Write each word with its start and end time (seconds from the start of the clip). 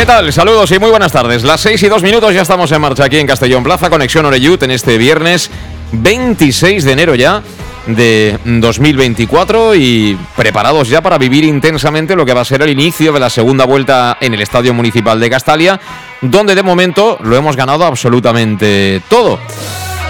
¿Qué 0.00 0.06
tal? 0.06 0.32
Saludos 0.32 0.72
y 0.72 0.78
muy 0.78 0.88
buenas 0.88 1.12
tardes. 1.12 1.42
Las 1.42 1.60
6 1.60 1.82
y 1.82 1.88
2 1.88 2.02
minutos 2.02 2.32
ya 2.32 2.40
estamos 2.40 2.72
en 2.72 2.80
marcha 2.80 3.04
aquí 3.04 3.18
en 3.18 3.26
Castellón 3.26 3.62
Plaza, 3.62 3.90
Conexión 3.90 4.24
Oreyut 4.24 4.62
en 4.62 4.70
este 4.70 4.96
viernes 4.96 5.50
26 5.92 6.84
de 6.84 6.92
enero 6.92 7.14
ya 7.14 7.42
de 7.86 8.38
2024 8.46 9.74
y 9.74 10.18
preparados 10.34 10.88
ya 10.88 11.02
para 11.02 11.18
vivir 11.18 11.44
intensamente 11.44 12.16
lo 12.16 12.24
que 12.24 12.32
va 12.32 12.40
a 12.40 12.46
ser 12.46 12.62
el 12.62 12.70
inicio 12.70 13.12
de 13.12 13.20
la 13.20 13.28
segunda 13.28 13.66
vuelta 13.66 14.16
en 14.22 14.32
el 14.32 14.40
Estadio 14.40 14.72
Municipal 14.72 15.20
de 15.20 15.28
Castalia, 15.28 15.78
donde 16.22 16.54
de 16.54 16.62
momento 16.62 17.18
lo 17.22 17.36
hemos 17.36 17.54
ganado 17.54 17.84
absolutamente 17.84 19.02
todo. 19.10 19.38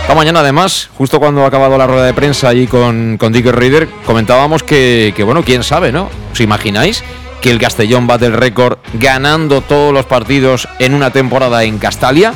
Esta 0.03 0.15
mañana 0.15 0.39
además, 0.39 0.89
justo 0.97 1.19
cuando 1.19 1.43
ha 1.43 1.49
acabado 1.49 1.77
la 1.77 1.89
rueda 1.89 2.07
de 2.07 2.15
prensa 2.15 2.49
allí 2.49 2.69
con, 2.69 3.19
con 3.19 3.33
Dick 3.33 3.47
Reader, 3.47 3.89
comentábamos 4.07 4.63
que, 4.63 5.13
que, 5.17 5.25
bueno, 5.25 5.43
quién 5.43 5.65
sabe, 5.65 5.91
¿no? 5.91 6.09
¿Os 6.33 6.41
imagináis? 6.41 7.03
Que 7.41 7.51
el 7.51 7.59
Castellón 7.59 8.07
bate 8.07 8.27
el 8.27 8.33
récord 8.33 8.79
ganando 8.95 9.61
todos 9.61 9.93
los 9.93 10.07
partidos 10.07 10.69
en 10.79 10.95
una 10.95 11.11
temporada 11.11 11.65
en 11.65 11.79
Castalia. 11.79 12.35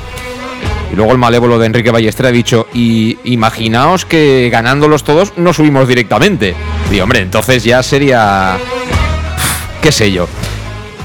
Y 0.93 0.97
luego 0.97 1.13
el 1.13 1.19
malévolo 1.19 1.59
de 1.59 1.67
Enrique 1.67 1.91
Ballestre 1.91 2.29
ha 2.29 2.33
dicho, 2.33 2.69
y 2.73 3.19
imaginaos 3.25 4.05
que 4.05 4.49
ganándolos 4.51 5.05
todos 5.05 5.33
no 5.37 5.53
subimos 5.53 5.89
directamente. 5.89 6.55
Y 6.91 7.01
hombre, 7.01 7.21
entonces 7.21 7.65
ya 7.65 7.83
sería... 7.83 8.57
qué 9.83 9.93
sé 9.93 10.13
yo. 10.13 10.29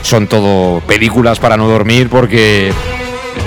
Son 0.01 0.27
todo 0.27 0.79
películas 0.81 1.39
para 1.39 1.57
no 1.57 1.67
dormir 1.67 2.09
porque 2.09 2.71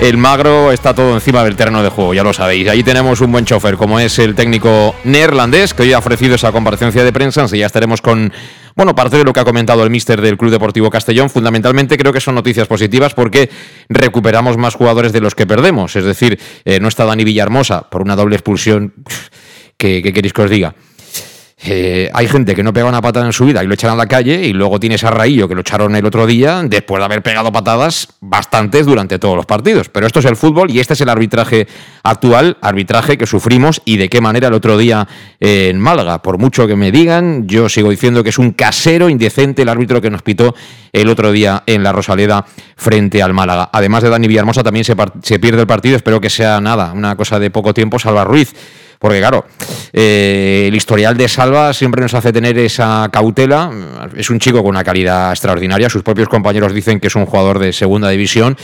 el 0.01 0.17
magro 0.17 0.71
está 0.71 0.93
todo 0.93 1.13
encima 1.13 1.43
del 1.43 1.55
terreno 1.55 1.81
de 1.81 1.89
juego, 1.89 2.13
ya 2.13 2.23
lo 2.23 2.33
sabéis. 2.33 2.67
Ahí 2.67 2.83
tenemos 2.83 3.21
un 3.21 3.31
buen 3.31 3.45
chofer, 3.45 3.77
como 3.77 3.99
es 3.99 4.19
el 4.19 4.35
técnico 4.35 4.95
neerlandés, 5.03 5.73
que 5.73 5.83
hoy 5.83 5.93
ha 5.93 5.99
ofrecido 5.99 6.35
esa 6.35 6.51
comparecencia 6.51 7.03
de 7.03 7.13
prensa. 7.13 7.45
ya 7.47 7.65
estaremos 7.65 8.01
con 8.01 8.33
bueno, 8.75 8.95
parte 8.95 9.17
de 9.17 9.23
lo 9.23 9.33
que 9.33 9.39
ha 9.39 9.45
comentado 9.45 9.83
el 9.83 9.89
míster 9.89 10.21
del 10.21 10.37
Club 10.37 10.51
Deportivo 10.51 10.89
Castellón, 10.89 11.29
fundamentalmente 11.29 11.97
creo 11.97 12.13
que 12.13 12.19
son 12.19 12.35
noticias 12.35 12.67
positivas 12.67 13.13
porque 13.13 13.49
recuperamos 13.89 14.57
más 14.57 14.75
jugadores 14.75 15.13
de 15.13 15.21
los 15.21 15.35
que 15.35 15.45
perdemos. 15.45 15.95
Es 15.95 16.05
decir, 16.05 16.39
eh, 16.65 16.79
no 16.79 16.87
está 16.87 17.05
Dani 17.05 17.23
Villahermosa 17.23 17.89
por 17.89 18.01
una 18.01 18.15
doble 18.15 18.35
expulsión. 18.35 18.93
¿Qué, 19.77 20.01
qué 20.01 20.13
queréis 20.13 20.33
que 20.33 20.41
os 20.41 20.49
diga? 20.49 20.75
Eh, 21.65 22.09
hay 22.13 22.27
gente 22.27 22.55
que 22.55 22.63
no 22.63 22.73
pega 22.73 22.87
una 22.87 23.01
patada 23.01 23.25
en 23.25 23.31
su 23.31 23.45
vida 23.45 23.63
y 23.63 23.67
lo 23.67 23.73
echan 23.73 23.91
a 23.91 23.95
la 23.95 24.05
calle, 24.05 24.45
y 24.45 24.51
luego 24.51 24.79
tienes 24.79 25.03
a 25.05 25.11
Raillo 25.11 25.47
que 25.47 25.55
lo 25.55 25.61
echaron 25.61 25.95
el 25.95 26.05
otro 26.05 26.27
día 26.27 26.61
después 26.63 26.99
de 26.99 27.05
haber 27.05 27.23
pegado 27.23 27.53
patadas 27.53 28.09
bastantes 28.19 28.85
durante 28.85 29.17
todos 29.17 29.37
los 29.37 29.45
partidos. 29.45 29.87
Pero 29.87 30.05
esto 30.05 30.19
es 30.19 30.25
el 30.25 30.35
fútbol 30.35 30.69
y 30.71 30.79
este 30.79 30.93
es 30.93 31.01
el 31.01 31.09
arbitraje 31.09 31.67
actual, 32.03 32.57
arbitraje 32.61 33.17
que 33.17 33.25
sufrimos 33.25 33.81
y 33.85 33.95
de 33.95 34.09
qué 34.09 34.19
manera 34.19 34.49
el 34.49 34.53
otro 34.53 34.77
día 34.77 35.07
en 35.39 35.79
Málaga. 35.79 36.21
Por 36.21 36.37
mucho 36.37 36.67
que 36.67 36.75
me 36.75 36.91
digan, 36.91 37.47
yo 37.47 37.69
sigo 37.69 37.89
diciendo 37.89 38.23
que 38.23 38.29
es 38.29 38.39
un 38.39 38.51
casero 38.51 39.07
indecente 39.07 39.61
el 39.61 39.69
árbitro 39.69 40.01
que 40.01 40.09
nos 40.09 40.21
pitó 40.21 40.53
el 40.91 41.07
otro 41.07 41.31
día 41.31 41.63
en 41.65 41.81
la 41.81 41.93
Rosaleda 41.93 42.45
frente 42.75 43.23
al 43.23 43.33
Málaga. 43.33 43.69
Además 43.71 44.03
de 44.03 44.09
Dani 44.09 44.27
Villahermosa, 44.27 44.63
también 44.63 44.83
se 44.83 45.39
pierde 45.39 45.61
el 45.61 45.67
partido, 45.67 45.95
espero 45.95 46.19
que 46.19 46.29
sea 46.29 46.59
nada, 46.59 46.91
una 46.91 47.15
cosa 47.15 47.39
de 47.39 47.49
poco 47.49 47.73
tiempo, 47.73 47.99
Salva 47.99 48.25
Ruiz 48.25 48.53
porque 49.03 49.19
claro, 49.19 49.45
eh, 49.91 50.63
el 50.69 50.75
historial 50.75 51.17
de 51.17 51.27
Salva 51.27 51.73
siempre 51.73 52.01
nos 52.01 52.13
hace 52.13 52.31
tener 52.31 52.57
esa 52.57 53.09
cautela. 53.11 53.69
Es 54.15 54.29
un 54.29 54.39
chico 54.39 54.59
con 54.63 54.69
una 54.69 54.83
calidad 54.85 55.31
extraordinaria. 55.31 55.89
Sus 55.89 56.03
propios 56.03 56.29
compañeros 56.29 56.73
dicen 56.73 57.01
que 57.01 57.07
es 57.07 57.15
un 57.17 57.25
jugador 57.25 57.59
de 57.59 57.73
segunda 57.73 58.07
división. 58.07 58.55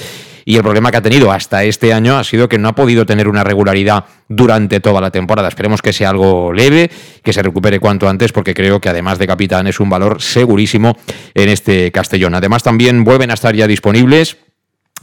Y 0.46 0.56
el 0.56 0.64
problema 0.64 0.92
que 0.92 0.98
ha 0.98 1.02
tenido 1.02 1.30
hasta 1.34 1.66
este 1.66 1.92
año 1.92 2.18
ha 2.18 2.24
sido 2.24 2.48
que 2.48 2.58
no 2.58 2.70
ha 2.70 2.74
podido 2.74 3.06
tener 3.06 3.28
una 3.28 3.44
regularidad 3.44 4.06
durante 4.30 4.80
toda 4.80 5.02
la 5.02 5.12
temporada. 5.12 5.50
Esperemos 5.50 5.82
que 5.82 5.92
sea 5.92 6.12
algo 6.12 6.54
leve, 6.54 6.90
que 7.22 7.34
se 7.34 7.44
recupere 7.44 7.82
cuanto 7.82 8.08
antes, 8.08 8.32
porque 8.32 8.54
creo 8.54 8.80
que 8.80 8.88
además 8.88 9.20
de 9.20 9.28
capitán 9.28 9.68
es 9.68 9.82
un 9.82 9.90
valor 9.90 10.22
segurísimo 10.22 10.96
en 11.34 11.50
este 11.50 11.92
Castellón. 11.92 12.34
Además 12.34 12.64
también 12.64 13.04
vuelven 13.04 13.32
a 13.32 13.34
estar 13.34 13.54
ya 13.54 13.68
disponibles 13.68 14.38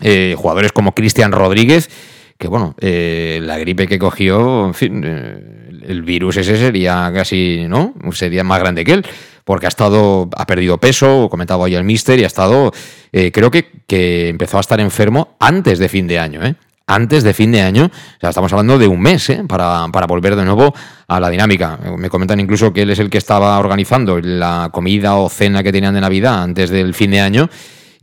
eh, 0.01 0.35
jugadores 0.37 0.73
como 0.73 0.95
Cristian 0.95 1.33
Rodríguez, 1.33 1.91
que 2.39 2.49
bueno, 2.49 2.75
eh, 2.81 3.41
la 3.43 3.59
gripe 3.59 3.87
que 3.87 3.99
cogió, 3.99 4.67
en 4.67 4.75
fin, 4.75 5.03
eh, 5.05 5.83
el 5.87 6.03
virus 6.03 6.37
ese 6.37 6.57
sería 6.57 7.11
casi, 7.15 7.67
¿no? 7.69 7.95
Sería 8.13 8.45
más 8.45 8.61
grande 8.61 8.85
que 8.85 8.93
él, 8.93 9.07
porque 9.45 9.67
ha 9.67 9.69
estado, 9.69 10.29
ha 10.37 10.47
perdido 10.47 10.79
peso, 10.79 11.29
comentado 11.31 11.65
ahí 11.65 11.75
el 11.75 11.85
mister, 11.85 12.19
y 12.19 12.25
ha 12.25 12.27
estado, 12.27 12.73
eh, 13.13 13.31
creo 13.33 13.51
que, 13.51 13.71
que 13.87 14.29
empezó 14.29 14.59
a 14.59 14.61
estar 14.61 14.81
enfermo 14.81 15.37
antes 15.39 15.79
de 15.79 15.89
fin 15.89 16.07
de 16.07 16.19
año, 16.19 16.45
¿eh? 16.45 16.57
antes 16.87 17.25
de 17.25 17.35
fin 17.35 17.53
de 17.53 17.63
año. 17.63 17.87
O 17.87 18.21
sea, 18.21 18.31
estamos 18.31 18.53
hablando 18.53 18.79
de 18.79 18.89
un 18.89 19.01
mes 19.01 19.31
¿eh? 19.31 19.45
para, 19.47 19.87
para, 19.93 20.07
volver 20.07 20.37
de 20.37 20.45
nuevo 20.45 20.75
a 21.09 21.21
la 21.21 21.31
dinámica. 21.31 21.79
Me 21.97 22.11
comentan 22.11 22.41
incluso 22.41 22.73
que 22.73 22.83
él 22.83 22.91
es 22.91 22.99
el 22.99 23.11
que 23.11 23.19
estaba 23.19 23.59
organizando 23.59 24.21
la 24.21 24.71
comida 24.73 25.17
o 25.17 25.29
cena 25.29 25.63
que 25.63 25.73
tenían 25.73 25.95
de 25.95 26.01
Navidad 26.01 26.43
antes 26.43 26.71
del 26.71 26.95
fin 26.95 27.11
de 27.11 27.21
año 27.21 27.49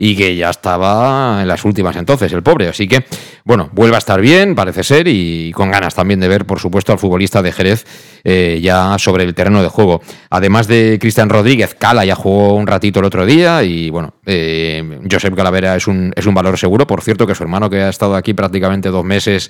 y 0.03 0.17
que 0.17 0.35
ya 0.35 0.49
estaba 0.49 1.39
en 1.41 1.47
las 1.47 1.63
últimas 1.63 1.95
entonces, 1.95 2.33
el 2.33 2.43
pobre. 2.43 2.67
Así 2.67 2.89
que, 2.89 3.05
bueno, 3.45 3.69
vuelve 3.71 3.95
a 3.95 3.99
estar 3.99 4.19
bien, 4.19 4.53
parece 4.53 4.83
ser, 4.83 5.07
y 5.07 5.53
con 5.53 5.71
ganas 5.71 5.95
también 5.95 6.19
de 6.19 6.27
ver, 6.27 6.45
por 6.45 6.59
supuesto, 6.59 6.91
al 6.91 6.99
futbolista 6.99 7.41
de 7.41 7.53
Jerez 7.53 7.85
eh, 8.25 8.59
ya 8.61 8.97
sobre 8.99 9.23
el 9.23 9.33
terreno 9.33 9.63
de 9.63 9.69
juego. 9.69 10.01
Además 10.29 10.67
de 10.67 10.97
Cristian 10.99 11.29
Rodríguez, 11.29 11.73
Cala 11.75 12.03
ya 12.03 12.15
jugó 12.15 12.55
un 12.55 12.67
ratito 12.67 12.99
el 12.99 13.05
otro 13.05 13.25
día 13.25 13.63
y, 13.63 13.89
bueno, 13.91 14.15
eh, 14.25 14.99
Josep 15.09 15.35
Calavera 15.35 15.77
es 15.77 15.87
un, 15.87 16.11
es 16.17 16.25
un 16.25 16.33
valor 16.33 16.57
seguro. 16.57 16.85
Por 16.85 17.01
cierto, 17.01 17.25
que 17.25 17.33
su 17.33 17.43
hermano, 17.43 17.69
que 17.69 17.83
ha 17.83 17.89
estado 17.89 18.17
aquí 18.17 18.33
prácticamente 18.33 18.89
dos 18.89 19.05
meses 19.05 19.49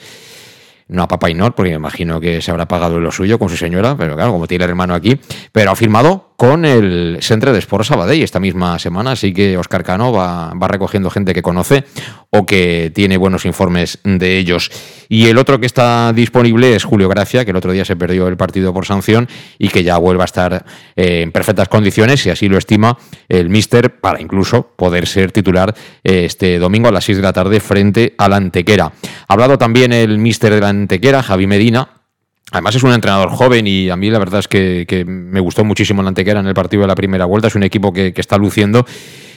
no 0.88 1.02
a 1.02 1.08
Papa 1.08 1.30
y 1.30 1.36
porque 1.36 1.72
me 1.72 1.78
imagino 1.78 2.19
que 2.19 2.42
se 2.42 2.52
habrá 2.52 2.68
pagado 2.68 3.00
lo 3.00 3.12
suyo 3.12 3.40
con 3.40 3.50
su 3.50 3.58
señora, 3.58 3.96
pero 3.97 4.16
claro, 4.16 4.34
como 4.34 4.47
tiene 4.47 4.66
el 4.66 4.69
hermano 4.69 4.94
aquí, 4.94 5.19
pero 5.52 5.72
ha 5.72 5.75
firmado 5.75 6.32
con 6.35 6.66
el 6.66 7.19
Centre 7.21 7.51
de 7.51 7.59
Sport 7.59 7.85
Sabadell 7.85 8.21
esta 8.21 8.39
misma 8.39 8.80
semana, 8.80 9.12
así 9.12 9.33
que 9.33 9.57
Oscar 9.57 9.83
Cano 9.83 10.12
va, 10.12 10.53
va, 10.53 10.68
recogiendo 10.68 11.09
gente 11.09 11.33
que 11.33 11.41
conoce 11.41 11.83
o 12.30 12.45
que 12.45 12.91
tiene 12.94 13.18
buenos 13.18 13.45
informes 13.45 14.00
de 14.03 14.38
ellos. 14.38 14.71
Y 15.09 15.27
el 15.27 15.38
otro 15.38 15.59
que 15.59 15.65
está 15.65 16.12
disponible 16.13 16.75
es 16.75 16.83
Julio 16.83 17.07
Gracia, 17.09 17.45
que 17.45 17.51
el 17.51 17.57
otro 17.57 17.71
día 17.71 17.85
se 17.85 17.95
perdió 17.95 18.27
el 18.27 18.38
partido 18.38 18.74
por 18.74 18.85
sanción 18.85 19.27
y 19.59 19.69
que 19.69 19.83
ya 19.83 19.97
vuelve 19.97 20.24
a 20.24 20.25
estar 20.25 20.65
eh, 20.95 21.21
en 21.21 21.31
perfectas 21.31 21.69
condiciones, 21.69 22.21
si 22.21 22.30
así 22.30 22.50
lo 22.50 22.57
estima 22.57 22.97
el 23.29 23.50
míster, 23.50 24.00
para 24.00 24.21
incluso 24.21 24.74
poder 24.75 25.07
ser 25.07 25.31
titular 25.31 25.74
eh, 26.03 26.25
este 26.25 26.59
domingo 26.59 26.88
a 26.88 26.91
las 26.91 27.06
6 27.06 27.18
de 27.18 27.24
la 27.24 27.33
tarde 27.33 27.59
frente 27.59 28.15
a 28.18 28.27
la 28.27 28.38
Antequera. 28.38 28.86
Ha 28.86 29.33
hablado 29.33 29.57
también 29.57 29.94
el 29.94 30.18
míster 30.18 30.53
de 30.53 30.62
la 30.62 30.69
Antequera, 30.69 31.24
Javi 31.24 31.47
Medina, 31.47 31.89
Además 32.53 32.75
es 32.75 32.83
un 32.83 32.94
entrenador 32.94 33.29
joven 33.29 33.65
y 33.65 33.89
a 33.89 33.95
mí 33.95 34.11
la 34.11 34.19
verdad 34.19 34.39
es 34.39 34.47
que, 34.47 35.03
me 35.07 35.39
gustó 35.39 35.65
muchísimo 35.65 36.03
la 36.03 36.09
Antequera 36.09 36.39
en 36.39 36.45
el 36.45 36.53
partido 36.53 36.81
de 36.83 36.88
la 36.88 36.94
primera 36.94 37.25
vuelta. 37.25 37.47
Es 37.47 37.55
un 37.55 37.63
equipo 37.63 37.91
que, 37.91 38.13
está 38.15 38.38
luciendo. 38.38 38.85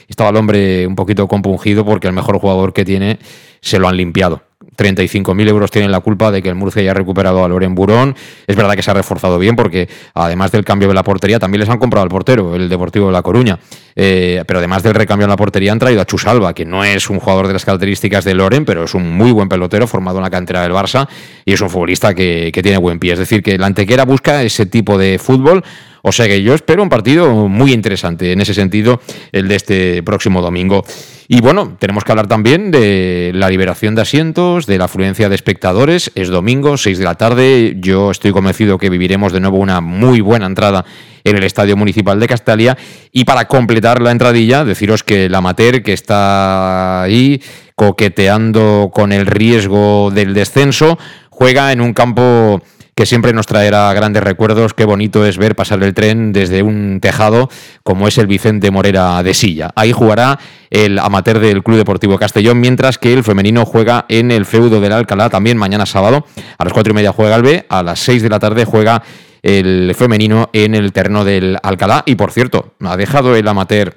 Estaba 0.07 0.29
el 0.29 0.35
hombre 0.35 0.85
un 0.85 0.93
poquito 0.93 1.27
compungido 1.27 1.83
porque 1.83 2.05
el 2.05 2.13
mejor 2.13 2.37
jugador 2.37 2.73
que 2.73 2.85
tiene 2.85 3.17
se 3.59 3.79
lo 3.79 3.87
han 3.87 3.97
limpiado. 3.97 4.43
35.000 4.77 5.49
euros 5.49 5.71
tienen 5.71 5.91
la 5.91 5.99
culpa 5.99 6.31
de 6.31 6.41
que 6.41 6.49
el 6.49 6.55
Murcia 6.55 6.81
haya 6.81 6.93
recuperado 6.93 7.43
a 7.43 7.47
Loren 7.47 7.75
Burón. 7.75 8.15
Es 8.45 8.55
verdad 8.55 8.75
que 8.75 8.83
se 8.83 8.91
ha 8.91 8.93
reforzado 8.93 9.39
bien 9.39 9.55
porque 9.55 9.89
además 10.13 10.51
del 10.51 10.63
cambio 10.63 10.87
de 10.87 10.93
la 10.93 11.03
portería 11.03 11.39
también 11.39 11.61
les 11.61 11.69
han 11.69 11.79
comprado 11.79 12.03
al 12.03 12.09
portero, 12.09 12.55
el 12.55 12.69
Deportivo 12.69 13.07
de 13.07 13.13
La 13.13 13.21
Coruña. 13.21 13.59
Eh, 13.95 14.43
pero 14.47 14.59
además 14.59 14.83
del 14.83 14.93
recambio 14.93 15.25
en 15.25 15.31
la 15.31 15.37
portería 15.37 15.71
han 15.71 15.79
traído 15.79 16.01
a 16.01 16.05
Chusalva, 16.05 16.53
que 16.53 16.65
no 16.65 16.83
es 16.83 17.09
un 17.09 17.19
jugador 17.19 17.47
de 17.47 17.53
las 17.53 17.65
características 17.65 18.23
de 18.23 18.35
Loren, 18.35 18.63
pero 18.63 18.83
es 18.83 18.93
un 18.93 19.11
muy 19.17 19.31
buen 19.31 19.49
pelotero 19.49 19.87
formado 19.87 20.17
en 20.17 20.23
la 20.23 20.29
cantera 20.29 20.61
del 20.61 20.71
Barça 20.71 21.07
y 21.43 21.53
es 21.53 21.61
un 21.61 21.69
futbolista 21.69 22.13
que, 22.13 22.51
que 22.53 22.61
tiene 22.61 22.77
buen 22.77 22.99
pie. 22.99 23.13
Es 23.13 23.19
decir, 23.19 23.41
que 23.41 23.57
la 23.57 23.65
Antequera 23.65 24.05
busca 24.05 24.43
ese 24.43 24.67
tipo 24.67 24.97
de 24.97 25.17
fútbol 25.17 25.63
o 26.07 26.11
sea 26.13 26.25
que 26.27 26.41
yo 26.41 26.53
espero 26.53 26.81
un 26.81 26.87
partido 26.87 27.49
muy 27.49 27.73
interesante 27.73 28.31
en 28.31 28.39
ese 28.39 28.53
sentido, 28.53 29.01
el 29.33 29.49
de 29.49 29.55
este 29.55 30.03
próximo 30.03 30.41
domingo. 30.41 30.85
Y 31.29 31.41
bueno, 31.41 31.75
tenemos 31.77 32.05
que 32.05 32.11
hablar 32.13 32.27
también 32.27 32.71
de 32.71 33.31
la 33.33 33.49
liberación 33.49 33.95
de 33.95 34.01
asientos, 34.01 34.65
de 34.65 34.77
la 34.77 34.85
afluencia 34.85 35.27
de 35.27 35.35
espectadores. 35.35 36.09
Es 36.15 36.29
domingo, 36.29 36.77
6 36.77 36.97
de 36.97 37.03
la 37.03 37.15
tarde. 37.15 37.75
Yo 37.79 38.11
estoy 38.11 38.31
convencido 38.31 38.77
que 38.77 38.89
viviremos 38.89 39.33
de 39.33 39.41
nuevo 39.41 39.57
una 39.57 39.81
muy 39.81 40.21
buena 40.21 40.45
entrada 40.45 40.85
en 41.25 41.35
el 41.35 41.43
Estadio 41.43 41.75
Municipal 41.75 42.17
de 42.21 42.27
Castalia. 42.27 42.77
Y 43.11 43.25
para 43.25 43.45
completar 43.45 44.01
la 44.01 44.11
entradilla, 44.11 44.63
deciros 44.63 45.03
que 45.03 45.25
el 45.25 45.35
amateur 45.35 45.83
que 45.83 45.91
está 45.91 47.01
ahí 47.01 47.41
coqueteando 47.75 48.89
con 48.93 49.11
el 49.11 49.25
riesgo 49.25 50.11
del 50.11 50.33
descenso, 50.33 50.97
juega 51.29 51.73
en 51.73 51.81
un 51.81 51.93
campo 51.93 52.61
que 52.97 53.05
siempre 53.05 53.31
nos 53.31 53.45
traerá 53.45 53.93
grandes 53.93 54.23
recuerdos. 54.23 54.73
Qué 54.73 54.83
bonito 54.83 55.23
es 55.23 55.37
ver 55.37 55.55
pasar 55.55 55.83
el 55.83 55.93
tren 55.93 56.33
desde 56.33 56.63
un 56.63 56.97
tejado 56.99 57.47
como 57.83 58.07
es 58.07 58.17
el 58.17 58.25
Vicente 58.25 58.71
Morera 58.71 59.21
de 59.21 59.35
Silla. 59.35 59.69
Ahí 59.75 59.91
jugará 59.91 60.39
el 60.71 60.97
amateur 60.97 61.37
del 61.37 61.61
Club 61.61 61.77
Deportivo 61.77 62.17
Castellón, 62.17 62.59
mientras 62.59 62.97
que 62.97 63.13
el 63.13 63.23
femenino 63.23 63.65
juega 63.65 64.05
en 64.09 64.31
el 64.31 64.47
feudo 64.47 64.81
del 64.81 64.93
Alcalá 64.93 65.29
también 65.29 65.57
mañana 65.57 65.85
sábado. 65.85 66.25
A 66.57 66.63
las 66.63 66.73
cuatro 66.73 66.89
y 66.89 66.95
media 66.95 67.11
juega 67.11 67.35
el 67.35 67.43
B, 67.43 67.67
a 67.69 67.83
las 67.83 67.99
seis 67.99 68.23
de 68.23 68.29
la 68.29 68.39
tarde 68.39 68.65
juega 68.65 69.03
el 69.43 69.93
femenino 69.93 70.49
en 70.51 70.73
el 70.73 70.91
terreno 70.91 71.23
del 71.23 71.55
Alcalá. 71.61 72.01
Y 72.07 72.15
por 72.15 72.31
cierto, 72.31 72.73
ha 72.83 72.97
dejado 72.97 73.35
el 73.35 73.47
amateur 73.47 73.95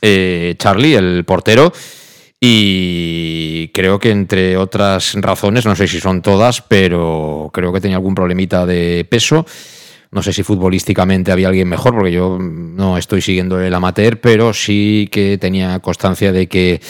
eh, 0.00 0.54
Charlie, 0.56 0.94
el 0.94 1.24
portero, 1.26 1.74
y 2.40 3.63
creo 3.74 3.98
que 3.98 4.10
entre 4.10 4.56
otras 4.56 5.14
razones, 5.16 5.66
no 5.66 5.74
sé 5.74 5.88
si 5.88 6.00
son 6.00 6.22
todas, 6.22 6.62
pero 6.62 7.50
creo 7.52 7.72
que 7.72 7.80
tenía 7.80 7.96
algún 7.96 8.14
problemita 8.14 8.64
de 8.64 9.04
peso. 9.10 9.44
No 10.12 10.22
sé 10.22 10.32
si 10.32 10.44
futbolísticamente 10.44 11.32
había 11.32 11.48
alguien 11.48 11.68
mejor, 11.68 11.92
porque 11.92 12.12
yo 12.12 12.38
no 12.40 12.96
estoy 12.96 13.20
siguiendo 13.20 13.60
el 13.60 13.74
amateur, 13.74 14.20
pero 14.20 14.54
sí 14.54 15.08
que 15.10 15.38
tenía 15.38 15.80
constancia 15.80 16.30
de 16.30 16.46
que 16.46 16.80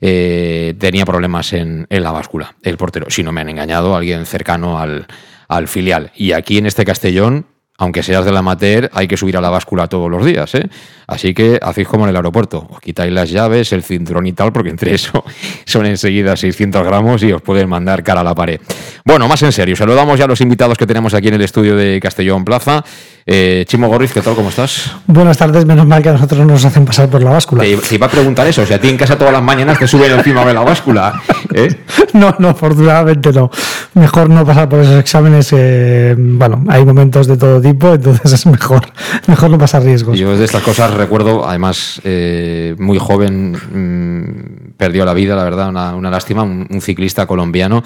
eh, 0.00 0.74
tenía 0.78 1.04
problemas 1.04 1.52
en, 1.52 1.86
la 1.90 2.10
báscula, 2.12 2.56
el 2.62 2.78
portero. 2.78 3.10
Si 3.10 3.22
no 3.22 3.30
me 3.30 3.42
han 3.42 3.50
engañado, 3.50 3.94
alguien 3.94 4.24
cercano 4.24 4.78
al 4.80 5.68
filial. 5.68 6.12
Y 6.16 6.32
aquí 6.32 6.56
en 6.56 6.64
este 6.64 6.86
Castellón, 6.86 7.44
aunque 7.78 8.02
seas 8.02 8.24
del 8.24 8.36
amateur, 8.36 8.90
hay 8.92 9.08
que 9.08 9.16
subir 9.16 9.36
a 9.36 9.40
la 9.40 9.50
báscula 9.50 9.86
todos 9.86 10.10
los 10.10 10.24
días. 10.24 10.54
¿eh? 10.54 10.68
Así 11.06 11.34
que 11.34 11.58
hacéis 11.60 11.88
como 11.88 12.04
en 12.04 12.10
el 12.10 12.16
aeropuerto, 12.16 12.66
os 12.70 12.80
quitáis 12.80 13.12
las 13.12 13.30
llaves, 13.30 13.72
el 13.72 13.82
cinturón 13.82 14.26
y 14.26 14.32
tal, 14.32 14.52
porque 14.52 14.70
entre 14.70 14.94
eso 14.94 15.24
son 15.64 15.86
enseguida 15.86 16.36
600 16.36 16.84
gramos 16.84 17.22
y 17.22 17.32
os 17.32 17.42
pueden 17.42 17.68
mandar 17.68 18.02
cara 18.02 18.20
a 18.20 18.24
la 18.24 18.34
pared. 18.34 18.60
Bueno, 19.04 19.26
más 19.26 19.42
en 19.42 19.52
serio, 19.52 19.74
saludamos 19.74 20.18
ya 20.18 20.26
a 20.26 20.28
los 20.28 20.40
invitados 20.40 20.78
que 20.78 20.86
tenemos 20.86 21.14
aquí 21.14 21.28
en 21.28 21.34
el 21.34 21.42
estudio 21.42 21.74
de 21.76 21.98
Castellón 22.00 22.44
Plaza. 22.44 22.84
Eh, 23.24 23.64
Chimo 23.68 23.88
Gorriz, 23.88 24.12
¿qué 24.12 24.20
tal? 24.20 24.34
¿Cómo 24.34 24.48
estás? 24.48 24.90
Buenas 25.06 25.38
tardes, 25.38 25.64
menos 25.64 25.86
mal 25.86 26.02
que 26.02 26.08
a 26.08 26.12
nosotros 26.12 26.44
nos 26.44 26.64
hacen 26.64 26.84
pasar 26.84 27.08
por 27.08 27.22
la 27.22 27.30
báscula. 27.30 27.62
Te, 27.62 27.94
iba 27.94 28.06
a 28.06 28.10
preguntar 28.10 28.46
eso, 28.48 28.62
o 28.62 28.66
sea, 28.66 28.76
a 28.76 28.80
ti 28.80 28.88
en 28.88 28.96
casa 28.96 29.16
todas 29.16 29.32
las 29.32 29.42
mañanas 29.42 29.78
te 29.78 29.86
suben 29.86 30.10
encima 30.12 30.44
de 30.44 30.54
la 30.54 30.60
báscula. 30.60 31.22
¿eh? 31.54 31.68
No, 32.12 32.34
no, 32.38 32.50
afortunadamente 32.50 33.32
no. 33.32 33.50
Mejor 33.94 34.28
no 34.28 34.44
pasar 34.44 34.68
por 34.68 34.80
esos 34.80 35.00
exámenes. 35.00 35.48
Eh, 35.52 36.14
bueno, 36.18 36.62
hay 36.68 36.84
momentos 36.84 37.26
de 37.26 37.38
todo 37.38 37.61
tipo, 37.62 37.94
entonces 37.94 38.32
es 38.32 38.46
mejor, 38.46 38.92
mejor 39.26 39.50
no 39.50 39.58
pasar 39.58 39.82
riesgos. 39.82 40.18
Yo 40.18 40.36
de 40.36 40.44
estas 40.44 40.62
cosas 40.62 40.92
recuerdo, 40.92 41.48
además, 41.48 42.00
eh, 42.04 42.74
muy 42.78 42.98
joven, 42.98 43.52
mm, 43.52 44.72
perdió 44.76 45.04
la 45.04 45.14
vida, 45.14 45.36
la 45.36 45.44
verdad, 45.44 45.68
una, 45.68 46.10
lástima, 46.10 46.42
un 46.42 46.80
ciclista 46.80 47.26
colombiano. 47.26 47.82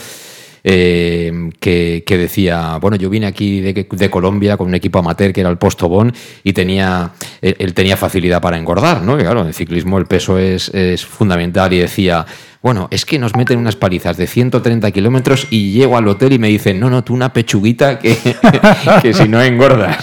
Eh, 0.69 1.51
que, 1.61 2.03
decía, 2.09 2.79
bueno, 2.81 2.97
yo 2.97 3.09
vine 3.09 3.27
aquí 3.27 3.61
de, 3.61 4.11
Colombia 4.11 4.57
con 4.57 4.67
un 4.67 4.75
equipo 4.75 4.99
amateur 4.99 5.33
que 5.33 5.41
era 5.41 5.49
el 5.49 5.59
Postobón 5.59 6.13
y 6.43 6.53
tenía, 6.55 7.13
él, 7.41 7.73
tenía 7.73 7.97
facilidad 7.97 8.43
para 8.43 8.59
engordar, 8.59 9.01
¿no? 9.01 9.17
claro, 9.17 9.43
en 9.43 9.47
el 9.47 9.55
ciclismo 9.55 9.97
el 9.99 10.07
peso 10.07 10.39
es, 10.39 10.71
es 10.71 11.07
fundamental 11.07 11.73
y 11.73 11.79
decía, 11.79 12.27
bueno, 12.63 12.89
es 12.91 13.05
que 13.05 13.19
nos 13.19 13.37
meten 13.37 13.59
unas 13.59 13.77
palizas 13.77 14.17
de 14.17 14.27
130 14.27 14.91
kilómetros 14.91 15.47
y 15.51 15.73
llego 15.73 15.97
al 15.97 16.09
hotel 16.09 16.33
y 16.33 16.39
me 16.39 16.49
dicen, 16.49 16.81
no, 16.81 16.91
no, 16.91 17.05
tú 17.05 17.15
una 17.15 17.33
pechuguita 17.33 17.99
que, 17.99 18.17
que 19.03 19.15
si 19.15 19.29
no 19.29 19.41
engordas. 19.43 19.99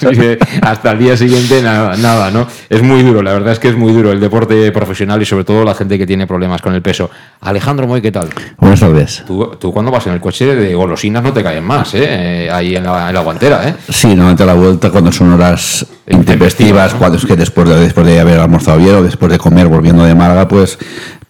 hasta 0.61 0.91
el 0.91 0.99
día 0.99 1.17
siguiente 1.17 1.61
nada, 1.61 1.97
nada, 1.97 2.31
¿no? 2.31 2.47
Es 2.69 2.81
muy 2.81 3.03
duro, 3.03 3.21
la 3.21 3.33
verdad 3.33 3.53
es 3.53 3.59
que 3.59 3.69
es 3.69 3.75
muy 3.75 3.91
duro 3.91 4.11
el 4.11 4.19
deporte 4.19 4.71
profesional 4.71 5.21
y 5.21 5.25
sobre 5.25 5.43
todo 5.43 5.63
la 5.63 5.73
gente 5.73 5.97
que 5.97 6.05
tiene 6.05 6.27
problemas 6.27 6.61
con 6.61 6.73
el 6.73 6.81
peso. 6.81 7.09
Alejandro 7.41 7.87
Moy, 7.87 8.01
¿qué 8.01 8.11
tal? 8.11 8.29
Buenas 8.57 8.79
tardes. 8.79 9.23
Tú, 9.25 9.55
tú 9.59 9.73
cuando 9.73 9.91
vas 9.91 10.07
en 10.07 10.13
el 10.13 10.21
coche 10.21 10.55
de 10.55 10.73
golosinas 10.73 11.23
no 11.23 11.33
te 11.33 11.43
caen 11.43 11.63
más, 11.63 11.93
¿eh? 11.95 12.49
Ahí 12.51 12.75
en 12.75 12.83
la, 12.83 13.09
en 13.09 13.15
la 13.15 13.21
guantera, 13.21 13.67
¿eh? 13.67 13.75
Sí, 13.89 14.07
normalmente 14.07 14.43
a 14.43 14.45
la 14.45 14.53
vuelta 14.53 14.89
cuando 14.89 15.11
son 15.11 15.33
horas 15.33 15.85
intempestivas, 16.07 16.93
cuando 16.93 17.17
es 17.17 17.25
que 17.25 17.35
después 17.35 17.67
de, 17.67 17.79
después 17.79 18.05
de 18.05 18.19
haber 18.19 18.39
almorzado 18.39 18.77
bien 18.77 18.95
o 18.95 19.03
después 19.03 19.31
de 19.31 19.37
comer 19.37 19.67
volviendo 19.67 20.03
de 20.03 20.15
Málaga, 20.15 20.47
pues 20.47 20.77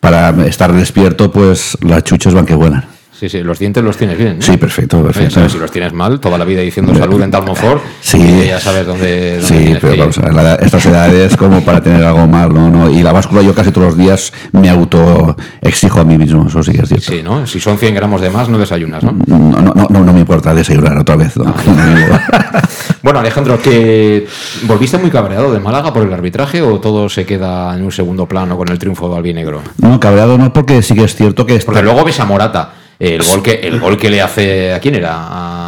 para 0.04 0.32
estar 0.46 0.74
despierto, 0.74 1.32
pues 1.32 1.78
las 1.80 2.04
chuchas 2.04 2.34
van 2.34 2.46
que 2.46 2.54
buenas. 2.54 2.84
Sí, 3.18 3.30
sí, 3.30 3.42
los 3.42 3.58
dientes 3.58 3.82
los 3.82 3.96
tienes 3.96 4.18
bien. 4.18 4.42
Sí, 4.42 4.58
perfecto, 4.58 5.02
perfecto. 5.02 5.48
si 5.48 5.58
los 5.58 5.72
tienes 5.72 5.94
mal, 5.94 6.20
toda 6.20 6.38
la 6.38 6.44
vida 6.44 6.60
diciendo 6.60 6.94
salud 6.94 7.22
en 7.22 7.32
Talmofor, 7.32 7.80
sí, 8.02 8.44
ya 8.46 8.60
sabes 8.60 8.86
dónde. 8.86 9.40
sí, 9.42 9.78
pero 9.80 9.96
vamos 9.96 10.18
a 10.18 10.30
ver, 10.30 10.62
estas 10.62 10.86
edades 10.88 11.38
como 11.38 11.64
para 11.64 11.80
tener 11.80 12.04
algo 12.04 12.28
mal, 12.28 12.54
¿no? 12.54 12.70
¿no? 12.70 12.90
Y 12.90 13.02
la 13.02 13.14
báscula 13.14 13.42
yo 13.42 13.56
casi 13.56 13.72
todos 13.72 13.88
los 13.88 13.98
días 13.98 14.34
me 14.52 14.68
auto 14.68 15.38
exijo 15.62 16.02
a 16.02 16.04
mí 16.04 16.18
mismo, 16.18 16.48
eso 16.48 16.62
sí 16.64 16.74
que 16.74 16.82
es 16.82 16.90
cierto. 16.90 17.10
Sí, 17.10 17.24
¿no? 17.24 17.48
Si 17.48 17.62
son 17.62 17.78
100 17.78 17.96
gramos 17.96 18.20
de 18.20 18.30
más, 18.30 18.50
no 18.50 18.58
desayunas, 18.58 19.04
¿no? 19.04 19.16
No, 19.26 19.38
no, 19.38 19.74
no, 19.74 20.04
no, 20.04 20.12
me 20.12 20.20
importa 20.20 20.54
desayunar 20.54 20.98
otra 20.98 21.16
vez. 21.16 21.38
¿no? 21.38 21.46
Ah, 21.48 22.68
bueno, 23.04 23.20
Alejandro, 23.20 23.62
que 23.62 24.26
¿volviste 24.64 24.98
muy 24.98 25.12
cabreado 25.12 25.54
de 25.54 25.60
Málaga 25.60 25.94
por 25.94 26.02
el 26.02 26.12
arbitraje 26.12 26.62
o 26.64 26.80
todo 26.80 27.10
se 27.10 27.26
queda 27.26 27.76
en 27.76 27.84
un 27.84 27.92
segundo 27.92 28.26
plano 28.26 28.58
con 28.58 28.70
el 28.70 28.80
triunfo 28.80 29.10
de 29.10 29.18
Albinegro? 29.18 29.62
No, 29.78 30.00
cabreado 30.00 30.38
no, 30.38 30.52
porque 30.52 30.82
sí 30.82 30.96
que 30.96 31.04
es 31.04 31.16
cierto 31.16 31.46
que... 31.46 31.60
Porque 31.60 31.84
luego 31.84 32.04
ves 32.04 32.20
a 32.20 32.26
Morata 32.26 32.74
el 33.00 33.24
gol 33.24 33.44
que, 33.44 33.52
el 33.56 33.80
gol 33.80 33.98
que 33.98 34.10
le 34.10 34.22
hace. 34.22 34.74
¿A 34.74 34.80
quién 34.80 34.96
era? 34.96 35.12
A, 35.14 35.63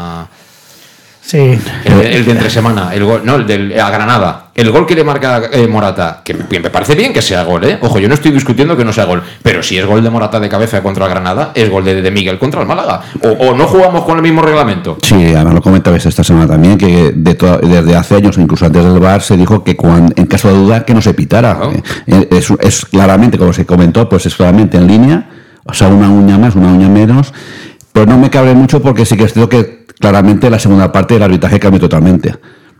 Sí. 1.25 1.59
El, 1.85 2.23
de 2.23 2.31
entre 2.31 2.51
semana, 2.51 2.93
el 2.93 3.03
gol, 3.03 3.21
no, 3.23 3.37
el 3.37 3.47
de 3.47 3.81
a 3.81 3.89
Granada. 3.89 4.51
El 4.53 4.69
gol 4.69 4.85
que 4.85 4.93
le 4.93 5.03
marca 5.03 5.41
eh, 5.51 5.67
Morata, 5.67 6.21
que 6.23 6.35
me 6.35 6.69
parece 6.69 6.93
bien 6.93 7.11
que 7.11 7.21
sea 7.21 7.43
gol, 7.43 7.63
¿eh? 7.63 7.79
Ojo, 7.81 7.97
yo 7.97 8.07
no 8.07 8.13
estoy 8.13 8.31
discutiendo 8.31 8.77
que 8.77 8.85
no 8.85 8.93
sea 8.93 9.05
gol, 9.05 9.23
pero 9.41 9.63
si 9.63 9.75
es 9.77 9.85
gol 9.87 10.03
de 10.03 10.11
Morata 10.11 10.39
de 10.39 10.47
cabeza 10.49 10.83
contra 10.83 11.07
Granada, 11.07 11.51
es 11.55 11.67
gol 11.67 11.83
de, 11.83 11.99
de 11.99 12.11
Miguel 12.11 12.37
contra 12.37 12.61
el 12.61 12.67
Málaga. 12.67 13.01
O, 13.21 13.55
no 13.55 13.65
jugamos 13.65 14.03
con 14.03 14.17
el 14.17 14.21
mismo 14.21 14.43
reglamento. 14.43 14.99
Sí, 15.01 15.15
además 15.33 15.55
lo 15.55 15.61
comentabas 15.61 16.05
esta 16.05 16.23
semana 16.23 16.47
también, 16.47 16.77
que 16.77 17.11
desde 17.15 17.95
hace 17.95 18.15
años, 18.15 18.37
incluso 18.37 18.67
antes 18.67 18.83
del 18.83 18.99
VAR, 18.99 19.23
se 19.23 19.35
dijo 19.35 19.63
que 19.63 19.75
cuando, 19.75 20.13
en 20.15 20.27
caso 20.27 20.49
de 20.49 20.53
duda 20.53 20.85
que 20.85 20.93
no 20.93 21.01
se 21.01 21.15
pitara. 21.15 21.57
Eh, 22.05 22.27
es, 22.29 22.53
es 22.61 22.85
claramente, 22.85 23.39
como 23.39 23.51
se 23.51 23.65
comentó, 23.65 24.07
pues 24.07 24.27
es 24.27 24.35
claramente 24.35 24.77
en 24.77 24.87
línea 24.87 25.29
o 25.67 25.73
sea, 25.73 25.87
una 25.87 26.09
uña 26.09 26.37
más, 26.37 26.55
una 26.55 26.71
uña 26.71 26.87
menos. 26.87 27.33
Pero 27.95 28.07
no 28.07 28.17
me 28.17 28.29
cabe 28.29 28.53
mucho 28.53 28.81
porque 28.81 29.05
sí 29.05 29.15
que 29.15 29.23
es 29.23 29.31
cierto 29.31 29.47
que 29.47 29.85
claramente 29.97 30.49
la 30.49 30.59
segunda 30.59 30.91
parte 30.91 31.13
del 31.13 31.23
arbitraje 31.23 31.61
cambió 31.61 31.79
totalmente 31.79 32.35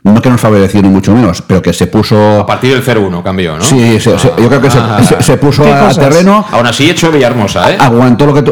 no 0.06 0.22
que 0.22 0.30
nos 0.30 0.40
favoreció 0.40 0.82
ni 0.84 0.90
mucho 0.90 1.14
menos, 1.14 1.42
pero 1.42 1.64
que 1.64 1.74
se 1.74 1.88
puso... 1.88 2.42
A 2.42 2.46
partir 2.46 2.72
del 2.72 2.84
0-1 2.84 3.24
cambió, 3.24 3.58
¿no? 3.58 3.64
Sí, 3.64 3.98
yo 3.98 4.50
creo 4.50 4.62
que 4.62 4.70
se, 4.70 4.78
ah. 4.78 5.38
puso 5.42 5.64
a, 5.64 5.90
terreno... 5.94 6.46
Aún 6.52 6.68
así 6.68 6.88
hecho 6.88 7.12
Villahermosa, 7.12 7.72
¿eh? 7.72 7.78
Aguantó 7.80 8.28
lo 8.28 8.34
que... 8.36 8.44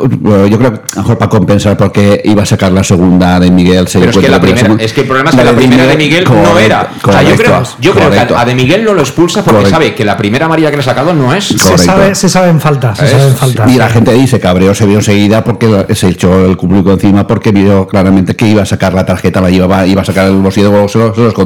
yo 0.49 0.57
creo 0.57 0.73
que 0.73 0.97
mejor 0.97 1.17
para 1.19 1.29
compensar 1.29 1.77
porque 1.77 2.21
iba 2.25 2.41
a 2.41 2.45
sacar 2.45 2.71
la 2.71 2.83
segunda 2.83 3.39
de 3.39 3.51
Miguel. 3.51 3.87
pero 3.91 4.09
es 4.09 4.17
que, 4.17 4.29
la 4.29 4.41
primera, 4.41 4.75
es 4.79 4.93
que 4.93 5.01
el 5.01 5.07
problema 5.07 5.29
es 5.29 5.35
que 5.35 5.43
la, 5.43 5.53
primera 5.53 5.85
de 5.85 5.95
Miguel 5.95 6.23
no 6.23 6.57
era. 6.57 6.89
o 7.03 7.11
sea, 7.11 7.21
yo 7.21 7.35
creo, 7.35 7.63
yo 7.79 7.93
creo 7.93 8.09
que 8.09 8.33
a 8.35 8.45
de 8.45 8.55
Miguel 8.55 8.83
no 8.83 8.95
lo 8.95 9.01
expulsa 9.01 9.43
porque 9.43 9.69
sabe 9.69 9.93
que 9.93 10.03
la 10.03 10.17
primera 10.17 10.47
María 10.47 10.71
que 10.71 10.77
le 10.77 10.81
ha 10.81 10.85
sacado 10.85 11.13
no 11.13 11.35
es... 11.35 11.45
Se 11.45 11.77
sabe, 11.77 12.15
se 12.15 12.29
sabe 12.29 12.49
en 12.49 12.59
falta. 12.59 12.95
Se 12.95 13.07
sabe 13.07 13.27
en 13.27 13.35
falta. 13.35 13.69
Y 13.69 13.75
la 13.75 13.89
gente 13.89 14.09
ahí 14.09 14.25
se 14.27 14.39
cabreó, 14.39 14.73
se 14.73 14.87
vio 14.87 14.97
enseguida 14.97 15.43
porque 15.43 15.85
se 15.93 16.07
echó 16.07 16.47
el 16.47 16.57
público 16.57 16.91
encima 16.91 17.27
porque 17.27 17.51
vio 17.51 17.87
claramente 17.87 18.35
que 18.35 18.47
iba 18.47 18.63
a 18.63 18.65
sacar 18.65 18.95
la 18.95 19.05
tarjeta, 19.05 19.39
la 19.39 19.51
llevaba, 19.51 19.85
iba 19.85 20.01
a 20.01 20.05
sacar 20.05 20.25
el 20.25 20.37
bolsillo, 20.37 20.87
se 20.87 20.97
lo, 20.97 21.13
se 21.13 21.21
lo 21.21 21.42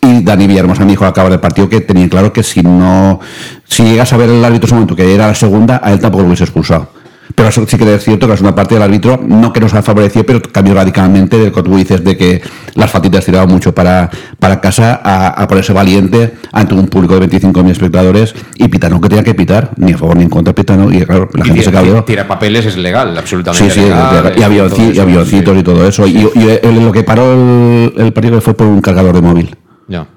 y 0.00 0.22
Dani 0.22 0.46
Villahermosa 0.46 0.84
me 0.84 0.90
dijo 0.90 1.04
al 1.04 1.10
acabar 1.10 1.30
del 1.30 1.40
partido 1.40 1.68
que 1.68 1.80
tenía 1.80 2.08
claro 2.08 2.32
que 2.32 2.42
si 2.42 2.62
no, 2.62 3.20
si 3.64 3.84
llegas 3.84 4.12
a 4.12 4.16
ver 4.16 4.30
el 4.30 4.44
árbitro 4.44 4.66
en 4.66 4.68
ese 4.68 4.74
momento 4.74 4.96
que 4.96 5.14
era 5.14 5.28
la 5.28 5.34
segunda, 5.34 5.80
a 5.82 5.92
él 5.92 6.00
tampoco 6.00 6.22
lo 6.22 6.28
hubiese 6.28 6.44
expulsado 6.44 6.97
pero 7.38 7.50
eso 7.50 7.64
sí 7.68 7.78
que 7.78 7.94
es 7.94 8.02
cierto 8.02 8.26
que 8.26 8.32
la 8.32 8.36
segunda 8.36 8.56
parte 8.56 8.74
del 8.74 8.82
árbitro, 8.82 9.20
no 9.24 9.52
que 9.52 9.60
nos 9.60 9.72
ha 9.72 9.80
favorecido, 9.80 10.26
pero 10.26 10.42
cambió 10.42 10.74
radicalmente 10.74 11.38
de 11.38 11.46
lo 11.46 11.52
que 11.52 11.62
tú 11.62 11.76
dices 11.76 12.02
de 12.02 12.16
que 12.16 12.42
las 12.74 12.90
fatitas 12.90 13.24
tiraban 13.24 13.48
mucho 13.48 13.72
para, 13.72 14.10
para 14.40 14.60
casa 14.60 15.00
a, 15.04 15.46
ponerse 15.46 15.72
valiente 15.72 16.34
ante 16.50 16.74
un 16.74 16.88
público 16.88 17.16
de 17.20 17.28
25.000 17.28 17.70
espectadores 17.70 18.34
y 18.56 18.66
pitano 18.66 19.00
que 19.00 19.08
tenía 19.08 19.22
que 19.22 19.36
pitar, 19.36 19.70
ni 19.76 19.92
a 19.92 19.98
favor 19.98 20.16
ni 20.16 20.24
en 20.24 20.30
contra 20.30 20.52
pitano, 20.52 20.92
y 20.92 21.04
claro, 21.04 21.28
la 21.32 21.44
gente 21.44 21.62
se 21.62 21.70
cabreó. 21.70 22.02
Tira 22.02 22.26
papeles 22.26 22.66
es 22.66 22.76
legal, 22.76 23.16
absolutamente. 23.16 23.70
Sí, 23.70 23.82
sí, 23.82 23.86
y, 23.86 24.42
avioncitos 24.42 25.56
y 25.56 25.62
todo 25.62 25.86
eso. 25.86 26.08
Y, 26.08 26.28
lo 26.64 26.90
que 26.90 27.04
paró 27.04 27.34
el, 27.34 27.92
el 27.98 28.12
partido 28.12 28.40
fue 28.40 28.54
por 28.54 28.66
un 28.66 28.80
cargador 28.80 29.14
de 29.14 29.22
móvil. 29.22 29.56
Ya 29.86 30.08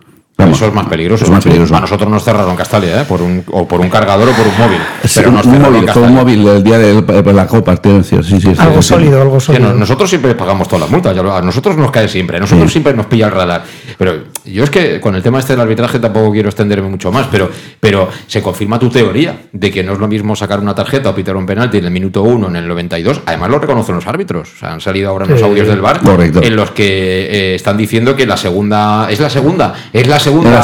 eso 0.50 0.67
es 0.67 0.74
más 0.74 0.86
peligroso. 0.88 1.31
más 1.31 1.43
peligroso. 1.43 1.75
A 1.75 1.81
nosotros 1.81 2.10
nos 2.10 2.24
cerraron 2.24 2.55
Castalia, 2.55 3.01
¿eh? 3.01 3.05
por 3.05 3.21
un, 3.21 3.43
o 3.51 3.67
por 3.67 3.79
un 3.81 3.89
cargador 3.89 4.29
o 4.29 4.31
por 4.31 4.48
un 4.48 4.57
móvil. 4.57 4.79
pero 5.15 5.31
nos 5.31 5.45
un 5.45 5.62
móvil, 5.62 5.89
fue 5.89 6.01
un 6.03 6.13
móvil 6.13 6.48
el 6.48 6.63
día 6.63 6.77
de 6.77 7.33
la 7.33 7.48
Copa. 7.48 7.75
Sí, 7.81 8.17
sí, 8.24 8.53
algo 8.57 8.81
sólido, 8.81 9.21
algo 9.21 9.39
sólido. 9.39 9.74
nosotros 9.74 10.10
siempre 10.10 10.36
pagamos 10.36 10.67
todas 10.67 10.81
las 10.81 10.89
multas. 10.89 11.17
A 11.17 11.41
nosotros 11.41 11.77
nos 11.77 11.91
cae 11.91 12.07
siempre. 12.07 12.38
A 12.38 12.39
nosotros 12.39 12.71
siempre 12.71 12.93
nos 12.93 13.05
pilla 13.05 13.25
el 13.27 13.31
radar. 13.31 13.63
Pero 13.98 14.24
yo 14.45 14.63
es 14.63 14.69
que 14.69 15.00
con 15.00 15.15
el 15.15 15.24
tema 15.24 15.39
este 15.39 15.53
del 15.53 15.62
arbitraje 15.62 16.00
tampoco 16.00 16.31
quiero 16.31 16.50
extenderme 16.50 16.89
mucho 16.89 17.12
más. 17.12 17.27
Pero, 17.31 17.50
pero 17.79 18.10
se 18.27 18.41
confirma 18.41 18.79
tu 18.79 18.89
teoría 18.89 19.36
de 19.51 19.71
que 19.71 19.83
no 19.83 19.93
es 19.93 20.00
lo 20.00 20.07
mismo 20.07 20.36
sacar 20.36 20.60
una 20.60 20.75
tarjeta 20.75 21.10
o 21.10 21.15
pitar 21.15 21.36
un 21.36 21.45
penalti 21.45 21.77
en 21.77 21.86
el 21.86 21.91
minuto 21.91 22.24
1, 22.24 22.48
en 22.48 22.55
el 22.55 22.67
92. 22.67 23.21
Además 23.25 23.50
lo 23.50 23.60
reconocen 23.60 23.95
los 23.95 24.07
árbitros. 24.07 24.51
O 24.53 24.57
sea, 24.57 24.74
han 24.74 24.81
salido 24.81 25.10
ahora 25.10 25.25
los 25.25 25.41
audios 25.41 25.67
del 25.67 25.81
bar 25.81 26.01
en 26.41 26.55
los 26.55 26.71
que 26.71 26.83
eh, 26.83 27.55
están 27.55 27.77
diciendo 27.77 28.15
que 28.15 28.25
la 28.25 28.38
segunda 28.38 29.07
es 29.10 29.19
la 29.19 29.29
segunda. 29.29 29.74
Es 29.93 30.07
la 30.07 30.19
segunda 30.19 30.63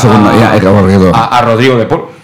a, 1.13 1.41
Rodrigo 1.41 1.77
de 1.77 1.86
Paul. 1.86 2.16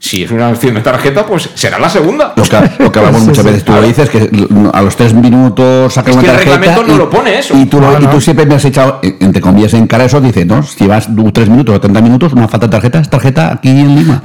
Si 0.00 0.22
es 0.22 0.30
una 0.30 0.48
acción 0.48 0.74
de 0.74 0.80
tarjeta, 0.80 1.26
pues 1.26 1.50
será 1.54 1.78
la 1.78 1.88
segunda. 1.88 2.32
Lo 2.36 2.44
que, 2.44 2.82
lo 2.82 2.92
que 2.92 2.98
hablamos 2.98 3.22
muchas 3.22 3.44
veces, 3.44 3.64
tú 3.64 3.72
lo 3.72 3.82
dices, 3.82 4.08
que 4.08 4.30
a 4.72 4.82
los 4.82 4.96
tres 4.96 5.12
minutos 5.12 5.92
sacas 5.92 6.14
una 6.14 6.24
tarjeta. 6.24 6.54
El 6.54 6.60
reglamento 6.60 6.92
no 6.92 6.96
lo 6.96 7.10
pone 7.10 7.38
eso. 7.38 7.56
Y 7.56 7.66
tú, 7.66 7.80
y 8.00 8.06
tú 8.06 8.20
siempre 8.20 8.46
me 8.46 8.54
has 8.54 8.64
echado, 8.64 9.00
entre 9.02 9.40
comillas, 9.40 9.74
en 9.74 9.86
cara 9.86 10.04
eso, 10.04 10.20
dice, 10.20 10.44
no, 10.44 10.62
si 10.62 10.86
vas 10.86 11.08
tres 11.32 11.48
minutos 11.48 11.74
o 11.74 11.80
30 11.80 12.00
minutos, 12.00 12.32
una 12.32 12.48
falta 12.48 12.66
de 12.66 12.70
tarjeta 12.70 13.00
es 13.00 13.10
tarjeta 13.10 13.52
aquí 13.52 13.68
en 13.70 13.96
Lima. 13.96 14.22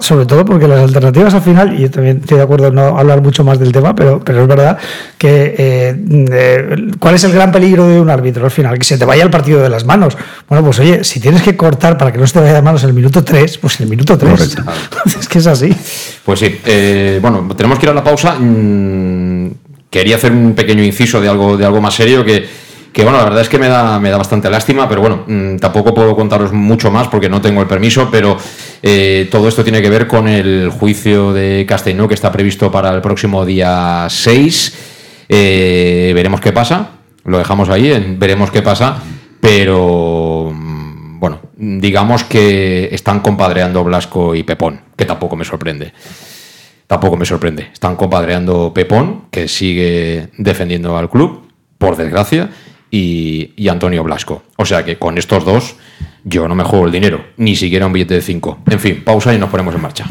sobre 0.00 0.26
todo 0.26 0.44
porque 0.44 0.66
las 0.66 0.80
alternativas 0.80 1.34
al 1.34 1.42
final, 1.42 1.78
y 1.78 1.82
yo 1.82 1.90
también 1.90 2.18
estoy 2.18 2.38
de 2.38 2.44
acuerdo 2.44 2.68
en 2.68 2.74
no 2.74 2.98
hablar 2.98 3.20
mucho 3.20 3.44
más 3.44 3.58
del 3.58 3.72
tema, 3.72 3.94
pero, 3.94 4.20
pero 4.24 4.42
es 4.42 4.48
verdad 4.48 4.78
que 5.18 5.54
eh, 5.58 5.96
eh, 6.32 6.76
¿cuál 6.98 7.14
es 7.14 7.24
el 7.24 7.32
gran 7.32 7.52
peligro 7.52 7.86
de 7.86 8.00
un 8.00 8.10
árbitro 8.10 8.44
al 8.44 8.50
final? 8.50 8.78
Que 8.78 8.84
se 8.84 8.96
te 8.96 9.04
vaya 9.04 9.22
el 9.22 9.30
partido 9.30 9.62
de 9.62 9.68
las 9.68 9.84
manos. 9.84 10.16
Bueno, 10.48 10.64
pues 10.64 10.78
oye, 10.78 11.04
si 11.04 11.20
tienes 11.20 11.42
que 11.42 11.56
cortar 11.56 11.98
para 11.98 12.12
que 12.12 12.18
no 12.18 12.26
se 12.26 12.34
te 12.34 12.40
vaya 12.40 12.54
de 12.54 12.62
manos 12.62 12.82
en 12.82 12.90
el 12.90 12.94
minuto 12.94 13.22
3, 13.22 13.58
pues 13.58 13.80
el 13.80 13.88
minuto 13.88 14.16
3. 14.16 14.56
es 15.20 15.28
que 15.28 15.38
es 15.38 15.46
así. 15.46 15.74
Pues 16.24 16.40
sí, 16.40 16.60
eh, 16.64 17.18
bueno, 17.20 17.46
tenemos 17.56 17.78
que 17.78 17.86
ir 17.86 17.90
a 17.90 17.94
la 17.94 18.04
pausa. 18.04 18.36
Mm, 18.38 19.50
quería 19.90 20.16
hacer 20.16 20.32
un 20.32 20.54
pequeño 20.54 20.82
inciso 20.82 21.20
de 21.20 21.28
algo, 21.28 21.56
de 21.56 21.64
algo 21.64 21.80
más 21.80 21.94
serio 21.94 22.24
que, 22.24 22.46
bueno, 23.02 23.18
la 23.18 23.24
verdad 23.24 23.40
es 23.42 23.48
que 23.48 23.58
me 23.58 23.68
da, 23.68 23.98
me 23.98 24.10
da 24.10 24.18
bastante 24.18 24.50
lástima, 24.50 24.88
pero 24.88 25.00
bueno, 25.00 25.24
mm, 25.26 25.56
tampoco 25.56 25.94
puedo 25.94 26.14
contaros 26.14 26.52
mucho 26.52 26.90
más 26.90 27.08
porque 27.08 27.28
no 27.28 27.40
tengo 27.40 27.60
el 27.60 27.66
permiso, 27.66 28.08
pero 28.10 28.36
eh, 28.82 29.28
todo 29.30 29.48
esto 29.48 29.64
tiene 29.64 29.80
que 29.80 29.90
ver 29.90 30.06
con 30.06 30.28
el 30.28 30.70
juicio 30.70 31.32
de 31.32 31.64
Castelló 31.66 32.06
que 32.08 32.14
está 32.14 32.30
previsto 32.30 32.70
para 32.70 32.94
el 32.94 33.00
próximo 33.00 33.44
día 33.44 34.06
6. 34.08 34.74
Eh, 35.28 36.12
veremos 36.14 36.40
qué 36.40 36.52
pasa, 36.52 36.90
lo 37.24 37.38
dejamos 37.38 37.68
ahí, 37.68 38.16
veremos 38.18 38.50
qué 38.50 38.62
pasa, 38.62 38.98
pero 39.40 40.29
digamos 41.60 42.24
que 42.24 42.88
están 42.92 43.20
compadreando 43.20 43.84
Blasco 43.84 44.34
y 44.34 44.42
Pepón, 44.42 44.80
que 44.96 45.04
tampoco 45.04 45.36
me 45.36 45.44
sorprende. 45.44 45.92
Tampoco 46.86 47.16
me 47.16 47.26
sorprende. 47.26 47.68
Están 47.72 47.96
compadreando 47.96 48.72
Pepón, 48.74 49.26
que 49.30 49.46
sigue 49.46 50.30
defendiendo 50.38 50.96
al 50.96 51.10
club, 51.10 51.42
por 51.76 51.96
desgracia, 51.96 52.50
y, 52.90 53.68
Antonio 53.68 54.02
Blasco. 54.02 54.42
O 54.56 54.64
sea 54.64 54.84
que 54.84 54.98
con 54.98 55.18
estos 55.18 55.44
dos 55.44 55.76
yo 56.24 56.48
no 56.48 56.54
me 56.54 56.64
juego 56.64 56.86
el 56.86 56.92
dinero, 56.92 57.24
ni 57.36 57.54
siquiera 57.54 57.86
un 57.86 57.92
billete 57.92 58.14
de 58.14 58.22
5. 58.22 58.60
En 58.70 58.80
fin, 58.80 59.04
pausa 59.04 59.34
y 59.34 59.38
nos 59.38 59.50
ponemos 59.50 59.74
en 59.74 59.82
marcha. 59.82 60.06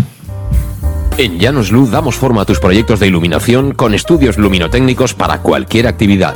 En 1.17 1.37
Llanos 1.39 1.71
Luz 1.71 1.91
damos 1.91 2.15
forma 2.15 2.43
a 2.43 2.45
tus 2.45 2.59
proyectos 2.59 2.99
de 2.99 3.07
iluminación 3.07 3.73
con 3.73 3.93
estudios 3.93 4.37
luminotécnicos 4.37 5.13
para 5.13 5.41
cualquier 5.41 5.87
actividad 5.87 6.35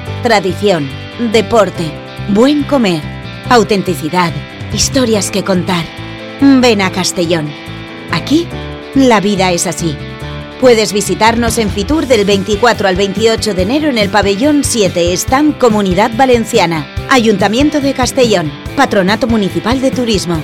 Tradición, 0.23 0.87
deporte, 1.31 1.91
buen 2.29 2.63
comer, 2.63 3.01
autenticidad, 3.49 4.31
historias 4.71 5.31
que 5.31 5.43
contar. 5.43 5.83
Ven 6.39 6.83
a 6.83 6.91
Castellón. 6.91 7.49
Aquí, 8.11 8.47
la 8.93 9.19
vida 9.19 9.51
es 9.51 9.65
así. 9.65 9.97
Puedes 10.59 10.93
visitarnos 10.93 11.57
en 11.57 11.71
Fitur 11.71 12.05
del 12.05 12.25
24 12.25 12.87
al 12.87 12.95
28 12.97 13.55
de 13.55 13.61
enero 13.63 13.89
en 13.89 13.97
el 13.97 14.09
pabellón 14.11 14.63
7, 14.63 15.11
Stand 15.13 15.57
Comunidad 15.57 16.11
Valenciana, 16.15 16.85
Ayuntamiento 17.09 17.81
de 17.81 17.95
Castellón, 17.95 18.51
Patronato 18.75 19.25
Municipal 19.25 19.81
de 19.81 19.89
Turismo. 19.89 20.43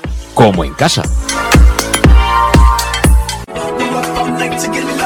como 0.33 0.63
en 0.63 0.73
casa. 0.73 1.03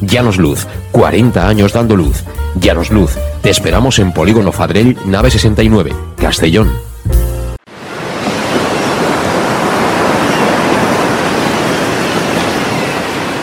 Llanos 0.00 0.36
Luz, 0.36 0.66
40 0.92 1.48
años 1.48 1.72
dando 1.72 1.96
luz. 1.96 2.22
Llanos 2.54 2.90
Luz, 2.90 3.12
te 3.42 3.50
esperamos 3.50 3.98
en 3.98 4.12
Polígono 4.12 4.52
Fadrell, 4.52 4.96
nave 5.06 5.30
69, 5.30 5.92
Castellón. 6.16 6.70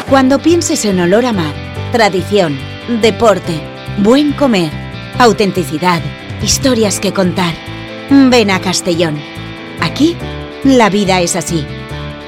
Cuando 0.10 0.39
pienses 0.39 0.86
en 0.86 1.00
olor 1.00 1.25
a 1.25 1.33
mar, 1.33 1.53
tradición, 1.91 2.55
deporte, 3.01 3.60
buen 3.98 4.33
comer, 4.33 4.72
autenticidad, 5.17 6.01
historias 6.43 7.00
que 7.00 7.13
contar, 7.13 7.55
ven 8.29 8.51
a 8.51 8.60
Castellón. 8.62 9.17
Aquí, 9.81 10.15
la 10.63 10.91
vida 10.91 11.19
es 11.22 11.36
así. 11.36 11.65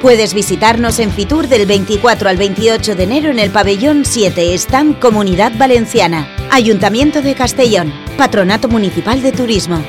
Puedes 0.01 0.33
visitarnos 0.33 0.99
en 0.99 1.11
Fitur 1.11 1.47
del 1.47 1.65
24 1.65 2.29
al 2.29 2.37
28 2.37 2.95
de 2.95 3.03
enero 3.03 3.31
en 3.31 3.39
el 3.39 3.49
pabellón 3.49 4.05
7, 4.05 4.53
Stand 4.53 4.99
Comunidad 4.99 5.53
Valenciana, 5.57 6.27
Ayuntamiento 6.51 7.21
de 7.21 7.33
Castellón, 7.33 7.93
Patronato 8.17 8.67
Municipal 8.67 9.21
de 9.21 9.31
Turismo. 9.31 9.83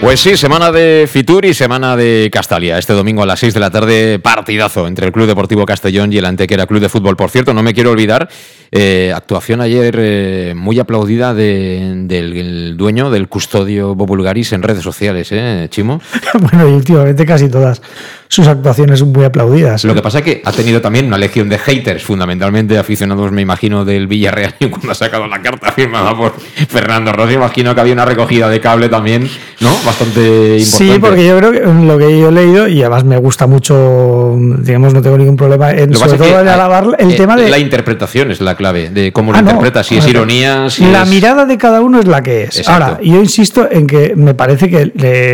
Pues 0.00 0.20
sí, 0.20 0.36
semana 0.36 0.70
de 0.72 1.08
Fitur 1.10 1.44
y 1.44 1.52
semana 1.52 1.96
de 1.96 2.30
Castalia. 2.32 2.78
Este 2.78 2.92
domingo 2.92 3.22
a 3.22 3.26
las 3.26 3.40
6 3.40 3.52
de 3.52 3.60
la 3.60 3.70
tarde, 3.70 4.18
partidazo 4.20 4.86
entre 4.86 5.06
el 5.06 5.12
Club 5.12 5.26
Deportivo 5.26 5.66
Castellón 5.66 6.12
y 6.12 6.18
el 6.18 6.24
Antequera 6.24 6.66
Club 6.66 6.80
de 6.80 6.88
Fútbol. 6.88 7.16
Por 7.16 7.30
cierto, 7.30 7.52
no 7.52 7.62
me 7.62 7.74
quiero 7.74 7.90
olvidar, 7.90 8.28
eh, 8.70 9.12
actuación 9.14 9.60
ayer 9.60 9.96
eh, 9.98 10.54
muy 10.56 10.78
aplaudida 10.78 11.34
de- 11.34 11.92
del 12.04 12.36
el 12.36 12.76
dueño, 12.76 13.10
del 13.10 13.28
custodio 13.28 13.94
Bobulgaris 13.96 14.52
en 14.52 14.62
redes 14.62 14.82
sociales, 14.84 15.28
¿eh, 15.32 15.66
Chimo? 15.70 16.00
bueno, 16.34 16.68
y 16.68 16.72
últimamente 16.72 17.26
casi 17.26 17.48
todas 17.48 17.82
sus 18.28 18.46
actuaciones 18.46 19.00
son 19.00 19.10
muy 19.10 19.24
aplaudidas. 19.24 19.84
Lo 19.84 19.94
que 19.94 20.02
pasa 20.02 20.18
es 20.18 20.24
que 20.24 20.42
ha 20.44 20.52
tenido 20.52 20.80
también 20.80 21.06
una 21.06 21.18
legión 21.18 21.48
de 21.48 21.58
haters, 21.58 22.02
fundamentalmente 22.02 22.78
aficionados, 22.78 23.32
me 23.32 23.42
imagino, 23.42 23.84
del 23.84 24.06
Villarreal, 24.06 24.54
cuando 24.70 24.92
ha 24.92 24.94
sacado 24.94 25.26
la 25.26 25.42
carta 25.42 25.72
firmada 25.72 26.16
por 26.16 26.34
Fernando 26.38 27.12
Rossi, 27.12 27.34
imagino 27.34 27.74
que 27.74 27.80
había 27.80 27.94
una 27.94 28.04
recogida 28.04 28.48
de 28.48 28.60
cable 28.60 28.88
también, 28.88 29.28
¿no? 29.60 29.74
Bastante 29.88 30.58
importante. 30.58 30.64
Sí, 30.64 30.98
porque 31.00 31.26
yo 31.26 31.38
creo 31.38 31.52
que 31.52 31.60
lo 31.60 31.98
que 31.98 32.18
yo 32.20 32.28
he 32.28 32.32
leído, 32.32 32.68
y 32.68 32.80
además 32.82 33.04
me 33.04 33.16
gusta 33.16 33.46
mucho, 33.46 34.36
digamos, 34.60 34.92
no 34.92 35.00
tengo 35.02 35.16
ningún 35.16 35.36
problema 35.36 35.70
en 35.70 35.90
Lo 35.92 35.98
sobre 35.98 36.18
todo 36.18 36.28
que 36.28 36.40
en 36.40 36.48
alabar 36.48 36.86
el 36.98 37.12
eh, 37.12 37.16
tema 37.16 37.36
de 37.36 37.48
La 37.48 37.58
interpretación 37.58 38.30
es 38.30 38.40
la 38.40 38.54
clave, 38.54 38.90
de 38.90 39.12
cómo 39.12 39.32
lo 39.32 39.38
Ah, 39.38 39.42
no. 39.42 39.48
interpretas, 39.50 39.86
si 39.86 39.96
es 39.96 40.06
ironía, 40.06 40.68
si 40.70 40.84
la 40.84 41.02
es- 41.04 41.08
mirada 41.08 41.46
de 41.46 41.56
cada 41.58 41.80
uno 41.80 41.98
es 42.00 42.06
la 42.06 42.22
que 42.22 42.44
es. 42.44 42.58
Exacto. 42.58 42.84
Ahora, 42.84 43.00
yo 43.02 43.16
insisto 43.20 43.68
en 43.70 43.86
que 43.86 44.14
me 44.14 44.34
parece 44.34 44.68
que 44.68 44.86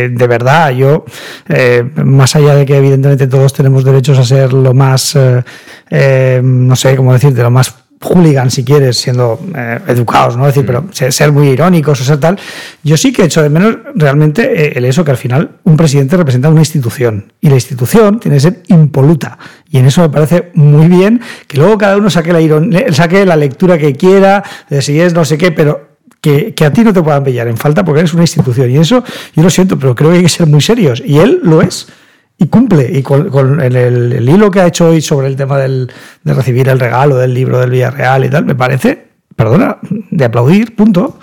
de 0.09 0.27
verdad 0.27 0.71
yo, 0.71 1.05
eh, 1.49 1.83
más 2.03 2.35
allá 2.35 2.55
de 2.55 2.65
que 2.65 2.77
evidentemente 2.77 3.27
todos 3.27 3.51
tenemos 3.53 3.83
derechos 3.83 4.17
a 4.17 4.23
ser 4.23 4.53
lo 4.53 4.73
más, 4.73 5.17
eh, 5.91 6.41
no 6.43 6.75
sé 6.75 6.95
cómo 6.95 7.13
decirte, 7.13 7.41
lo 7.41 7.51
más 7.51 7.73
hooligan 8.01 8.51
si 8.51 8.63
quieres, 8.63 8.97
siendo 8.97 9.39
eh, 9.55 9.79
educados, 9.87 10.37
¿no? 10.37 10.47
Es 10.47 10.55
decir, 10.55 10.63
Mm. 10.63 10.87
pero 10.91 11.11
ser, 11.11 11.31
muy 11.31 11.49
irónicos 11.49 12.01
o 12.01 12.03
ser 12.03 12.19
tal. 12.19 12.37
Yo 12.83 12.97
sí 12.97 13.11
que 13.11 13.23
echo 13.23 13.41
de 13.41 13.49
menos 13.49 13.77
realmente 13.95 14.67
eh, 14.67 14.73
el 14.75 14.85
eso 14.85 15.03
que 15.03 15.11
al 15.11 15.17
final 15.17 15.57
un 15.63 15.77
presidente 15.77 16.17
representa 16.17 16.49
una 16.49 16.61
institución 16.61 17.31
y 17.41 17.49
la 17.49 17.55
institución 17.55 18.19
tiene 18.19 18.37
que 18.37 18.41
ser 18.41 18.63
impoluta. 18.67 19.37
Y 19.69 19.77
en 19.77 19.85
eso 19.85 20.01
me 20.01 20.09
parece 20.09 20.51
muy 20.53 20.87
bien 20.87 21.21
que 21.47 21.57
luego 21.57 21.77
cada 21.77 21.97
uno 21.97 22.09
saque 22.09 22.33
la, 22.33 22.93
saque 22.93 23.25
la 23.25 23.35
lectura 23.35 23.77
que 23.77 23.93
quiera, 23.93 24.43
de 24.69 24.81
si 24.81 24.99
es 24.99 25.13
no 25.13 25.25
sé 25.25 25.37
qué, 25.37 25.51
pero 25.51 25.95
que, 26.21 26.53
que 26.53 26.65
a 26.65 26.73
ti 26.73 26.83
no 26.83 26.93
te 26.93 27.01
puedan 27.01 27.23
pillar 27.23 27.47
en 27.47 27.57
falta 27.57 27.83
porque 27.83 27.99
eres 28.01 28.13
una 28.13 28.23
institución. 28.23 28.71
Y 28.71 28.77
eso 28.77 29.03
yo 29.35 29.43
lo 29.43 29.49
siento, 29.49 29.77
pero 29.77 29.95
creo 29.95 30.11
que 30.11 30.17
hay 30.17 30.23
que 30.23 30.29
ser 30.29 30.47
muy 30.47 30.61
serios. 30.61 31.01
Y 31.05 31.19
él 31.19 31.39
lo 31.43 31.61
es. 31.61 31.87
Y 32.37 32.47
cumple. 32.47 32.89
Y 32.91 33.01
con, 33.01 33.61
el, 33.61 34.27
hilo 34.27 34.51
que 34.51 34.61
ha 34.61 34.67
hecho 34.67 34.89
hoy 34.89 35.01
sobre 35.01 35.27
el 35.27 35.35
tema 35.35 35.57
del, 35.57 35.91
de 36.23 36.33
recibir 36.33 36.67
el 36.69 36.79
regalo 36.79 37.15
del 37.17 37.33
libro 37.33 37.59
del 37.59 37.69
Villarreal 37.69 38.25
y 38.25 38.29
tal, 38.29 38.45
me 38.45 38.55
parece, 38.55 39.07
perdona, 39.35 39.77
de 39.81 40.25
aplaudir, 40.25 40.75
punto. 40.75 41.17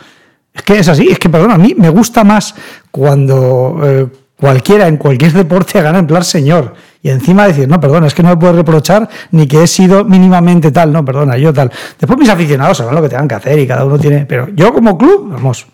Es 0.54 0.62
que 0.62 0.78
es 0.78 0.88
así, 0.88 1.08
es 1.10 1.18
que, 1.18 1.28
perdona, 1.28 1.54
a 1.54 1.58
mí 1.58 1.74
me 1.76 1.88
gusta 1.88 2.24
más 2.24 2.54
cuando 2.90 3.80
eh, 3.82 4.06
cualquiera 4.42 4.88
en 4.88 4.96
cualquier 4.96 5.32
deporte 5.32 5.80
gana 5.80 5.98
en 5.98 6.06
plan 6.06 6.24
señor. 6.24 6.74
Y 7.02 7.10
encima 7.10 7.46
decir, 7.46 7.68
no, 7.68 7.80
perdona, 7.80 8.06
es 8.06 8.14
que 8.14 8.22
no 8.22 8.30
me 8.30 8.36
puedes 8.36 8.56
reprochar 8.56 9.08
ni 9.32 9.46
que 9.46 9.62
he 9.62 9.66
sido 9.66 10.04
mínimamente 10.04 10.70
tal, 10.70 10.92
no, 10.92 11.04
perdona, 11.04 11.36
yo 11.36 11.52
tal. 11.52 11.70
Después 11.98 12.18
mis 12.18 12.28
aficionados 12.28 12.78
sabrán 12.78 12.96
lo 12.96 13.02
que 13.02 13.08
tengan 13.08 13.28
que 13.28 13.34
hacer 13.34 13.58
y 13.58 13.66
cada 13.66 13.84
uno 13.84 13.98
tiene. 13.98 14.26
Pero 14.26 14.48
yo 14.54 14.72
como 14.72 14.98
club, 14.98 15.30
vamos, 15.32 15.66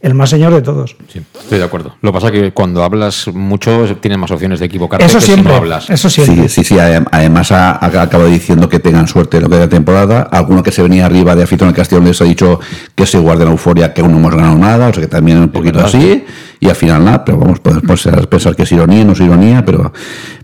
el 0.00 0.14
más 0.14 0.30
señor 0.30 0.52
de 0.52 0.60
todos. 0.62 0.96
Sí, 1.12 1.22
estoy 1.40 1.58
de 1.58 1.64
acuerdo. 1.64 1.96
Lo 2.02 2.10
que 2.10 2.14
pasa 2.14 2.26
es 2.26 2.32
que 2.32 2.52
cuando 2.52 2.84
hablas 2.84 3.28
mucho 3.32 3.86
tienes 4.00 4.18
más 4.18 4.30
opciones 4.30 4.60
de 4.60 4.66
equivocarte 4.66 5.04
Eso 5.06 5.18
que 5.18 5.24
siempre, 5.24 5.44
si 5.44 5.48
no 5.50 5.56
hablas. 5.56 5.88
eso 5.90 6.10
siempre. 6.10 6.48
Sí, 6.48 6.62
sí, 6.62 6.64
sí. 6.64 6.74
adem- 6.76 7.06
Además, 7.10 7.50
ha, 7.52 7.70
ha 7.72 8.02
acabado 8.02 8.28
diciendo 8.28 8.68
que 8.68 8.78
tengan 8.80 9.06
suerte 9.08 9.38
en 9.38 9.44
lo 9.44 9.48
que 9.48 9.56
de 9.56 9.68
temporada. 9.68 10.22
Alguno 10.30 10.62
que 10.62 10.72
se 10.72 10.82
venía 10.82 11.06
arriba 11.06 11.34
de 11.34 11.42
afición 11.44 11.68
al 11.68 11.74
Castellón 11.74 12.04
les 12.04 12.20
ha 12.20 12.24
dicho 12.24 12.60
que 12.94 13.06
se 13.06 13.18
guarden 13.18 13.46
la 13.46 13.52
euforia, 13.52 13.94
que 13.94 14.02
aún 14.02 14.12
no 14.12 14.18
hemos 14.18 14.34
ganado 14.34 14.56
nada, 14.58 14.88
o 14.88 14.92
sea 14.92 15.00
que 15.02 15.08
también 15.08 15.38
un 15.38 15.48
poquito 15.48 15.78
verdad, 15.78 15.94
así. 15.94 16.24
Y 16.60 16.68
al 16.68 16.76
final 16.76 17.04
nada, 17.04 17.24
pero 17.24 17.38
vamos, 17.38 17.60
podemos 17.60 17.84
pensar, 17.84 18.28
pensar 18.28 18.56
que 18.56 18.62
es 18.62 18.72
ironía, 18.72 19.04
no 19.04 19.12
es 19.12 19.20
ironía, 19.20 19.64
pero, 19.64 19.92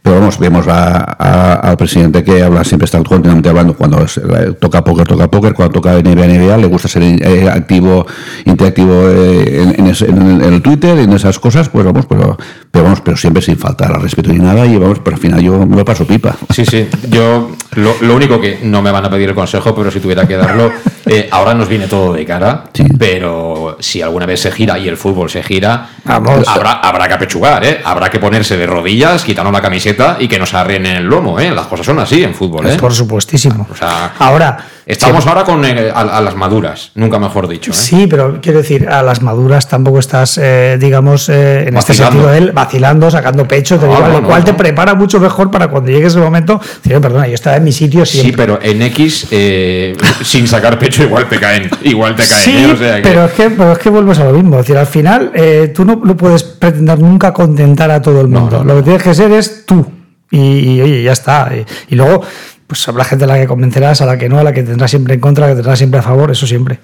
pero 0.02 0.18
vamos, 0.18 0.38
vemos 0.38 0.66
al 0.66 1.76
presidente 1.76 2.24
que 2.24 2.42
habla, 2.42 2.64
siempre 2.64 2.86
está 2.86 3.02
continuamente 3.02 3.48
hablando. 3.50 3.74
Cuando 3.74 4.02
eh, 4.02 4.54
toca 4.58 4.82
póker, 4.82 5.06
toca 5.06 5.30
póker, 5.30 5.52
cuando 5.52 5.74
toca 5.74 5.92
NBA, 5.92 6.26
NBA, 6.26 6.56
le 6.56 6.66
gusta 6.66 6.88
ser 6.88 7.02
eh, 7.02 7.50
activo, 7.50 8.06
interactivo 8.46 9.08
eh, 9.08 9.74
en, 9.76 9.86
el 10.42 10.62
Twitter, 10.62 10.98
en 10.98 11.12
esas 11.12 11.38
cosas, 11.38 11.68
pues 11.68 11.84
vamos, 11.84 12.06
pero, 12.06 12.38
pero 12.70 12.84
vamos, 12.84 13.02
pero 13.02 13.16
siempre 13.16 13.42
sin 13.42 13.58
faltar 13.58 13.92
al 13.92 14.00
respeto 14.00 14.32
ni 14.32 14.38
nada, 14.38 14.64
y 14.66 14.76
vamos, 14.78 15.00
pero 15.04 15.16
al 15.16 15.22
final 15.22 15.42
yo 15.42 15.66
me 15.66 15.84
paso 15.84 16.06
pipa. 16.06 16.34
Sí, 16.48 16.64
sí, 16.64 16.88
yo 17.10 17.50
lo, 17.72 18.14
único 18.14 18.40
que 18.40 18.60
no 18.62 18.80
me 18.80 18.90
van 18.90 19.04
a 19.04 19.10
pedir 19.10 19.28
el 19.28 19.34
consejo, 19.34 19.74
pero 19.74 19.90
si 19.90 20.00
tuviera 20.00 20.26
que 20.26 20.36
darlo, 20.36 20.72
ahora 21.30 21.52
nos 21.52 21.68
viene 21.68 21.88
todo 21.88 22.14
de 22.14 22.24
cara, 22.24 22.64
pero 22.98 23.76
si 23.80 24.00
alguna 24.00 24.24
vez 24.24 24.40
se 24.40 24.50
gira 24.50 24.78
y 24.78 24.88
el 24.88 24.96
fútbol 24.96 25.28
se 25.28 25.42
gira, 25.42 25.90
Habrá, 26.04 26.72
habrá 26.80 27.08
que 27.08 27.14
apechugar, 27.14 27.64
¿eh? 27.64 27.80
habrá 27.84 28.10
que 28.10 28.18
ponerse 28.18 28.56
de 28.56 28.66
rodillas, 28.66 29.22
quitando 29.22 29.52
la 29.52 29.60
camiseta 29.60 29.89
y 30.18 30.29
que 30.29 30.38
nos 30.38 30.55
arren 30.55 30.87
en 30.87 30.96
el 30.98 31.05
lomo, 31.05 31.38
¿eh? 31.38 31.50
Las 31.50 31.66
cosas 31.66 31.87
son 31.87 31.98
así 31.98 32.22
en 32.22 32.35
fútbol, 32.35 32.66
¿eh? 32.66 32.76
Por 32.76 32.92
supuestísimo. 32.92 33.66
O 33.70 33.76
sea, 33.76 34.14
ahora 34.18 34.59
estamos 34.90 35.26
ahora 35.26 35.44
con 35.44 35.64
eh, 35.64 35.90
a, 35.94 36.20
las 36.20 36.35
maduras, 36.35 36.90
nunca 36.94 37.18
mejor 37.18 37.48
dicho. 37.48 37.70
¿eh? 37.70 37.74
Sí, 37.74 38.07
pero 38.09 38.40
quiero 38.40 38.59
decir, 38.59 38.88
a 38.88 39.03
las 39.03 39.22
maduras 39.22 39.68
tampoco 39.68 39.98
estás, 39.98 40.38
eh, 40.38 40.76
digamos, 40.81 41.29
en 41.29 41.76
este 41.76 41.94
sentido 41.94 42.33
él 42.33 42.53
vacilando, 42.53 43.11
sacando 43.11 43.46
pecho, 43.46 43.76
lo 43.76 44.22
cual 44.22 44.44
te 44.44 44.55
prepara 44.55 44.94
mucho 44.94 45.20
mejor 45.20 45.50
para 45.50 45.68
cuando 45.68 45.90
llegue 45.90 46.07
ese 46.07 46.18
momento. 46.18 46.61
Decir, 46.83 47.00
perdona, 47.00 47.26
yo 47.26 47.35
estaba 47.35 47.57
en 47.57 47.64
mi 47.64 47.72
sitio 47.72 48.05
siempre. 48.05 48.31
Sí, 48.31 48.37
pero 48.37 48.59
en 48.62 48.83
X 48.83 49.29
sin 50.22 50.48
sacar 50.48 50.79
pecho 50.79 51.03
igual 51.05 51.29
te 51.29 51.38
caen, 51.38 51.70
igual 51.83 52.16
te 52.16 52.26
caen. 52.26 52.42
Sí, 52.42 52.66
pero 53.03 53.24
es 53.24 53.33
que, 53.33 53.50
pero 53.50 53.72
es 53.72 53.79
que 53.79 53.90
vuelves 53.90 54.18
a 54.18 54.24
lo 54.24 54.33
mismo. 54.33 54.57
Es 54.59 54.66
decir, 54.66 54.76
al 54.76 54.87
final 54.87 55.33
tú 55.74 55.85
no, 55.85 56.00
no 56.03 56.16
puedes 56.16 56.42
pretender 56.42 56.98
nunca 56.98 57.33
contentar 57.33 57.90
a 57.90 58.03
todo 58.03 58.20
el 58.20 58.29
mundo. 58.29 58.64
lo 58.64 58.76
que 58.76 58.83
tienes 58.83 59.03
que 59.03 59.14
ser 59.14 59.33
es 59.33 59.64
tú 59.66 59.79
y, 60.30 60.80
oye, 60.80 61.02
ya 61.02 61.12
está. 61.12 61.50
Y, 61.88 61.94
luego, 61.94 62.22
pues 62.66 62.86
habrá 62.88 63.04
gente 63.04 63.24
a 63.24 63.28
la 63.28 63.38
que 63.38 63.46
convencerás, 63.46 64.00
a 64.00 64.06
la 64.06 64.16
que 64.16 64.28
no, 64.28 64.38
a 64.38 64.44
la 64.44 64.52
que 64.52 64.62
tendrás 64.62 64.90
siempre 64.90 65.14
en 65.14 65.20
contra, 65.20 65.44
a 65.44 65.48
la 65.48 65.54
que 65.54 65.56
tendrás 65.56 65.78
siempre 65.78 66.00
a 66.00 66.02
favor, 66.02 66.30
eso 66.30 66.46
siempre. 66.46 66.78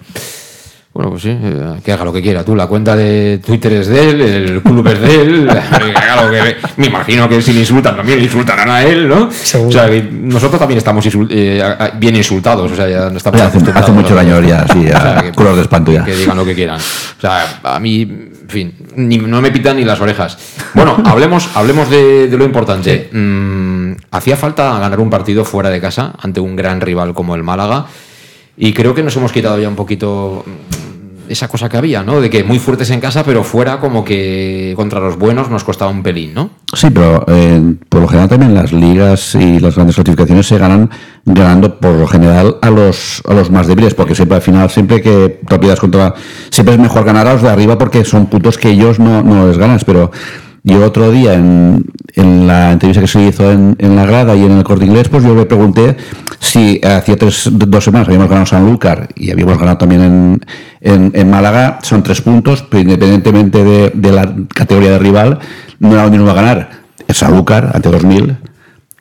Bueno, 0.97 1.11
pues 1.11 1.25
sí, 1.25 1.29
eh, 1.31 1.79
que 1.85 1.93
haga 1.93 2.07
lo 2.07 2.13
que 2.13 2.23
quiera. 2.23 2.43
Tú, 2.43 2.57
la 2.57 2.67
cuenta 2.67 2.97
de 2.97 3.39
Twitter 3.45 3.71
es 3.75 3.87
de 3.89 4.09
él, 4.09 4.21
el 4.23 4.63
club 4.63 4.87
es 4.89 4.99
de 4.99 5.15
él. 5.15 5.47
me 6.79 6.87
imagino 6.87 7.29
que 7.29 7.43
si 7.43 7.53
le 7.53 7.61
insultan 7.61 7.97
también 7.97 8.19
le 8.19 8.25
insultarán 8.25 8.71
a 8.71 8.83
él, 8.83 9.07
¿no? 9.07 9.29
O 9.29 9.71
sea, 9.71 9.91
nosotros 10.11 10.59
también 10.59 10.79
estamos 10.79 11.07
eh, 11.29 11.63
bien 11.99 12.17
insultados. 12.17 12.73
O 12.73 12.75
sea, 12.75 12.89
ya 12.89 13.09
estamos 13.15 13.39
hace, 13.43 13.59
hace 13.75 13.93
mucho 13.93 14.15
daño 14.15 14.41
ya, 14.41 14.67
sí, 14.73 14.87
a 14.91 15.21
de 15.21 15.61
espanto 15.61 15.93
ya. 15.93 16.03
Que 16.03 16.17
digan 16.17 16.35
lo 16.35 16.47
que 16.47 16.55
quieran. 16.55 16.81
O 16.81 17.21
sea, 17.21 17.61
a 17.63 17.79
mí, 17.79 18.31
en 18.47 18.51
fin, 18.51 18.75
no 19.29 19.41
me 19.41 19.51
pitan 19.51 19.77
ni 19.77 19.85
las 19.85 20.01
orejas. 20.01 20.39
Bueno, 20.75 20.97
hablemos, 21.05 21.49
hablemos 21.57 21.91
de, 21.91 22.29
lo 22.31 22.45
importante. 22.45 23.09
Mm, 23.13 23.93
hacía 24.13 24.37
falta 24.37 24.79
ganar 24.79 25.01
un 25.01 25.11
partido 25.11 25.45
fuera 25.45 25.69
de 25.69 25.81
casa 25.81 26.15
ante 26.21 26.39
un 26.39 26.55
gran 26.55 26.81
rival 26.81 27.13
como 27.13 27.35
el 27.35 27.43
Málaga. 27.43 27.87
Y 28.57 28.73
creo 28.73 28.95
que 28.95 29.03
nos 29.03 29.17
hemos 29.17 29.33
quitado 29.33 29.59
ya 29.59 29.69
un 29.69 29.75
poquito 29.77 30.45
esa 31.29 31.49
cosa 31.49 31.69
que 31.69 31.77
había, 31.77 32.03
¿no? 32.03 32.21
De 32.21 32.31
que 32.31 32.45
muy 32.45 32.59
fuertes 32.59 32.91
en 32.91 33.01
casa, 33.01 33.25
pero 33.25 33.45
fuera 33.45 33.79
como 33.79 34.05
que 34.05 34.73
contra 34.77 35.01
los 35.01 35.19
buenos 35.19 35.51
nos 35.51 35.65
costaba 35.65 35.91
un 35.91 36.03
pelín, 36.03 36.35
¿no? 36.35 36.51
Sí, 36.73 36.89
pero 36.91 37.25
eh, 37.29 37.75
por 37.89 38.03
lo 38.03 38.09
general 38.09 38.29
también 38.29 38.55
las 38.55 38.73
ligas 38.73 39.35
y 39.35 39.61
las 39.61 39.75
grandes 39.75 39.97
clasificaciones 39.97 40.47
se 40.47 40.59
ganan 40.59 40.91
ganando 41.25 41.79
por 41.79 41.93
lo 41.93 42.07
general 42.07 42.57
a 42.63 42.71
los, 42.71 43.23
a 43.29 43.35
los 43.35 43.51
más 43.51 43.67
débiles, 43.67 43.95
porque 43.95 44.15
siempre 44.15 44.37
al 44.37 44.43
final, 44.43 44.71
siempre 44.71 45.01
que 45.01 45.41
propiedades 45.47 45.81
contra... 45.81 46.15
Siempre 46.51 46.75
es 46.75 46.81
mejor 46.81 47.05
ganar 47.05 47.27
a 47.27 47.35
los 47.35 47.43
de 47.43 47.51
arriba 47.51 47.79
porque 47.79 48.05
son 48.05 48.27
puntos 48.27 48.59
que 48.59 48.71
ellos 48.71 48.99
no, 48.99 49.23
no 49.23 49.47
les 49.47 49.59
ganas, 49.59 49.85
pero 49.85 50.11
yo 50.67 50.85
otro 50.85 51.13
día, 51.13 51.35
en, 51.35 51.85
la 52.17 52.73
entrevista 52.73 53.01
que 53.01 53.07
se 53.07 53.23
hizo 53.23 53.53
en, 53.53 53.77
la 53.79 54.05
grada 54.05 54.35
y 54.35 54.45
en 54.45 54.51
el 54.51 54.65
corte 54.65 54.85
inglés, 54.85 55.09
pues 55.09 55.23
yo 55.23 55.33
le 55.33 55.47
pregunté 55.47 55.97
si 56.41 56.81
hacía 56.85 57.17
tres, 57.17 57.49
dos 57.53 57.85
semanas 57.85 58.09
habíamos 58.09 58.29
ganado 58.29 58.47
San 58.47 58.63
Sanlúcar 58.63 59.09
y 59.15 59.31
habíamos 59.31 59.59
ganado 59.59 59.79
también 59.79 60.41
en, 60.81 61.31
Málaga, 61.31 61.79
son 61.83 62.03
tres 62.03 62.21
puntos, 62.21 62.65
pero 62.69 62.83
independientemente 62.83 63.63
de, 63.95 64.13
la 64.13 64.35
categoría 64.53 64.91
de 64.91 64.99
rival, 64.99 65.39
no 65.79 65.93
era 65.93 66.03
donde 66.03 66.19
va 66.19 66.33
a 66.33 66.35
ganar. 66.35 66.71
Sanlúcar, 67.11 67.71
ante 67.73 67.89
2000, 67.89 68.37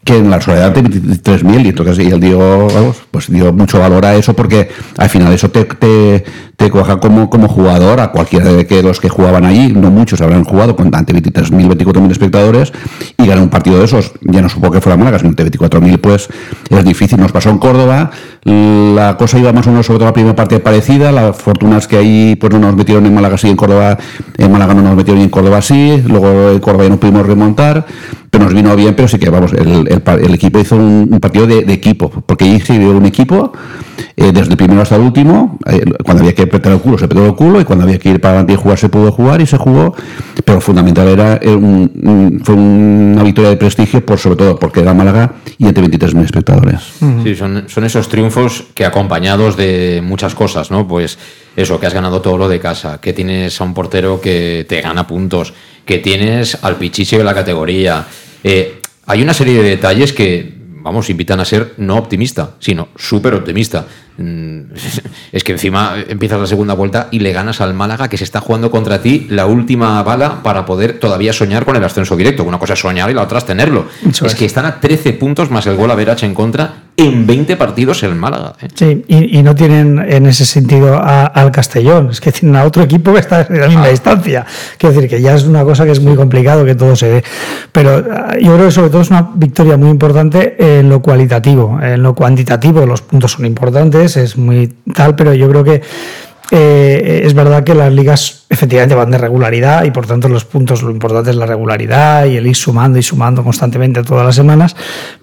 que 0.03 0.17
en 0.17 0.29
la 0.29 0.39
soledad 0.39 0.71
de 0.71 0.83
23.000 0.83 1.65
y 1.65 1.69
entonces 1.69 2.05
y 2.05 2.11
él 2.11 2.19
dio, 2.19 2.93
pues 3.09 3.31
dio 3.31 3.51
mucho 3.51 3.79
valor 3.79 4.05
a 4.05 4.13
eso 4.13 4.35
porque 4.35 4.69
al 4.97 5.09
final 5.09 5.33
eso 5.33 5.49
te, 5.49 5.65
te 6.57 6.69
coja 6.69 6.99
como, 6.99 7.29
como 7.29 7.47
jugador 7.47 7.99
a 7.99 8.11
cualquiera 8.11 8.51
de 8.51 8.65
que 8.65 8.81
los 8.81 8.99
que 8.99 9.09
jugaban 9.09 9.45
allí, 9.45 9.73
no 9.73 9.91
muchos 9.91 10.21
habrán 10.21 10.43
jugado 10.43 10.75
con 10.75 10.93
ante 10.95 11.13
23.000, 11.13 11.75
24.000 11.75 12.11
espectadores 12.11 12.73
y 13.17 13.25
ganar 13.25 13.43
un 13.43 13.49
partido 13.49 13.79
de 13.79 13.85
esos, 13.85 14.13
ya 14.21 14.41
no 14.41 14.49
supo 14.49 14.71
que 14.71 14.81
fuera 14.81 14.97
Málaga, 14.97 15.19
sino 15.19 15.29
ante 15.29 15.45
24.000 15.45 15.99
pues 15.99 16.29
es 16.69 16.85
difícil, 16.85 17.19
nos 17.19 17.31
pasó 17.31 17.49
en 17.49 17.57
Córdoba, 17.57 18.11
la 18.43 19.17
cosa 19.17 19.39
iba 19.39 19.51
más 19.51 19.67
o 19.67 19.71
menos 19.71 19.85
sobre 19.85 20.05
la 20.05 20.13
primera 20.13 20.35
parte 20.35 20.59
parecida, 20.59 21.11
la 21.11 21.33
fortuna 21.33 21.77
es 21.77 21.87
que 21.87 21.97
ahí 21.97 22.35
pues 22.35 22.53
no 22.53 22.59
nos 22.59 22.75
metieron 22.75 23.05
en 23.05 23.13
Málaga 23.13 23.37
sí, 23.37 23.49
en 23.49 23.55
Córdoba, 23.55 23.97
en 24.37 24.51
Málaga 24.51 24.73
no 24.73 24.81
nos 24.81 24.95
metieron 24.95 25.19
ni 25.19 25.25
en 25.25 25.29
Córdoba 25.31 25.61
sí, 25.61 26.03
luego 26.07 26.51
en 26.51 26.59
Córdoba 26.59 26.85
ya 26.85 26.89
no 26.89 26.99
pudimos 26.99 27.25
remontar, 27.25 27.85
nos 28.39 28.53
vino 28.53 28.75
bien, 28.75 28.95
pero 28.95 29.07
sí 29.07 29.17
que, 29.17 29.29
vamos, 29.29 29.53
el, 29.53 29.87
el, 29.87 30.33
equipo 30.33 30.59
hizo 30.59 30.75
un, 30.75 31.19
partido 31.19 31.47
de, 31.47 31.73
equipo, 31.73 32.09
porque 32.09 32.45
ahí 32.45 32.59
se 32.59 32.77
vio 32.77 32.91
un 32.91 33.05
equipo 33.05 33.53
eh, 34.15 34.31
desde 34.31 34.51
el 34.51 34.57
primero 34.57 34.81
hasta 34.81 34.95
el 34.95 35.01
último, 35.01 35.57
eh, 35.65 35.83
cuando 36.03 36.23
había 36.23 36.35
que 36.35 36.44
apretar 36.45 36.73
el 36.73 36.79
culo 36.79 36.97
se 36.97 37.05
apretó 37.05 37.25
el 37.25 37.35
culo 37.35 37.61
y 37.61 37.65
cuando 37.65 37.83
había 37.85 37.99
que 37.99 38.09
ir 38.09 38.21
para 38.21 38.33
adelante 38.33 38.53
y 38.53 38.55
jugar 38.55 38.77
se 38.77 38.89
pudo 38.89 39.11
jugar 39.11 39.41
y 39.41 39.45
se 39.45 39.57
jugó, 39.57 39.95
pero 40.43 40.61
fundamental 40.61 41.07
era, 41.07 41.39
un, 41.45 42.41
fue 42.43 42.55
una 42.55 43.23
victoria 43.23 43.51
de 43.51 43.57
prestigio, 43.57 44.05
por 44.05 44.17
sobre 44.17 44.37
todo 44.37 44.57
porque 44.57 44.81
era 44.81 44.93
Málaga 44.93 45.35
y 45.57 45.67
entre 45.67 45.83
23.000 45.85 46.23
espectadores. 46.23 46.81
Sí, 47.23 47.35
son, 47.35 47.65
son 47.67 47.83
esos 47.83 48.09
triunfos 48.09 48.65
que 48.73 48.85
acompañados 48.85 49.57
de 49.57 50.01
muchas 50.03 50.35
cosas, 50.35 50.71
¿no? 50.71 50.87
Pues 50.87 51.17
eso, 51.55 51.79
que 51.79 51.85
has 51.85 51.93
ganado 51.93 52.21
todo 52.21 52.37
lo 52.37 52.49
de 52.49 52.59
casa, 52.59 52.99
que 52.99 53.13
tienes 53.13 53.59
a 53.61 53.63
un 53.63 53.73
portero 53.73 54.19
que 54.19 54.65
te 54.67 54.81
gana 54.81 55.07
puntos, 55.07 55.53
que 55.85 55.99
tienes 55.99 56.57
al 56.63 56.75
pichiche 56.75 57.17
de 57.17 57.23
la 57.23 57.33
categoría, 57.33 58.05
eh, 58.43 58.79
hay 59.07 59.21
una 59.21 59.33
serie 59.33 59.61
de 59.61 59.69
detalles 59.69 60.13
que, 60.13 60.53
vamos, 60.81 61.09
invitan 61.09 61.39
a 61.39 61.45
ser 61.45 61.73
no 61.77 61.95
optimista, 61.97 62.55
sino 62.59 62.89
súper 62.95 63.33
optimista. 63.35 63.85
Es 64.17 65.43
que 65.43 65.51
encima 65.51 65.95
empiezas 66.07 66.39
la 66.39 66.47
segunda 66.47 66.73
vuelta 66.73 67.09
y 67.11 67.19
le 67.19 67.33
ganas 67.33 67.59
al 67.59 67.73
Málaga 67.73 68.07
que 68.07 68.17
se 68.17 68.23
está 68.23 68.39
jugando 68.39 68.71
contra 68.71 69.01
ti 69.01 69.27
la 69.29 69.45
última 69.45 70.01
bala 70.03 70.41
para 70.41 70.65
poder 70.65 70.99
todavía 70.99 71.33
soñar 71.33 71.65
con 71.65 71.75
el 71.75 71.83
ascenso 71.83 72.15
directo. 72.15 72.43
Una 72.43 72.59
cosa 72.59 72.73
es 72.73 72.79
soñar 72.79 73.09
y 73.09 73.13
la 73.13 73.23
otra 73.23 73.39
es 73.39 73.45
tenerlo. 73.45 73.87
es, 74.07 74.35
que 74.35 74.45
están 74.45 74.65
a 74.65 74.79
13 74.79 75.13
puntos 75.13 75.51
más 75.51 75.67
el 75.67 75.75
gol 75.75 75.91
a 75.91 75.95
Verach 75.95 76.23
en 76.23 76.33
contra 76.33 76.85
en 76.97 77.27
20 77.27 77.57
partidos 77.57 78.03
el 78.03 78.15
Málaga. 78.15 78.53
¿eh? 78.61 78.67
Sí, 78.73 79.03
y, 79.07 79.43
no 79.43 79.53
tienen 79.53 79.99
en 79.99 80.25
ese 80.27 80.45
sentido 80.45 81.01
al 81.03 81.51
Castellón, 81.51 82.09
es 82.09 82.21
que 82.21 82.31
tienen 82.31 82.55
a 82.55 82.63
otro 82.63 82.83
equipo 82.83 83.13
que 83.13 83.19
está 83.19 83.45
en 83.49 83.59
la 83.59 83.67
misma 83.67 83.85
ah. 83.85 83.89
distancia. 83.89 84.45
Quiero 84.77 84.95
decir 84.95 85.09
que 85.09 85.21
ya 85.21 85.35
es 85.35 85.43
una 85.43 85.63
cosa 85.63 85.85
que 85.85 85.91
es 85.91 85.99
muy 85.99 86.15
complicado 86.15 86.63
que 86.63 86.75
todo 86.75 86.95
se 86.95 87.09
dé. 87.09 87.23
Pero 87.71 88.03
ah, 88.09 88.35
yo 88.39 88.53
creo 88.53 88.67
que 88.67 88.71
sobre 88.71 88.89
todo 88.89 89.01
es 89.01 89.09
una 89.09 89.29
victoria 89.35 89.77
muy 89.77 89.89
importante 89.89 90.55
en 90.79 90.89
lo 90.89 91.01
cualitativo, 91.01 91.79
en 91.81 92.01
lo 92.01 92.15
cuantitativo 92.15 92.85
los 92.85 93.01
puntos 93.01 93.33
son 93.33 93.45
importantes, 93.45 94.04
es 94.05 94.37
muy 94.37 94.73
tal, 94.93 95.15
pero 95.15 95.33
yo 95.33 95.49
creo 95.49 95.63
que 95.63 95.81
eh, 96.51 97.21
es 97.23 97.33
verdad 97.33 97.63
que 97.63 97.73
las 97.73 97.91
ligas 97.91 98.45
efectivamente 98.49 98.95
van 98.95 99.11
de 99.11 99.17
regularidad 99.17 99.83
y 99.83 99.91
por 99.91 100.05
tanto 100.05 100.29
los 100.29 100.45
puntos 100.45 100.83
lo 100.83 100.91
importante 100.91 101.31
es 101.31 101.35
la 101.35 101.45
regularidad 101.45 102.25
y 102.25 102.37
el 102.37 102.45
ir 102.45 102.55
sumando 102.55 102.99
y 102.99 103.03
sumando 103.03 103.43
constantemente 103.43 104.03
todas 104.03 104.25
las 104.25 104.35
semanas, 104.35 104.75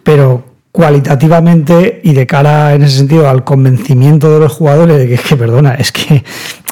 pero 0.02 0.44
cualitativamente 0.72 2.00
y 2.02 2.12
de 2.14 2.26
cara 2.26 2.74
en 2.74 2.82
ese 2.82 2.96
sentido 2.96 3.28
al 3.28 3.44
convencimiento 3.44 4.32
de 4.32 4.40
los 4.40 4.52
jugadores 4.52 4.98
de 4.98 5.16
que, 5.16 5.36
perdona, 5.36 5.74
es 5.74 5.92
que 5.92 6.24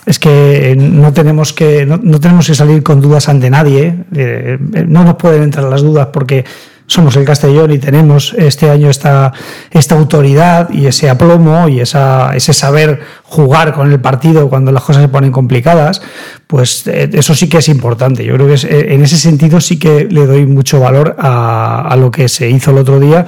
es 0.06 0.18
que 0.18 0.74
no 0.76 1.12
tenemos 1.12 1.52
que 1.52 1.84
no, 1.86 2.18
tenemos 2.18 2.46
que 2.46 2.54
salir 2.54 2.82
con 2.82 3.00
dudas 3.00 3.28
ante 3.28 3.50
nadie, 3.50 3.94
eh, 4.16 4.58
no 4.88 5.04
nos 5.04 5.16
pueden 5.16 5.42
entrar 5.42 5.66
las 5.66 5.82
dudas 5.82 6.08
porque 6.12 6.44
somos 6.90 7.14
el 7.14 7.24
Castellón 7.24 7.70
y 7.70 7.78
tenemos 7.78 8.34
este 8.36 8.68
año 8.68 8.90
esta, 8.90 9.32
autoridad 9.90 10.70
y 10.70 10.86
ese 10.86 11.08
aplomo 11.08 11.68
y 11.68 11.78
esa, 11.78 12.34
ese 12.34 12.52
saber 12.52 13.00
jugar 13.22 13.72
con 13.72 13.92
el 13.92 14.00
partido 14.00 14.48
cuando 14.48 14.72
las 14.72 14.82
cosas 14.82 15.02
se 15.02 15.08
ponen 15.08 15.30
complicadas, 15.30 16.02
pues 16.48 16.84
eh, 16.88 17.08
eso 17.12 17.32
sí 17.36 17.48
que 17.48 17.58
es 17.58 17.68
importante. 17.68 18.24
Yo 18.24 18.34
creo 18.34 18.48
que 18.48 18.54
eh, 18.54 18.92
en 18.92 19.04
ese 19.04 19.18
sentido 19.18 19.60
sí 19.60 19.78
que 19.78 20.06
le 20.10 20.26
doy 20.26 20.46
mucho 20.46 20.80
valor 20.80 21.14
a, 21.16 21.94
lo 21.96 22.10
que 22.10 22.28
se 22.28 22.50
hizo 22.50 22.72
el 22.72 22.78
otro 22.78 22.98
día 22.98 23.24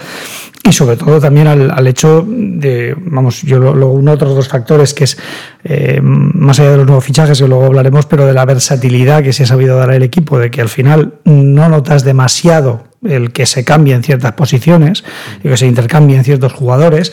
y 0.65 0.73
sobre 0.73 0.97
todo 0.97 1.21
también 1.21 1.47
al, 1.47 1.87
hecho 1.87 2.27
de, 2.27 2.97
vamos, 2.99 3.43
yo 3.43 3.61
lo, 3.61 3.91
uno 3.91 4.11
otros 4.13 4.35
dos 4.35 4.49
factores 4.49 4.93
que 4.93 5.05
es 5.05 5.19
eh, 5.63 6.01
más 6.03 6.59
allá 6.59 6.73
de 6.73 6.77
los 6.79 6.87
nuevos 6.87 7.05
fichajes 7.05 7.41
que 7.41 7.47
luego 7.47 7.67
hablaremos, 7.67 8.07
pero 8.07 8.27
de 8.27 8.33
la 8.33 8.45
versatilidad 8.45 9.23
que 9.23 9.33
se 9.33 9.45
ha 9.45 9.47
sabido 9.47 9.77
dar 9.77 9.91
al 9.91 10.03
equipo, 10.03 10.41
de 10.41 10.51
que 10.51 10.61
al 10.61 10.69
final 10.69 11.15
no 11.25 11.69
notas 11.69 12.03
demasiado 12.03 12.92
el 13.05 13.33
que 13.33 13.47
se 13.47 13.65
cambie 13.65 14.01
ciertas 14.03 14.33
posiciones 14.33 15.05
y 15.43 15.49
que 15.49 15.57
se 15.57 15.67
intercambien 15.67 16.25
ciertos 16.25 16.53
jugadores. 16.53 17.13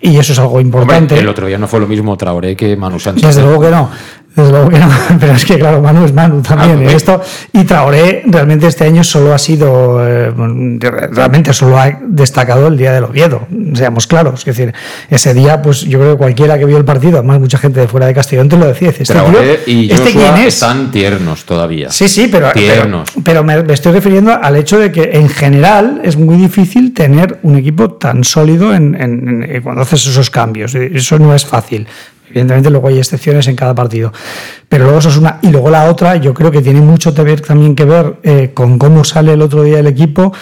Y 0.00 0.18
eso 0.18 0.34
es 0.34 0.38
algo 0.38 0.60
importante. 0.60 1.18
el 1.18 1.28
otro 1.28 1.46
día 1.46 1.58
no 1.58 1.66
fue 1.66 1.80
lo 1.80 1.86
mismo 1.86 2.16
Traoré 2.16 2.54
que 2.54 2.76
Manu 2.76 3.00
Sánchez. 3.00 3.26
Desde 3.26 3.42
luego 3.42 3.62
que 3.62 3.70
no. 3.70 3.90
Desde 4.36 4.52
pero 5.20 5.32
es 5.32 5.44
que 5.46 5.58
claro, 5.58 5.80
Manu 5.80 6.04
es 6.04 6.12
Manu 6.12 6.42
también. 6.42 6.86
Ah, 6.86 6.92
esto, 6.92 7.22
y 7.54 7.64
Traoré 7.64 8.22
realmente 8.26 8.66
este 8.66 8.84
año 8.84 9.02
solo 9.02 9.32
ha 9.34 9.38
sido, 9.38 10.06
eh, 10.06 10.30
realmente 11.10 11.52
solo 11.54 11.78
ha 11.78 11.98
destacado 12.02 12.66
el 12.68 12.76
día 12.76 12.92
del 12.92 13.04
Oviedo, 13.04 13.46
seamos 13.74 14.06
claros. 14.06 14.40
Es 14.40 14.44
decir, 14.56 14.74
ese 15.08 15.32
día, 15.34 15.62
pues 15.62 15.80
yo 15.82 15.98
creo 15.98 16.12
que 16.12 16.18
cualquiera 16.18 16.58
que 16.58 16.66
vio 16.66 16.76
el 16.76 16.84
partido, 16.84 17.18
además 17.18 17.40
mucha 17.40 17.58
gente 17.58 17.80
de 17.80 17.88
fuera 17.88 18.06
de 18.06 18.14
Castellón 18.14 18.48
te 18.48 18.56
lo 18.58 18.66
decía. 18.66 18.90
Este, 18.90 19.04
Traoré 19.04 19.60
y 19.66 19.90
¿este 19.90 20.12
quién 20.12 20.36
es? 20.36 20.54
están 20.54 20.90
tiernos 20.90 21.44
todavía. 21.44 21.90
Sí, 21.90 22.08
sí, 22.08 22.28
pero, 22.30 22.50
Tiernos. 22.52 23.10
pero, 23.12 23.24
pero 23.24 23.44
me, 23.44 23.62
me 23.62 23.72
estoy 23.72 23.92
refiriendo 23.92 24.32
al 24.40 24.56
hecho 24.56 24.78
de 24.78 24.92
que 24.92 25.10
en 25.14 25.28
general 25.30 26.00
es 26.04 26.16
muy 26.16 26.36
difícil 26.36 26.92
tener 26.92 27.38
un 27.42 27.56
equipo 27.56 27.90
tan 27.92 28.22
sólido 28.24 28.74
en, 28.74 28.94
en- 29.00 29.46
en- 29.48 29.62
cuando 29.62 29.82
haces 29.82 30.06
esos 30.06 30.28
cambios. 30.30 30.74
Eso 30.74 31.18
no 31.18 31.34
es 31.34 31.46
fácil. 31.46 31.86
Evidentemente 32.36 32.68
luego 32.68 32.88
hay 32.88 32.98
excepciones 32.98 33.48
en 33.48 33.56
cada 33.56 33.74
partido. 33.74 34.12
Pero 34.68 34.84
luego 34.84 34.98
eso 34.98 35.08
es 35.08 35.16
una. 35.16 35.38
Y 35.40 35.48
luego 35.48 35.70
la 35.70 35.88
otra, 35.88 36.16
yo 36.16 36.34
creo 36.34 36.50
que 36.50 36.60
tiene 36.60 36.82
mucho 36.82 37.14
que 37.14 37.22
ver, 37.22 37.40
también 37.40 37.74
que 37.74 37.86
ver 37.86 38.16
eh, 38.22 38.50
con 38.52 38.78
cómo 38.78 39.04
sale 39.04 39.32
el 39.32 39.40
otro 39.40 39.62
día 39.62 39.78
el 39.78 39.86
equipo. 39.86 40.34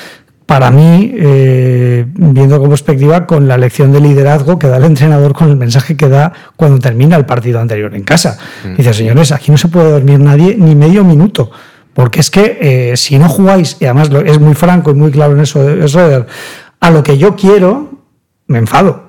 Para 0.45 0.73
mí, 0.73 1.15
eh, 1.17 2.05
viendo 2.17 2.59
con 2.59 2.69
perspectiva, 2.69 3.27
con 3.27 3.47
la 3.47 3.57
lección 3.57 3.93
de 3.93 4.01
liderazgo 4.01 4.59
que 4.59 4.67
da 4.67 4.79
el 4.79 4.85
entrenador 4.85 5.35
con 5.35 5.49
el 5.49 5.57
mensaje 5.57 5.97
que 5.97 6.09
da 6.09 6.33
cuando 6.57 6.81
termina 6.81 7.17
el 7.17 7.27
partido 7.27 7.61
anterior 7.61 7.95
en 7.95 8.03
casa. 8.03 8.39
Dice, 8.77 8.93
señores, 8.93 9.31
aquí 9.31 9.53
no 9.53 9.57
se 9.57 9.69
puede 9.69 9.93
dormir 9.93 10.19
nadie 10.19 10.57
ni 10.59 10.75
medio 10.75 11.05
minuto. 11.05 11.53
Porque 11.95 12.19
es 12.19 12.29
que 12.29 12.59
eh, 12.61 12.97
si 12.97 13.21
no 13.21 13.29
jugáis, 13.29 13.77
y 13.79 13.85
además 13.85 14.11
es 14.27 14.41
muy 14.41 14.55
franco 14.55 14.91
y 14.91 14.95
muy 14.95 15.13
claro 15.13 15.35
en 15.35 15.43
eso, 15.43 15.67
es 15.71 15.97
a 15.97 16.91
lo 16.91 17.03
que 17.05 17.17
yo 17.17 17.37
quiero, 17.37 18.01
me 18.49 18.59
enfado. 18.59 19.04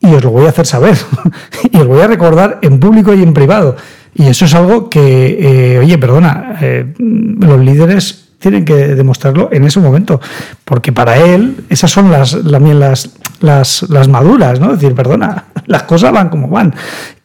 Y 0.00 0.14
os 0.14 0.24
lo 0.24 0.30
voy 0.30 0.46
a 0.46 0.50
hacer 0.50 0.66
saber. 0.66 0.96
y 1.72 1.76
os 1.78 1.86
voy 1.86 2.00
a 2.00 2.06
recordar 2.06 2.58
en 2.62 2.80
público 2.80 3.12
y 3.14 3.22
en 3.22 3.34
privado. 3.34 3.76
Y 4.14 4.26
eso 4.26 4.44
es 4.46 4.54
algo 4.54 4.88
que, 4.90 5.74
eh, 5.74 5.78
oye, 5.78 5.98
perdona, 5.98 6.56
eh, 6.60 6.94
los 6.98 7.60
líderes 7.60 8.26
tienen 8.38 8.64
que 8.64 8.74
demostrarlo 8.74 9.50
en 9.52 9.64
ese 9.64 9.78
momento. 9.80 10.20
Porque 10.64 10.90
para 10.92 11.16
él, 11.18 11.64
esas 11.68 11.90
son 11.90 12.10
las, 12.10 12.32
las, 12.32 13.10
las, 13.40 13.82
las 13.90 14.08
maduras, 14.08 14.58
¿no? 14.58 14.72
Es 14.72 14.80
decir, 14.80 14.96
perdona, 14.96 15.44
las 15.66 15.82
cosas 15.84 16.12
van 16.12 16.30
como 16.30 16.48
van. 16.48 16.74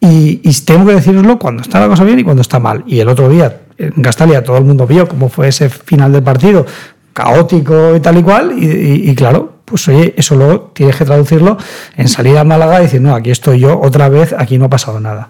Y, 0.02 0.42
y 0.44 0.54
tengo 0.66 0.86
que 0.86 0.96
deciroslo 0.96 1.40
cuando 1.40 1.62
está 1.64 1.80
la 1.80 1.88
cosa 1.88 2.04
bien 2.04 2.20
y 2.20 2.24
cuando 2.24 2.42
está 2.42 2.60
mal. 2.60 2.84
Y 2.86 3.00
el 3.00 3.08
otro 3.08 3.30
día, 3.30 3.62
en 3.78 4.02
Castalia, 4.04 4.44
todo 4.44 4.58
el 4.58 4.66
mundo 4.66 4.86
vio 4.86 5.08
cómo 5.08 5.30
fue 5.30 5.48
ese 5.48 5.70
final 5.70 6.12
del 6.12 6.24
partido, 6.24 6.66
caótico 7.14 7.96
y 7.96 8.00
tal 8.02 8.18
y 8.18 8.22
cual. 8.24 8.54
Y, 8.58 8.66
y- 8.66 9.10
y 9.10 9.16
claro, 9.16 9.55
pues 9.66 9.88
oye, 9.88 10.14
eso 10.16 10.36
luego 10.36 10.72
tienes 10.74 10.96
que 10.96 11.06
traducirlo 11.06 11.58
en 11.98 12.08
salir 12.08 12.38
a 12.38 12.44
Málaga 12.44 12.80
y 12.80 12.84
decir, 12.84 13.02
no, 13.02 13.16
aquí 13.16 13.32
estoy 13.32 13.60
yo 13.60 13.80
otra 13.82 14.10
vez, 14.10 14.34
aquí 14.38 14.58
no 14.58 14.66
ha 14.66 14.70
pasado 14.70 15.00
nada. 15.00 15.30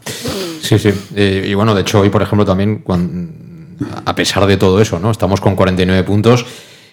Sí, 0.61 0.77
sí. 0.77 0.91
Eh, 1.15 1.47
y 1.49 1.53
bueno, 1.53 1.73
de 1.73 1.81
hecho, 1.81 2.01
hoy, 2.01 2.09
por 2.09 2.21
ejemplo, 2.21 2.45
también, 2.45 2.83
a 4.05 4.15
pesar 4.15 4.45
de 4.45 4.57
todo 4.57 4.81
eso, 4.81 4.99
¿no? 4.99 5.11
Estamos 5.11 5.39
con 5.39 5.55
49 5.55 6.03
puntos. 6.03 6.45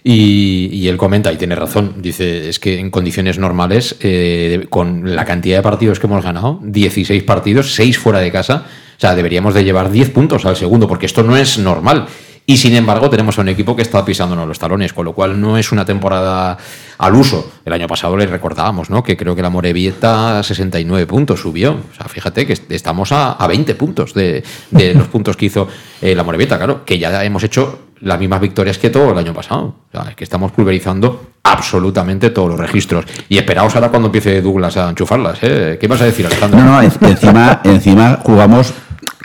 Y, 0.04 0.68
y 0.72 0.88
él 0.88 0.96
comenta, 0.96 1.32
y 1.32 1.36
tiene 1.36 1.54
razón, 1.54 1.94
dice, 1.98 2.48
es 2.48 2.58
que 2.58 2.80
en 2.80 2.90
condiciones 2.90 3.38
normales, 3.38 3.94
eh, 4.00 4.66
con 4.68 5.14
la 5.14 5.24
cantidad 5.24 5.58
de 5.58 5.62
partidos 5.62 6.00
que 6.00 6.08
hemos 6.08 6.24
ganado, 6.24 6.58
16 6.64 7.22
partidos, 7.22 7.74
6 7.74 7.98
fuera 7.98 8.18
de 8.18 8.32
casa, 8.32 8.64
o 8.96 9.00
sea, 9.00 9.14
deberíamos 9.14 9.54
de 9.54 9.62
llevar 9.62 9.92
10 9.92 10.10
puntos 10.10 10.44
al 10.44 10.56
segundo, 10.56 10.88
porque 10.88 11.06
esto 11.06 11.22
no 11.22 11.36
es 11.36 11.56
normal. 11.58 12.08
Y 12.44 12.56
sin 12.56 12.74
embargo, 12.74 13.08
tenemos 13.08 13.38
a 13.38 13.42
un 13.42 13.48
equipo 13.48 13.76
que 13.76 13.82
está 13.82 14.04
pisándonos 14.04 14.48
los 14.48 14.58
talones, 14.58 14.92
con 14.92 15.04
lo 15.04 15.12
cual 15.12 15.40
no 15.40 15.56
es 15.56 15.70
una 15.70 15.84
temporada 15.84 16.58
al 16.98 17.14
uso. 17.14 17.52
El 17.64 17.72
año 17.72 17.86
pasado 17.86 18.16
le 18.16 18.26
recordábamos, 18.26 18.90
¿no? 18.90 19.02
Que 19.02 19.16
creo 19.16 19.36
que 19.36 19.42
la 19.42 19.48
Morevieta 19.50 20.40
a 20.40 20.42
69 20.42 21.06
puntos 21.06 21.40
subió. 21.40 21.70
O 21.72 21.94
sea, 21.96 22.06
fíjate 22.08 22.44
que 22.46 22.54
est- 22.54 22.70
estamos 22.72 23.12
a, 23.12 23.32
a 23.34 23.46
20 23.46 23.74
puntos 23.76 24.12
de, 24.12 24.42
de 24.72 24.94
los 24.94 25.06
puntos 25.08 25.36
que 25.36 25.46
hizo 25.46 25.68
eh, 26.00 26.14
la 26.16 26.24
Morevieta, 26.24 26.56
claro, 26.58 26.84
que 26.84 26.98
ya 26.98 27.22
hemos 27.24 27.44
hecho 27.44 27.78
las 28.00 28.18
mismas 28.18 28.40
victorias 28.40 28.76
que 28.78 28.90
todo 28.90 29.12
el 29.12 29.18
año 29.18 29.32
pasado. 29.32 29.76
O 29.88 29.90
sea, 29.92 30.10
es 30.10 30.16
que 30.16 30.24
estamos 30.24 30.50
pulverizando 30.50 31.24
absolutamente 31.44 32.30
todos 32.30 32.48
los 32.50 32.58
registros. 32.58 33.04
Y 33.28 33.38
esperaos 33.38 33.74
ahora 33.76 33.88
cuando 33.90 34.08
empiece 34.08 34.42
Douglas 34.42 34.76
a 34.76 34.90
enchufarlas, 34.90 35.38
¿eh? 35.42 35.78
¿Qué 35.80 35.86
vas 35.86 36.00
a 36.00 36.06
decir, 36.06 36.26
Alejandro? 36.26 36.58
No, 36.58 36.64
no, 36.66 36.82
en- 36.82 36.92
encima, 37.02 37.60
encima 37.64 38.18
jugamos, 38.24 38.74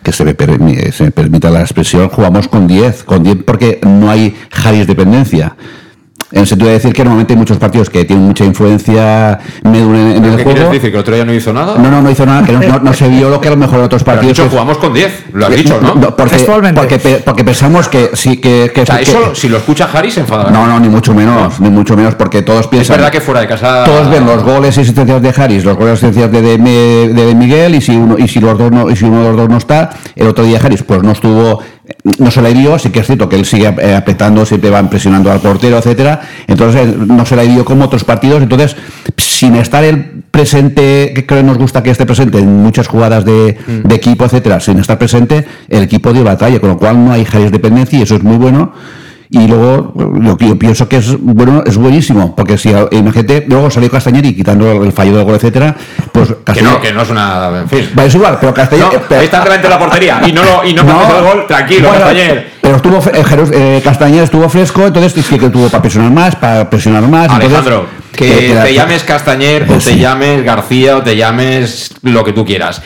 que 0.08 0.14
se 0.14 0.24
me, 0.24 0.92
se 0.94 1.04
me 1.04 1.12
permita 1.12 1.50
la 1.50 1.60
expresión, 1.60 2.08
jugamos 2.08 2.48
con 2.48 2.66
10, 2.66 3.04
con 3.04 3.24
10 3.24 3.44
porque 3.44 3.82
no 3.84 4.10
hay 4.10 4.38
Harris 4.54 4.88
dependencia. 4.88 5.58
En 6.30 6.42
el 6.42 6.48
sentido 6.48 6.68
de 6.68 6.74
decir 6.74 6.92
que 6.94 7.04
normalmente 7.06 7.34
hay 7.34 7.40
muchos 7.40 7.58
partidos 7.58 7.90
que 7.90 8.04
tienen 8.04 8.26
mucha 8.26 8.44
influencia 8.44 9.40
Medun 9.64 9.96
en, 9.96 10.08
en 10.18 10.22
¿Pero 10.22 10.32
el 10.34 10.38
¿Qué 10.38 10.44
juego. 10.44 10.52
quieres 10.58 10.72
decir? 10.74 10.92
¿Que 10.92 10.98
el 10.98 11.02
otro 11.02 11.16
día 11.16 11.24
no 11.24 11.34
hizo 11.34 11.54
nada? 11.54 11.78
No, 11.78 11.90
no, 11.90 12.02
no 12.02 12.12
hizo 12.12 12.26
nada, 12.26 12.46
que 12.46 12.52
no, 12.52 12.60
no- 12.60 12.80
no 12.80 12.94
se 12.94 13.08
vio 13.08 13.30
lo 13.30 13.40
que 13.40 13.48
a 13.48 13.52
lo 13.52 13.58
mejor 13.58 13.80
en 13.80 13.86
otros 13.86 14.04
Pero 14.04 14.16
partidos. 14.18 14.36
dicho, 14.38 14.44
pues- 14.44 14.52
jugamos 14.52 14.78
con 14.78 14.94
10, 14.94 15.24
lo 15.32 15.46
has 15.48 15.56
dicho, 15.56 15.80
¿no? 15.82 15.94
porque, 16.16 16.36
Textualmente. 16.36 16.82
porque, 16.82 17.00
pe- 17.00 17.22
porque 17.26 17.44
pensamos 17.46 17.88
que 17.88 18.10
sí, 18.14 18.38
que, 18.38 18.72
que, 18.76 18.82
o 18.82 18.86
sea, 18.86 18.98
que- 18.98 19.04
eso, 19.04 19.34
si 19.36 19.48
lo 19.48 19.56
escucha 19.58 19.88
Harry, 19.94 20.12
se 20.12 20.20
enfadará. 20.20 20.52
no, 20.52 20.68
no, 20.68 20.80
ni 20.82 20.90
mucho 20.90 21.14
menos, 21.14 21.62
ni 21.62 21.70
mucho 21.70 21.96
menos, 21.96 22.16
porque 22.16 22.42
todos 22.42 22.62
Es 22.62 22.68
piensan. 22.68 22.98
verdad 22.98 23.12
que 23.12 23.22
fuera 23.22 23.40
de 23.40 23.48
casa. 23.48 23.86
Todos 23.86 24.10
ven 24.10 24.26
los 24.26 24.44
goles 24.44 24.76
y 24.78 24.82
asistencias 24.82 25.22
de 25.22 25.34
Harris, 25.38 25.64
los 25.64 25.78
goles 25.78 25.92
y 26.04 26.06
asistencias 26.08 26.30
de, 26.30 26.42
de, 26.42 26.58
de- 26.58 27.26
de 27.26 27.36
Miguel, 27.36 27.76
y 27.76 27.80
si 27.82 27.96
uno, 27.96 28.18
y 28.18 28.28
si 28.28 28.42
los 28.42 28.58
dos 28.58 28.70
no, 28.70 28.90
y 28.90 28.96
si 28.98 29.06
uno 29.06 29.20
de 29.22 29.28
los 29.30 29.38
dos 29.38 29.50
no 29.50 29.58
está, 29.58 29.92
el 30.16 30.28
otro 30.28 30.44
día 30.44 30.60
Harris 30.62 30.84
pues 30.84 31.02
no 31.04 31.12
estuvo, 31.14 31.62
no 32.20 32.32
se 32.32 32.42
le 32.42 32.54
dio, 32.54 32.78
sí 32.80 32.90
que 32.90 33.00
es 33.00 33.06
cierto 33.06 33.30
que 33.30 33.36
él 33.36 33.46
sigue 33.46 33.74
eh, 33.82 33.96
apretando, 33.96 34.46
siempre 34.46 34.70
van 34.70 34.90
presionando 34.90 35.32
al 35.32 35.40
portero, 35.40 35.78
etcétera, 35.78 36.22
entonces 36.48 36.88
eh, 36.88 36.96
no 36.98 37.26
se 37.26 37.36
le 37.36 37.48
dio 37.48 37.66
como 37.66 37.86
otros 37.86 38.04
partidos, 38.04 38.42
entonces 38.42 38.76
sin 39.18 39.56
estar 39.56 39.84
el 39.84 40.24
presente, 40.32 41.12
que 41.14 41.26
creo 41.26 41.42
que 41.42 41.48
nos 41.48 41.58
gusta 41.58 41.84
que 41.84 41.92
esté 41.92 42.06
presente 42.06 42.40
en 42.40 42.64
muchas 42.64 42.88
jugadas 42.88 43.26
de, 43.26 43.58
de 43.84 43.96
equipo, 43.96 44.26
etcétera, 44.26 44.60
sin 44.60 44.80
estar 44.80 44.98
presente, 44.98 45.46
el 45.70 45.84
equipo 45.84 46.14
dio 46.14 46.24
batalla, 46.24 46.60
con 46.60 46.70
lo 46.70 46.78
cual 46.78 47.04
no 47.04 47.12
hay 47.12 47.26
Harris 47.32 47.52
dependencia 47.52 48.00
y 48.00 48.02
eso 48.02 48.16
es 48.16 48.24
muy 48.24 48.38
bueno. 48.38 48.74
Y 49.30 49.46
luego, 49.46 49.94
lo 50.22 50.38
que 50.38 50.48
yo 50.48 50.58
pienso 50.58 50.88
que 50.88 50.98
es 50.98 51.16
bueno, 51.22 51.62
es 51.66 51.76
buenísimo, 51.76 52.34
porque 52.34 52.58
si 52.58 52.70
imagínate, 52.92 53.44
luego 53.50 53.70
salió 53.70 53.92
Castañeri 53.92 54.34
quitando 54.34 54.84
el 54.84 54.94
fallo 54.94 55.18
del 55.18 55.26
gol, 55.26 55.36
etcétera, 55.36 55.76
pues 56.14 56.30
Que 56.30 56.36
Castañeri. 56.46 56.74
no, 56.76 56.82
que 56.82 56.94
no 56.94 57.02
es 57.02 57.10
una. 57.10 57.60
En 57.60 57.68
fin. 57.70 57.90
Va, 57.98 58.06
es 58.06 58.16
igual, 58.16 58.38
pero 58.40 58.54
Castañeri. 58.54 58.88
No, 59.10 59.18
ahí 59.18 59.26
está 59.26 59.44
delante 59.44 59.64
de 59.64 59.70
la 59.70 59.80
portería 59.80 60.22
y 60.26 60.32
no, 60.32 60.44
lo, 60.44 60.66
y 60.66 60.74
no, 60.74 60.84
mete 60.86 61.18
el 61.18 61.24
gol. 61.24 61.46
Tranquilo, 61.46 61.90
Bueno, 61.90 62.06
Castañer. 62.06 62.52
Pero 62.62 62.76
estuvo, 62.78 62.98
eh, 62.98 63.24
eh, 63.54 63.82
Castañer 63.84 64.24
estuvo 64.24 64.48
fresco, 64.50 64.88
entonces 64.88 65.26
sí 65.26 65.38
que 65.38 65.50
tuvo 65.50 65.68
para 65.70 65.82
presionar 65.82 66.12
más, 66.12 66.36
para 66.38 66.70
presionar 66.70 67.04
más. 67.04 67.24
entonces, 67.26 67.48
Alejandro, 67.52 67.86
que 68.14 68.30
eh, 68.46 68.50
te 68.50 68.56
la- 68.56 68.72
llames 68.72 69.04
Castañer 69.04 69.64
o 69.64 69.74
Eh, 69.74 69.78
te 69.78 69.82
sí. 69.94 70.00
llames 70.00 70.44
García 70.46 70.96
o 70.98 71.02
te 71.04 71.16
llames 71.18 71.94
lo 72.02 72.24
que 72.24 72.32
tú 72.34 72.46
quieras. 72.46 72.82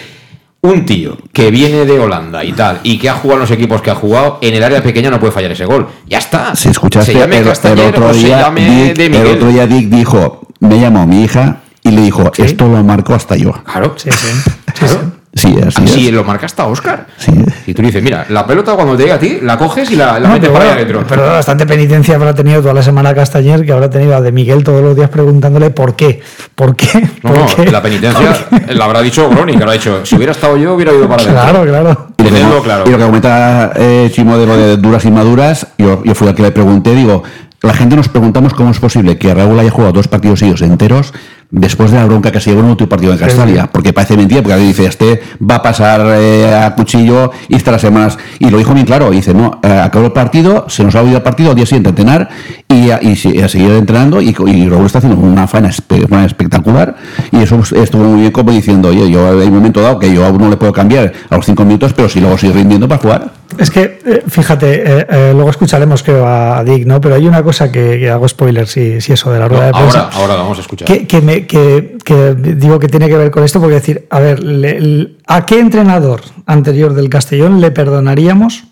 Un 0.63 0.85
tío 0.85 1.17
que 1.33 1.49
viene 1.49 1.85
de 1.85 1.99
Holanda 1.99 2.43
y 2.43 2.51
tal, 2.53 2.81
y 2.83 2.99
que 2.99 3.09
ha 3.09 3.13
jugado 3.13 3.37
en 3.37 3.41
los 3.41 3.51
equipos 3.51 3.81
que 3.81 3.89
ha 3.89 3.95
jugado, 3.95 4.37
en 4.41 4.53
el 4.53 4.61
área 4.63 4.83
pequeña 4.83 5.09
no 5.09 5.19
puede 5.19 5.33
fallar 5.33 5.51
ese 5.51 5.65
gol. 5.65 5.87
Ya 6.07 6.19
está. 6.19 6.55
Si 6.55 6.69
escuchaste 6.69 7.13
se 7.13 7.17
llame 7.19 7.37
el, 7.39 7.47
el 7.47 7.79
otro 7.79 8.13
se 8.13 8.19
día, 8.19 8.51
Dick, 8.55 8.95
de 8.95 9.05
el 9.07 9.27
otro 9.27 9.47
día 9.47 9.65
Dick 9.65 9.89
dijo, 9.89 10.47
me 10.59 10.79
llamó 10.79 11.07
mi 11.07 11.23
hija 11.23 11.61
y 11.83 11.89
le 11.89 12.01
dijo, 12.01 12.31
Sí. 12.35 12.43
esto 12.43 12.67
lo 12.67 12.83
marco 12.83 13.15
hasta 13.15 13.35
yo. 13.35 13.53
Claro. 13.63 13.95
Sí, 13.97 14.09
sí. 14.11 14.27
sí, 14.75 14.85
sí. 15.33 15.47
Sí, 15.47 15.55
así 15.65 15.83
Así 15.83 16.07
es. 16.07 16.13
lo 16.13 16.23
marca 16.23 16.45
hasta 16.45 16.65
Oscar. 16.65 17.07
Sí. 17.17 17.31
Y 17.67 17.73
tú 17.73 17.81
dices, 17.81 18.03
mira, 18.03 18.25
la 18.29 18.45
pelota 18.45 18.73
cuando 18.73 18.95
te 18.97 19.03
llega 19.03 19.15
a 19.15 19.19
ti, 19.19 19.39
la 19.41 19.57
coges 19.57 19.89
y 19.91 19.95
la, 19.95 20.19
la 20.19 20.27
No, 20.27 20.33
metes 20.33 20.41
pero, 20.49 20.53
para 20.53 20.65
bueno, 20.65 20.71
allá 20.71 20.73
adentro. 20.91 21.05
pero 21.07 21.21
bastante 21.31 21.65
penitencia 21.65 22.15
habrá 22.15 22.33
tenido 22.33 22.61
toda 22.61 22.73
la 22.73 22.83
semana 22.83 23.13
Castañer, 23.15 23.65
que 23.65 23.71
habrá 23.71 23.89
tenido 23.89 24.15
a 24.15 24.21
De 24.21 24.31
Miguel 24.31 24.63
todos 24.63 24.81
los 24.81 24.95
días 24.95 25.09
preguntándole 25.09 25.69
por 25.69 25.95
qué. 25.95 26.21
¿Por 26.55 26.75
qué? 26.75 26.99
No, 27.23 27.31
¿Por 27.31 27.37
no, 27.39 27.45
qué? 27.55 27.71
la 27.71 27.81
penitencia 27.81 28.35
la 28.73 28.85
habrá 28.85 29.01
dicho 29.01 29.29
Groni, 29.29 29.53
que 29.53 29.63
habrá 29.63 29.73
dicho, 29.73 30.05
si 30.05 30.15
hubiera 30.15 30.31
estado 30.33 30.57
yo, 30.57 30.73
hubiera 30.73 30.91
ido 30.93 31.07
para 31.07 31.23
adentro. 31.23 31.41
Claro, 31.43 31.63
claro. 31.65 32.07
Y 32.17 32.23
lo, 32.53 32.61
claro. 32.61 32.83
y 32.85 32.89
lo 32.91 32.97
que 32.97 33.03
comenta 33.05 33.71
eh, 33.75 34.09
Chimo 34.13 34.37
de 34.37 34.45
lo 34.45 34.57
de 34.57 34.77
duras 34.77 35.05
y 35.05 35.11
maduras, 35.11 35.67
yo, 35.77 36.03
yo 36.03 36.13
fui 36.13 36.27
al 36.27 36.35
que 36.35 36.41
le 36.43 36.51
pregunté, 36.51 36.93
digo, 36.93 37.23
la 37.61 37.73
gente 37.73 37.95
nos 37.95 38.09
preguntamos 38.09 38.53
cómo 38.53 38.71
es 38.71 38.79
posible 38.79 39.17
que 39.17 39.33
Raúl 39.33 39.59
haya 39.59 39.69
jugado 39.71 39.93
dos 39.93 40.07
partidos 40.07 40.39
seguidos 40.39 40.61
enteros 40.61 41.13
después 41.51 41.91
de 41.91 41.97
la 41.97 42.05
bronca 42.05 42.31
que 42.31 42.39
se 42.39 42.49
llevó 42.49 42.61
en 42.61 42.65
el 42.67 42.71
último 42.71 42.89
partido 42.89 43.11
en 43.11 43.19
Castalia, 43.19 43.67
porque 43.71 43.91
parece 43.93 44.15
mentira, 44.15 44.41
porque 44.41 44.55
dice, 44.57 44.85
este 44.85 45.21
va 45.47 45.55
a 45.55 45.61
pasar 45.61 46.01
eh, 46.15 46.53
a 46.55 46.73
cuchillo 46.75 47.31
y 47.49 47.55
estará 47.55 47.77
semanas, 47.77 48.17
y 48.39 48.49
lo 48.49 48.57
dijo 48.57 48.73
bien 48.73 48.85
claro, 48.85 49.09
dice, 49.11 49.33
no, 49.33 49.59
eh, 49.61 49.67
acabó 49.83 50.05
el 50.05 50.11
partido, 50.13 50.65
se 50.69 50.83
nos 50.83 50.95
ha 50.95 50.99
olvidado 50.99 51.17
el 51.17 51.23
partido, 51.23 51.49
al 51.49 51.55
día 51.55 51.65
siguiente 51.65 51.89
a 51.89 51.91
entrenar, 51.91 52.29
y, 52.69 52.89
a- 52.89 52.99
y, 53.01 53.15
se- 53.15 53.35
y 53.35 53.41
a 53.41 53.49
seguir 53.49 53.71
entrenando, 53.71 54.21
y, 54.21 54.29
y 54.47 54.69
Raúl 54.69 54.85
está 54.85 54.99
haciendo 54.99 55.19
una 55.19 55.45
faena, 55.47 55.69
espe- 55.69 56.07
faena 56.07 56.25
espectacular, 56.25 56.95
y 57.31 57.37
eso 57.41 57.59
estuvo 57.75 58.03
muy 58.05 58.21
bien 58.21 58.31
como 58.31 58.51
diciendo, 58.51 58.89
oye, 58.89 59.09
yo 59.11 59.27
hay 59.41 59.47
un 59.47 59.53
momento 59.55 59.81
dado 59.81 59.99
que 59.99 60.13
yo 60.13 60.25
a 60.25 60.29
uno 60.29 60.49
le 60.49 60.57
puedo 60.57 60.71
cambiar 60.71 61.11
a 61.29 61.35
los 61.35 61.45
cinco 61.45 61.65
minutos, 61.65 61.93
pero 61.93 62.07
si 62.07 62.19
luego 62.21 62.37
sigue 62.37 62.53
rindiendo 62.53 62.87
para 62.87 63.01
jugar. 63.01 63.31
Es 63.57 63.69
que, 63.69 63.99
eh, 64.05 64.23
fíjate, 64.29 64.75
eh, 65.01 65.07
eh, 65.09 65.31
luego 65.33 65.49
escucharemos 65.49 66.03
creo 66.03 66.25
a 66.25 66.63
Dick, 66.63 66.85
¿no? 66.85 67.01
Pero 67.01 67.15
hay 67.15 67.27
una 67.27 67.43
cosa 67.43 67.69
que, 67.69 67.99
que 67.99 68.09
hago 68.09 68.25
spoiler, 68.25 68.65
si, 68.65 69.01
si 69.01 69.11
eso 69.11 69.29
de 69.29 69.39
la 69.39 69.45
No, 69.45 69.55
rueda 69.55 69.65
de 69.67 69.73
prensa. 69.73 70.09
ahora, 70.13 70.35
vamos 70.35 70.57
a 70.57 70.61
escuchar. 70.61 70.87
que, 70.87 71.05
que 71.05 71.19
me- 71.21 71.40
que- 71.47 71.97
que 72.03 72.33
digo 72.35 72.79
que 72.79 72.87
tiene 72.87 73.07
que 73.07 73.17
ver 73.17 73.31
con 73.31 73.43
esto, 73.43 73.59
porque 73.59 73.75
decir, 73.75 74.07
a 74.09 74.19
ver, 74.19 74.41
le- 74.43 75.17
¿a 75.27 75.45
qué 75.45 75.59
entrenador 75.59 76.21
anterior 76.45 76.93
del 76.93 77.09
Castellón 77.09 77.61
le 77.61 77.71
perdonaríamos 77.71 78.63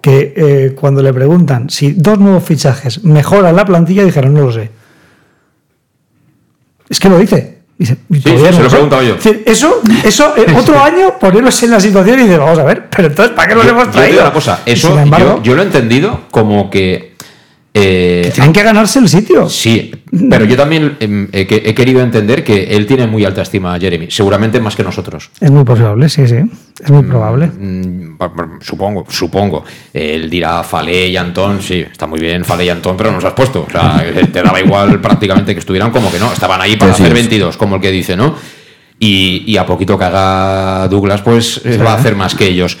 que 0.00 0.34
eh, 0.36 0.74
cuando 0.78 1.02
le 1.02 1.12
preguntan 1.14 1.70
si 1.70 1.92
dos 1.92 2.18
nuevos 2.18 2.44
fichajes 2.44 3.02
mejoran 3.04 3.56
la 3.56 3.64
plantilla, 3.64 4.04
dijeron, 4.04 4.34
no 4.34 4.40
lo 4.42 4.52
sé? 4.52 4.70
Es 6.88 7.00
que 7.00 7.08
lo 7.08 7.18
dice. 7.18 7.52
Sí, 7.80 7.86
se 8.22 8.30
lo 8.52 8.66
he 8.66 8.70
preguntado 8.70 9.02
yo. 9.02 9.16
Eso, 9.46 9.80
eso 10.04 10.34
eh, 10.36 10.46
otro 10.56 10.78
año, 10.80 11.18
ponerlos 11.18 11.60
en 11.64 11.70
la 11.72 11.80
situación 11.80 12.20
y 12.20 12.22
decir, 12.24 12.38
vamos 12.38 12.58
a 12.58 12.64
ver, 12.64 12.88
pero 12.94 13.08
entonces, 13.08 13.34
¿para 13.34 13.48
qué 13.48 13.54
Yo- 13.54 13.68
hemos 13.70 13.90
traído? 13.90 14.32
cosa, 14.32 14.60
eso 14.64 14.88
sin 14.90 14.98
embargo, 14.98 15.36
yo, 15.38 15.42
yo 15.42 15.54
lo 15.56 15.62
he 15.62 15.64
entendido 15.64 16.20
como 16.30 16.70
que. 16.70 17.13
Eh, 17.76 18.30
tienen 18.32 18.52
que 18.52 18.62
ganarse 18.62 19.00
el 19.00 19.08
sitio. 19.08 19.48
Sí, 19.48 19.90
pero 20.30 20.44
yo 20.44 20.56
también 20.56 20.96
em, 21.00 21.26
he, 21.32 21.44
que- 21.44 21.62
he 21.66 21.74
querido 21.74 22.00
entender 22.02 22.44
que 22.44 22.64
él 22.76 22.86
tiene 22.86 23.08
muy 23.08 23.24
alta 23.24 23.42
estima 23.42 23.74
a 23.74 23.80
Jeremy, 23.80 24.06
seguramente 24.12 24.60
más 24.60 24.76
que 24.76 24.84
nosotros. 24.84 25.30
Es 25.40 25.50
muy 25.50 25.64
probable, 25.64 26.08
sí, 26.08 26.26
sí. 26.28 26.36
Es 26.82 26.90
muy 26.90 27.02
probable. 27.02 27.48
Mm, 27.48 28.16
pa- 28.16 28.32
pa- 28.32 28.48
Supongo, 28.60 29.04
supongo. 29.10 29.64
Él 29.92 30.30
dirá 30.30 30.62
Falé 30.62 31.08
y 31.08 31.16
Antón, 31.16 31.60
sí, 31.60 31.80
está 31.90 32.06
muy 32.06 32.20
bien 32.20 32.44
Falé 32.44 32.64
y 32.66 32.68
Antón, 32.68 32.96
pero 32.96 33.10
no 33.10 33.16
los 33.16 33.24
has 33.24 33.32
puesto. 33.34 33.64
O 33.68 33.70
sea, 33.70 34.04
eh, 34.06 34.28
te 34.32 34.40
daba 34.40 34.60
igual 34.60 35.00
prácticamente 35.00 35.52
que 35.52 35.58
estuvieran 35.58 35.90
como 35.90 36.12
que 36.12 36.20
no. 36.20 36.32
Estaban 36.32 36.60
ahí 36.60 36.76
para 36.76 36.92
Sí, 36.92 36.98
sí, 36.98 37.02
hacer 37.02 37.16
es. 37.16 37.22
22, 37.24 37.56
como 37.56 37.76
el 37.76 37.82
que 37.82 37.90
dice, 37.90 38.16
¿no? 38.16 38.36
Y, 39.00 39.42
y 39.48 39.56
a 39.56 39.66
poquito 39.66 39.98
que 39.98 40.04
haga 40.04 40.86
Douglas, 40.86 41.22
pues 41.22 41.60
eh, 41.64 41.76
va 41.78 41.94
a 41.94 41.96
hacer 41.96 42.14
más 42.14 42.36
que 42.36 42.46
ellos. 42.46 42.78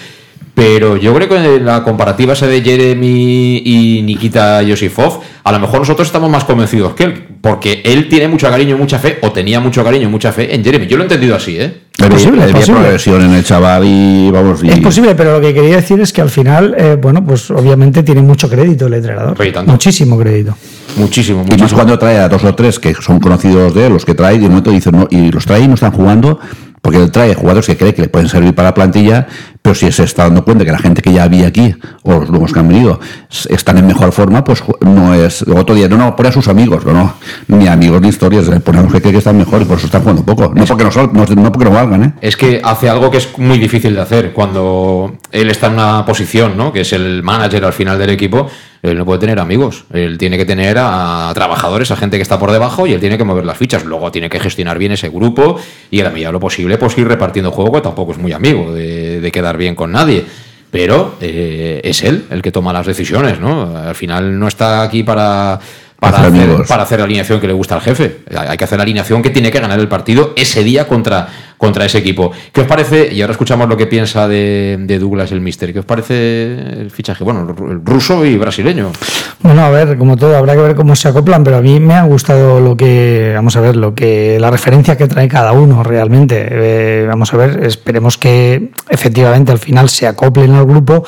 Pero 0.54 0.96
yo 0.96 1.12
creo 1.14 1.28
que 1.28 1.60
la 1.60 1.82
comparativa 1.82 2.32
esa 2.34 2.46
de 2.46 2.62
Jeremy 2.62 3.62
y 3.64 4.02
Nikita 4.02 4.62
Yosifov, 4.62 5.20
a 5.42 5.52
lo 5.52 5.58
mejor 5.58 5.80
nosotros 5.80 6.06
estamos 6.06 6.30
más 6.30 6.44
convencidos 6.44 6.94
que 6.94 7.04
él, 7.04 7.24
porque 7.40 7.82
él 7.84 8.08
tiene 8.08 8.28
mucho 8.28 8.48
cariño 8.48 8.76
y 8.76 8.78
mucha 8.78 9.00
fe, 9.00 9.18
o 9.22 9.32
tenía 9.32 9.58
mucho 9.58 9.82
cariño 9.82 10.04
y 10.04 10.10
mucha 10.10 10.30
fe 10.30 10.54
en 10.54 10.62
Jeremy. 10.62 10.86
Yo 10.86 10.96
lo 10.96 11.02
he 11.02 11.06
entendido 11.06 11.34
así, 11.34 11.58
¿eh? 11.58 11.74
Es 11.98 12.08
posible, 12.08 12.44
es 12.44 12.52
posible. 12.52 12.80
progresión 12.80 13.22
en 13.22 13.34
el 13.34 13.44
chaval 13.44 13.84
y 13.84 14.30
vamos. 14.30 14.62
Y, 14.62 14.68
Es 14.68 14.80
posible, 14.80 15.14
pero 15.14 15.38
lo 15.38 15.40
que 15.40 15.54
quería 15.54 15.76
decir 15.76 16.00
es 16.00 16.12
que 16.12 16.20
al 16.20 16.30
final, 16.30 16.74
eh, 16.78 16.96
bueno, 17.00 17.24
pues 17.24 17.50
obviamente 17.50 18.02
tiene 18.02 18.22
mucho 18.22 18.48
crédito 18.48 18.86
el 18.86 18.94
entrenador. 18.94 19.36
Muchísimo 19.66 20.18
crédito. 20.18 20.56
Muchísimo, 20.96 21.40
Y 21.40 21.42
más 21.42 21.50
muchísimo. 21.50 21.78
cuando 21.78 21.98
trae 21.98 22.18
a 22.18 22.28
dos 22.28 22.44
o 22.44 22.54
tres 22.54 22.78
que 22.78 22.94
son 22.94 23.18
conocidos 23.18 23.74
de 23.74 23.86
él, 23.86 23.92
los 23.92 24.04
que 24.04 24.14
trae, 24.14 24.36
y 24.36 24.38
de 24.38 24.48
momento 24.48 24.70
dicen, 24.70 24.92
no, 24.92 25.08
y 25.10 25.30
los 25.30 25.44
trae 25.46 25.62
y 25.62 25.68
no 25.68 25.74
están 25.74 25.92
jugando, 25.92 26.38
porque 26.82 26.98
él 26.98 27.10
trae 27.10 27.34
jugadores 27.34 27.66
que 27.66 27.76
cree 27.76 27.94
que 27.94 28.02
le 28.02 28.08
pueden 28.08 28.28
servir 28.28 28.54
para 28.54 28.68
la 28.68 28.74
plantilla, 28.74 29.26
pero 29.64 29.74
si 29.74 29.90
se 29.90 30.04
está 30.04 30.24
dando 30.24 30.44
cuenta 30.44 30.62
que 30.62 30.72
la 30.72 30.78
gente 30.78 31.00
que 31.00 31.10
ya 31.10 31.22
había 31.22 31.46
aquí, 31.46 31.74
o 32.02 32.18
los 32.18 32.28
nuevos 32.28 32.52
que 32.52 32.60
han 32.60 32.68
venido, 32.68 33.00
están 33.48 33.78
en 33.78 33.86
mejor 33.86 34.12
forma, 34.12 34.44
pues 34.44 34.62
no 34.82 35.14
es. 35.14 35.40
Otro 35.40 35.74
día, 35.74 35.88
no, 35.88 35.96
no, 35.96 36.14
pone 36.14 36.28
a 36.28 36.32
sus 36.32 36.48
amigos, 36.48 36.84
no, 36.84 36.92
no, 36.92 37.14
ni 37.48 37.66
amigos 37.66 38.02
ni 38.02 38.08
historias, 38.08 38.46
le 38.46 38.60
pone 38.60 38.80
a 38.80 38.82
los 38.82 38.92
que 38.92 39.00
cree 39.00 39.12
que 39.12 39.18
están 39.20 39.38
mejor 39.38 39.62
y 39.62 39.64
por 39.64 39.78
eso 39.78 39.86
están 39.86 40.02
jugando 40.02 40.22
poco. 40.22 40.52
No 40.54 40.66
porque 40.66 40.84
no, 40.84 40.90
no 41.34 41.50
porque 41.50 41.64
no 41.64 41.70
valgan, 41.70 42.04
¿eh? 42.04 42.12
Es 42.20 42.36
que 42.36 42.60
hace 42.62 42.90
algo 42.90 43.10
que 43.10 43.16
es 43.16 43.38
muy 43.38 43.58
difícil 43.58 43.94
de 43.94 44.02
hacer 44.02 44.34
cuando 44.34 45.16
él 45.32 45.48
está 45.48 45.68
en 45.68 45.72
una 45.72 46.04
posición, 46.04 46.58
¿no? 46.58 46.70
Que 46.70 46.82
es 46.82 46.92
el 46.92 47.22
manager 47.22 47.64
al 47.64 47.72
final 47.72 47.98
del 47.98 48.10
equipo. 48.10 48.46
Él 48.84 48.98
no 48.98 49.06
puede 49.06 49.20
tener 49.20 49.40
amigos. 49.40 49.86
Él 49.94 50.18
tiene 50.18 50.36
que 50.36 50.44
tener 50.44 50.76
a 50.78 51.32
trabajadores, 51.32 51.90
a 51.90 51.96
gente 51.96 52.18
que 52.18 52.22
está 52.22 52.38
por 52.38 52.52
debajo 52.52 52.86
y 52.86 52.92
él 52.92 53.00
tiene 53.00 53.16
que 53.16 53.24
mover 53.24 53.46
las 53.46 53.56
fichas. 53.56 53.82
Luego 53.82 54.12
tiene 54.12 54.28
que 54.28 54.38
gestionar 54.38 54.78
bien 54.78 54.92
ese 54.92 55.08
grupo 55.08 55.56
y 55.90 56.00
a 56.00 56.04
la 56.04 56.10
medida 56.10 56.28
de 56.28 56.32
lo 56.34 56.40
posible, 56.40 56.76
pues 56.76 56.98
ir 56.98 57.08
repartiendo 57.08 57.50
juego, 57.50 57.72
que 57.72 57.80
tampoco 57.80 58.12
es 58.12 58.18
muy 58.18 58.32
amigo 58.32 58.74
de, 58.74 59.03
de 59.24 59.32
quedar 59.32 59.56
bien 59.56 59.74
con 59.74 59.90
nadie. 59.90 60.24
Pero 60.70 61.16
eh, 61.20 61.80
es 61.82 62.02
él 62.02 62.26
el 62.30 62.42
que 62.42 62.52
toma 62.52 62.72
las 62.72 62.86
decisiones, 62.86 63.40
¿no? 63.40 63.76
Al 63.76 63.94
final 63.94 64.38
no 64.38 64.48
está 64.48 64.82
aquí 64.82 65.02
para, 65.02 65.58
para, 66.00 66.18
Hacer 66.18 66.66
para 66.68 66.82
hacer 66.82 66.98
la 66.98 67.06
alineación 67.06 67.40
que 67.40 67.46
le 67.46 67.52
gusta 67.52 67.76
al 67.76 67.80
jefe. 67.80 68.18
Hay 68.36 68.56
que 68.56 68.64
hacer 68.64 68.78
la 68.78 68.82
alineación 68.82 69.22
que 69.22 69.30
tiene 69.30 69.50
que 69.50 69.60
ganar 69.60 69.78
el 69.78 69.88
partido 69.88 70.32
ese 70.36 70.62
día 70.62 70.86
contra, 70.86 71.28
contra 71.56 71.86
ese 71.86 71.98
equipo. 71.98 72.30
¿Qué 72.52 72.60
os 72.60 72.66
parece? 72.66 73.12
Y 73.12 73.22
ahora 73.22 73.32
escuchamos 73.32 73.68
lo 73.68 73.76
que 73.76 73.86
piensa 73.86 74.28
de, 74.28 74.76
de 74.80 74.98
Douglas 74.98 75.32
el 75.32 75.40
Mister. 75.40 75.72
¿Qué 75.72 75.78
os 75.78 75.84
parece 75.84 76.52
el 76.54 76.90
fichaje? 76.90 77.24
Bueno, 77.24 77.54
el 77.70 77.84
ruso 77.84 78.24
y 78.24 78.36
brasileño. 78.36 78.92
Bueno, 79.40 79.62
a 79.62 79.70
ver, 79.70 79.96
como 79.96 80.16
todo, 80.16 80.36
habrá 80.36 80.54
que 80.54 80.60
ver 80.60 80.74
cómo 80.74 80.94
se 80.94 81.08
acoplan, 81.08 81.42
pero 81.42 81.56
a 81.56 81.62
mí 81.62 81.80
me 81.80 81.94
ha 81.94 82.04
gustado 82.04 82.60
lo 82.60 82.76
que, 82.76 83.32
vamos 83.34 83.56
a 83.56 83.60
ver, 83.60 83.76
lo 83.76 83.94
que, 83.94 84.38
la 84.40 84.50
referencia 84.50 84.96
que 84.96 85.06
trae 85.06 85.28
cada 85.28 85.52
uno 85.52 85.82
realmente. 85.82 86.46
Eh, 86.50 87.06
vamos 87.06 87.32
a 87.32 87.36
ver, 87.36 87.64
esperemos 87.64 88.18
que 88.18 88.70
efectivamente 88.88 89.52
al 89.52 89.58
final 89.58 89.88
se 89.88 90.06
acoplen 90.06 90.52
al 90.52 90.66
grupo. 90.66 91.04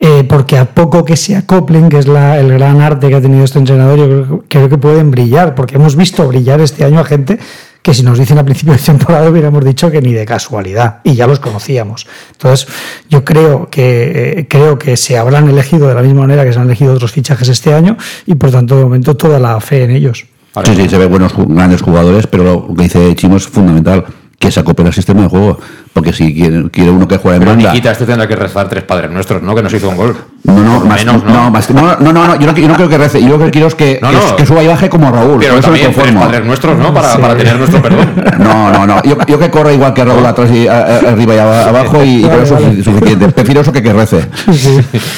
Eh, 0.00 0.24
porque 0.28 0.58
a 0.58 0.66
poco 0.74 1.04
que 1.04 1.16
se 1.16 1.36
acoplen, 1.36 1.88
que 1.88 1.98
es 1.98 2.06
la- 2.08 2.38
el 2.38 2.52
gran 2.52 2.80
arte 2.80 3.08
que 3.08 3.14
ha 3.14 3.20
tenido 3.20 3.44
este 3.44 3.58
entrenador, 3.58 3.98
yo 3.98 4.06
creo, 4.06 4.44
creo 4.48 4.68
que 4.68 4.78
pueden 4.78 5.10
brillar, 5.10 5.54
porque 5.54 5.76
hemos 5.76 5.96
visto 5.96 6.26
brillar 6.28 6.60
este 6.60 6.84
año 6.84 7.00
a 7.00 7.04
gente 7.04 7.38
que 7.80 7.92
si 7.92 8.02
nos 8.02 8.18
dicen 8.18 8.38
a 8.38 8.44
principio 8.44 8.72
de 8.72 8.78
temporada 8.80 9.28
hubiéramos 9.28 9.62
dicho 9.64 9.90
que 9.90 10.00
ni 10.00 10.12
de 10.14 10.24
casualidad, 10.24 11.00
y 11.04 11.14
ya 11.14 11.26
los 11.26 11.38
conocíamos. 11.38 12.06
Entonces, 12.32 12.66
yo 13.10 13.24
creo 13.24 13.68
que, 13.70 14.38
eh, 14.40 14.46
creo 14.48 14.78
que 14.78 14.96
se 14.96 15.18
habrán 15.18 15.48
elegido 15.50 15.88
de 15.88 15.94
la 15.94 16.00
misma 16.02 16.22
manera 16.22 16.44
que 16.44 16.52
se 16.54 16.58
han 16.58 16.64
elegido 16.66 16.94
otros 16.94 17.12
fichajes 17.12 17.48
este 17.48 17.74
año, 17.74 17.96
y 18.26 18.34
por 18.36 18.50
tanto, 18.50 18.76
de 18.76 18.84
momento, 18.84 19.16
toda 19.16 19.38
la 19.38 19.60
fe 19.60 19.84
en 19.84 19.90
ellos. 19.90 20.24
Sí, 20.64 20.74
sí, 20.82 20.88
se 20.88 20.98
ve 20.98 21.06
buenos 21.06 21.34
grandes 21.36 21.82
jugadores, 21.82 22.26
pero 22.26 22.44
lo 22.68 22.74
que 22.74 22.84
dice 22.84 23.14
Chimo 23.16 23.36
es 23.36 23.46
fundamental, 23.48 24.04
que 24.38 24.50
se 24.50 24.60
acople 24.60 24.86
al 24.86 24.94
sistema 24.94 25.22
de 25.22 25.28
juego. 25.28 25.58
Porque 25.94 26.12
si 26.12 26.34
quiere, 26.34 26.68
quiere 26.70 26.90
uno 26.90 27.06
que 27.08 27.16
juegue 27.18 27.36
en 27.36 27.40
Pero 27.42 27.52
banda. 27.54 27.70
Nikita, 27.70 27.92
este 27.92 28.04
tendrá 28.04 28.26
que 28.26 28.34
rezar 28.36 28.68
tres 28.68 28.82
padres 28.82 29.10
nuestros, 29.10 29.40
¿no? 29.42 29.54
Que 29.54 29.62
nos 29.62 29.72
hizo 29.72 29.88
un 29.88 29.96
gol. 29.96 30.16
No, 30.42 30.52
no, 30.58 30.80
lo 30.80 30.84
más, 30.86 30.98
menos, 30.98 31.24
no, 31.24 31.50
más- 31.50 31.70
no, 31.70 31.82
no, 32.00 32.12
no, 32.12 32.26
no, 32.26 32.38
yo 32.38 32.46
no, 32.48 32.54
yo 32.54 32.68
no 32.68 32.74
creo 32.74 32.88
que 32.88 32.98
rece, 32.98 33.22
yo 33.22 33.38
lo 33.38 33.38
que 33.46 33.50
quiero 33.50 33.68
es 33.68 33.74
que, 33.74 33.98
No, 34.02 34.10
que- 34.36 34.44
suba 34.44 34.62
y 34.62 34.66
baje 34.66 34.90
como 34.90 35.10
Raúl. 35.10 35.38
Pero 35.40 35.56
eso 35.56 35.70
me 35.70 35.78
también 35.78 35.94
tres 35.94 36.12
padres 36.14 36.44
nuestros, 36.44 36.76
¿no? 36.78 36.92
Para, 36.92 37.12
Sí. 37.12 37.18
para 37.18 37.36
tener 37.36 37.56
nuestro 37.56 37.80
perdón. 37.80 38.08
No, 38.40 38.70
no, 38.72 38.86
no. 38.86 39.02
Yo, 39.04 39.16
yo 39.26 39.38
que 39.38 39.48
corro 39.50 39.70
igual 39.72 39.94
que 39.94 40.04
Raúl 40.04 40.26
atrás 40.26 40.50
y 40.50 40.66
a- 40.66 40.72
a- 40.78 40.98
arriba 41.12 41.34
y 41.34 41.38
aba- 41.38 41.68
abajo 41.68 42.04
y, 42.04 42.08
y 42.22 42.24
eso 42.26 42.58
es 42.58 42.84
suficiente. 42.84 43.28
Prefiero 43.28 43.60
eso 43.62 43.72
que 43.72 43.82
que 43.82 43.92
rece. 43.92 44.26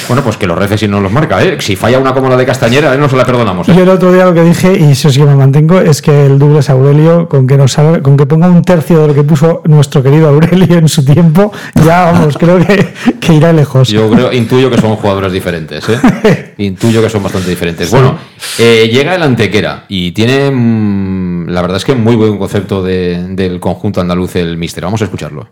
Bueno, 0.09 0.23
pues 0.23 0.37
que 0.37 0.47
los 0.47 0.57
reces 0.59 0.83
y 0.83 0.89
no 0.89 1.01
los 1.01 1.11
marca, 1.11 1.43
¿eh? 1.43 1.57
Si 1.61 1.75
falla 1.75 1.99
una 1.99 2.13
como 2.15 2.29
la 2.29 2.37
de 2.37 2.45
Castañera, 2.47 2.95
¿eh? 2.95 2.99
no 2.99 3.09
se 3.09 3.17
la 3.17 3.25
perdonamos. 3.25 3.69
¿eh? 3.69 3.75
Yo 3.75 3.83
el 3.83 3.89
otro 3.89 4.13
día 4.13 4.25
lo 4.27 4.35
que 4.35 4.43
dije, 4.43 4.77
y 4.79 4.93
eso 4.93 5.11
sí 5.11 5.21
que 5.21 5.27
me 5.27 5.35
mantengo, 5.35 5.81
es 5.81 6.03
que 6.03 6.27
el 6.27 6.39
Douglas 6.39 6.71
Aurelio, 6.71 7.29
con 7.29 7.47
que 7.47 7.57
nos 7.57 7.77
salga- 7.79 8.03
con 8.03 8.17
que 8.17 8.27
ponga 8.27 8.49
un 8.49 8.63
tercio 8.63 9.01
de 9.01 9.09
lo 9.09 9.15
que 9.15 9.23
puso 9.25 9.63
nuestro 9.65 10.03
querido 10.03 10.29
Aurelio 10.29 10.66
en 10.75 10.89
su 10.89 11.05
tiempo, 11.05 11.53
ya 11.85 12.13
vamos, 12.13 12.37
creo 12.39 12.59
que, 12.59 12.93
que 13.21 13.35
irá 13.35 13.53
lejos. 13.53 13.89
Yo 13.89 14.11
creo, 14.11 14.33
intuyo 14.33 14.71
que 14.71 14.79
son 14.81 14.97
jugadores 14.97 15.33
diferentes, 15.33 15.85
¿eh? 15.89 16.55
Intuyo 16.59 17.03
que 17.03 17.09
son 17.11 17.23
bastante 17.23 17.51
diferentes. 17.51 17.91
Bueno, 17.91 18.19
eh, 18.59 18.89
llega 18.93 19.15
el 19.15 19.23
Antequera 19.23 19.85
y 19.89 20.13
tiene, 20.13 20.51
mm, 20.51 21.49
la 21.49 21.63
verdad 21.63 21.77
es 21.79 21.85
que 21.85 21.95
muy 21.95 22.17
buen 22.17 22.39
concepto 22.39 22.83
de- 22.83 23.27
del 23.31 23.61
conjunto 23.61 24.01
andaluz 24.01 24.37
el 24.37 24.57
Mister. 24.57 24.85
Vamos 24.85 25.01
a 25.03 25.05
escucharlo. 25.05 25.49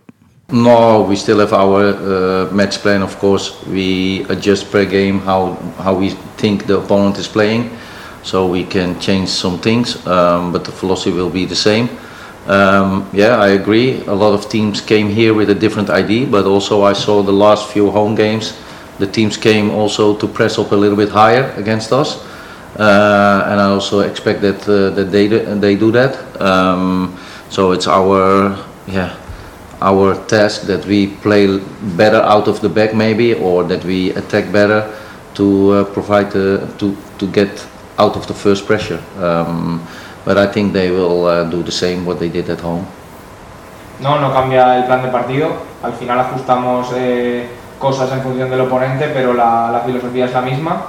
No, 0.51 1.01
we 1.09 1.17
still 1.17 1.41
have 1.41 1.55
our 1.55 1.85
uh, 2.51 2.55
match 2.55 2.79
plan. 2.79 3.03
Of 3.03 3.17
course, 3.19 3.53
we 3.73 4.25
adjust 4.29 4.67
per 4.71 4.85
game 4.85 5.21
how 5.27 5.57
how 5.83 5.95
we 5.99 6.15
think 6.37 6.67
the 6.67 6.75
opponent 6.75 7.19
is 7.19 7.27
playing, 7.27 7.71
so 8.23 8.47
we 8.47 8.65
can 8.65 8.99
change 8.99 9.29
some 9.29 9.59
things. 9.59 9.97
Um, 10.07 10.53
but 10.53 10.65
the 10.65 10.71
philosophy 10.71 11.13
will 11.17 11.31
be 11.31 11.47
the 11.47 11.55
same. 11.57 11.89
Um, 12.47 13.09
yeah, 13.13 13.37
I 13.37 13.49
agree. 13.49 14.05
A 14.07 14.15
lot 14.15 14.35
of 14.35 14.49
teams 14.49 14.81
came 14.81 15.09
here 15.09 15.33
with 15.33 15.51
a 15.51 15.55
different 15.55 15.89
ID, 15.89 16.27
but 16.27 16.45
also 16.45 16.83
I 16.83 16.93
saw 16.93 17.23
the 17.23 17.33
last 17.33 17.73
few 17.73 17.91
home 17.91 18.15
games. 18.15 18.55
The 18.99 19.07
teams 19.07 19.37
came 19.37 19.71
also 19.71 20.17
to 20.17 20.29
press 20.29 20.59
up 20.59 20.73
a 20.73 20.77
little 20.77 20.97
bit 20.97 21.09
higher 21.09 21.53
against 21.57 21.93
us, 21.93 22.23
uh, 22.79 23.49
and 23.49 23.61
I 23.61 23.65
also 23.65 24.01
expect 24.01 24.41
that 24.43 24.69
uh, 24.69 24.91
that 24.91 25.11
they 25.11 25.29
do, 25.29 25.59
they 25.59 25.75
do 25.75 25.91
that. 25.93 26.41
Um, 26.41 27.19
so 27.49 27.73
it's 27.73 27.87
our 27.87 28.57
yeah 28.87 29.17
our 29.81 30.15
task 30.27 30.63
that 30.63 30.85
we 30.87 31.09
play 31.23 31.59
better 31.97 32.21
out 32.23 32.49
of 32.49 32.61
the 32.61 32.69
back 32.69 32.95
maybe 32.95 33.35
or 33.35 33.65
that 33.65 33.85
we 33.85 34.11
attack 34.15 34.51
better 34.53 34.83
to 35.35 35.71
uh, 35.73 35.85
provide 35.93 36.31
the, 36.31 36.67
to 36.79 36.97
to 37.19 37.27
get 37.33 37.67
out 37.99 38.17
of 38.17 38.27
the 38.27 38.35
first 38.35 38.67
pressure 38.67 39.03
um, 39.19 39.81
but 40.25 40.37
I 40.39 40.47
think 40.47 40.73
they 40.73 40.91
will 40.91 41.27
uh, 41.27 41.45
do 41.45 41.63
the 41.63 41.73
same 41.73 42.05
what 42.05 42.19
they 42.19 42.29
did 42.29 42.49
at 42.51 42.61
home 42.61 42.87
No, 44.01 44.19
no 44.21 44.33
cambia 44.33 44.77
el 44.77 44.85
plan 44.85 45.03
de 45.03 45.09
partido. 45.09 45.49
Al 45.83 45.93
final 45.93 46.19
ajustamos 46.19 46.89
eh, 46.97 47.47
cosas 47.79 48.11
en 48.13 48.23
función 48.23 48.51
del 48.51 48.61
oponente, 48.61 49.09
pero 49.15 49.33
la, 49.33 49.71
la 49.71 49.81
filosofía 49.81 50.25
es 50.25 50.33
la 50.33 50.41
misma. 50.43 50.83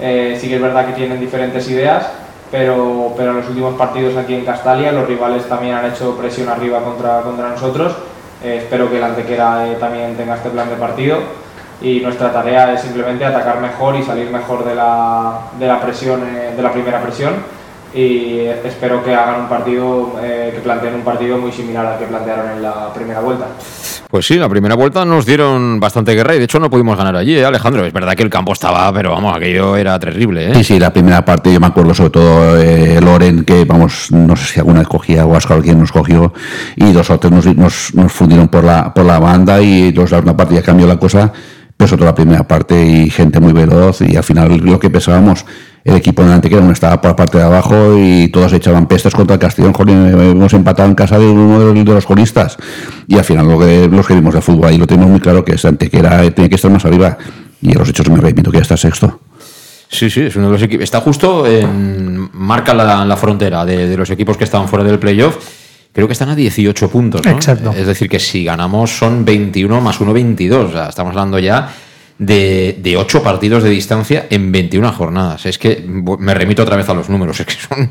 Eh, 0.00 0.36
sí 0.40 0.48
que 0.48 0.56
es 0.56 0.62
verdad 0.62 0.86
que 0.86 0.92
tienen 0.92 1.20
diferentes 1.20 1.68
ideas, 1.68 2.08
pero, 2.50 3.12
pero 3.16 3.30
en 3.30 3.36
los 3.38 3.48
últimos 3.48 3.74
partidos 3.74 4.16
aquí 4.16 4.34
en 4.34 4.44
Castalia 4.44 4.92
los 4.92 5.06
rivales 5.06 5.48
también 5.48 5.74
han 5.74 5.86
hecho 5.86 6.16
presión 6.16 6.48
arriba 6.48 6.80
contra, 6.80 7.20
contra 7.20 7.50
nosotros. 7.50 7.94
Eh, 8.42 8.58
espero 8.62 8.90
que 8.90 8.96
el 8.96 9.04
Antequera 9.04 9.68
eh, 9.68 9.76
también 9.78 10.16
tenga 10.16 10.34
este 10.34 10.50
plan 10.50 10.68
de 10.68 10.76
partido 10.76 11.18
y 11.80 12.00
nuestra 12.00 12.32
tarea 12.32 12.72
es 12.72 12.80
simplemente 12.80 13.24
atacar 13.24 13.60
mejor 13.60 13.94
y 13.96 14.02
salir 14.02 14.30
mejor 14.30 14.64
de 14.64 14.74
la, 14.74 15.38
de 15.58 15.66
la 15.66 15.80
presión, 15.80 16.20
de 16.56 16.62
la 16.62 16.72
primera 16.72 17.00
presión 17.00 17.59
y 17.94 18.40
espero 18.64 19.02
que 19.02 19.14
hagan 19.14 19.42
un 19.42 19.48
partido, 19.48 20.14
eh, 20.22 20.52
que 20.54 20.60
planteen 20.60 20.94
un 20.94 21.02
partido 21.02 21.38
muy 21.38 21.52
similar 21.52 21.86
al 21.86 21.98
que 21.98 22.06
plantearon 22.06 22.50
en 22.52 22.62
la 22.62 22.92
primera 22.92 23.20
vuelta. 23.20 23.46
Pues 24.08 24.26
sí, 24.26 24.36
la 24.36 24.48
primera 24.48 24.74
vuelta 24.74 25.04
nos 25.04 25.24
dieron 25.24 25.78
bastante 25.78 26.14
guerra 26.14 26.34
y 26.34 26.38
de 26.38 26.44
hecho 26.44 26.58
no 26.58 26.68
pudimos 26.68 26.96
ganar 26.96 27.14
allí, 27.14 27.36
¿eh, 27.36 27.44
Alejandro? 27.44 27.84
Es 27.84 27.92
verdad 27.92 28.14
que 28.14 28.24
el 28.24 28.30
campo 28.30 28.52
estaba, 28.52 28.92
pero 28.92 29.12
vamos, 29.12 29.36
aquello 29.36 29.76
era 29.76 29.98
terrible, 29.98 30.50
¿eh? 30.50 30.54
Sí, 30.56 30.64
sí, 30.64 30.78
la 30.80 30.92
primera 30.92 31.24
parte 31.24 31.52
yo 31.52 31.60
me 31.60 31.68
acuerdo 31.68 31.94
sobre 31.94 32.10
todo 32.10 32.60
eh, 32.60 33.00
Loren, 33.00 33.44
que 33.44 33.64
vamos, 33.64 34.10
no 34.10 34.34
sé 34.34 34.54
si 34.54 34.58
alguna 34.58 34.80
vez 34.80 34.88
cogía 34.88 35.26
o 35.26 35.36
Ascar 35.36 35.60
quien 35.62 35.78
nos 35.78 35.92
cogió, 35.92 36.32
y 36.74 36.92
dos 36.92 37.08
o 37.10 37.18
tres 37.20 37.32
nos, 37.32 37.46
nos, 37.56 37.94
nos 37.94 38.12
fundieron 38.12 38.48
por 38.48 38.64
la, 38.64 38.92
por 38.92 39.04
la 39.04 39.18
banda 39.20 39.60
y 39.60 39.92
los, 39.92 40.10
la 40.10 40.18
una 40.18 40.36
parte 40.36 40.54
ya 40.56 40.62
cambió 40.62 40.86
la 40.86 40.96
cosa, 40.96 41.32
sobre 41.86 41.98
todo 41.98 42.06
la 42.06 42.14
primera 42.14 42.46
parte 42.46 42.84
y 42.84 43.10
gente 43.10 43.40
muy 43.40 43.52
veloz 43.52 44.00
y 44.02 44.16
al 44.16 44.24
final 44.24 44.56
lo 44.58 44.78
que 44.78 44.90
pensábamos 44.90 45.44
el 45.84 45.96
equipo 45.96 46.22
de 46.22 46.32
Antequera 46.32 46.60
no 46.60 46.72
estaba 46.72 47.00
por 47.00 47.12
la 47.12 47.16
parte 47.16 47.38
de 47.38 47.44
abajo 47.44 47.96
y 47.98 48.28
todos 48.28 48.52
echaban 48.52 48.86
pestes 48.86 49.14
contra 49.14 49.34
el 49.34 49.40
Castellón. 49.40 49.72
hemos 49.88 50.52
empatado 50.52 50.88
en 50.88 50.94
casa 50.94 51.18
de 51.18 51.26
uno 51.26 51.72
de 51.72 51.84
los 51.84 52.06
golistas. 52.06 52.58
Y 53.06 53.16
al 53.16 53.24
final 53.24 53.48
lo 53.48 53.58
que, 53.58 53.88
los 53.88 54.06
que 54.06 54.14
vimos 54.14 54.34
de 54.34 54.42
fútbol 54.42 54.68
ahí 54.68 54.78
lo 54.78 54.86
tenemos 54.86 55.10
muy 55.10 55.20
claro 55.20 55.44
que 55.44 55.54
es 55.54 55.64
Antequera 55.64 56.30
tiene 56.30 56.48
que 56.48 56.56
estar 56.56 56.70
más 56.70 56.84
arriba. 56.84 57.16
Y 57.62 57.72
los 57.72 57.88
hechos 57.88 58.08
me 58.10 58.20
repito 58.20 58.50
que 58.50 58.58
ya 58.58 58.62
está 58.62 58.76
sexto. 58.76 59.20
Sí, 59.88 60.08
sí, 60.08 60.22
es 60.22 60.36
uno 60.36 60.46
de 60.46 60.52
los 60.52 60.62
equipos. 60.62 60.84
Está 60.84 61.00
justo 61.00 61.46
en. 61.46 62.30
marca 62.32 62.72
la, 62.72 63.04
la 63.04 63.16
frontera 63.16 63.64
de, 63.64 63.96
los 63.96 64.08
equipos 64.10 64.36
que 64.36 64.44
estaban 64.44 64.68
fuera 64.68 64.84
del 64.84 64.98
playoff. 64.98 65.36
Creo 65.92 66.06
que 66.06 66.12
están 66.12 66.28
a 66.28 66.36
18 66.36 66.88
puntos. 66.88 67.26
Exacto. 67.26 67.72
Es 67.76 67.86
decir, 67.86 68.08
que 68.08 68.20
si 68.20 68.44
ganamos 68.44 68.90
son 68.90 69.24
21 69.24 69.80
más 69.80 70.00
1, 70.00 70.12
22. 70.12 70.70
O 70.70 70.72
sea, 70.72 70.88
estamos 70.88 71.10
hablando 71.10 71.38
ya 71.38 71.72
de, 72.18 72.78
de 72.80 72.96
8 72.96 73.22
partidos 73.22 73.62
de 73.64 73.70
distancia 73.70 74.26
en 74.30 74.52
21 74.52 74.92
jornadas. 74.92 75.46
Es 75.46 75.58
que 75.58 75.84
me 75.86 76.34
remito 76.34 76.62
otra 76.62 76.76
vez 76.76 76.88
a 76.88 76.94
los 76.94 77.08
números. 77.08 77.40
Es 77.40 77.46
que 77.46 77.54
son 77.54 77.90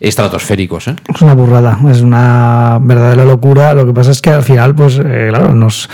estratosféricos. 0.00 0.88
¿eh? 0.88 0.96
Es 1.12 1.22
una 1.22 1.34
burrada, 1.34 1.78
es 1.90 2.00
una 2.00 2.78
verdadera 2.80 3.24
locura. 3.24 3.74
Lo 3.74 3.86
que 3.86 3.92
pasa 3.92 4.10
es 4.10 4.20
que 4.20 4.30
al 4.30 4.42
final, 4.42 4.74
pues, 4.74 5.00
eh, 5.04 5.28
claro, 5.30 5.54
nos, 5.54 5.88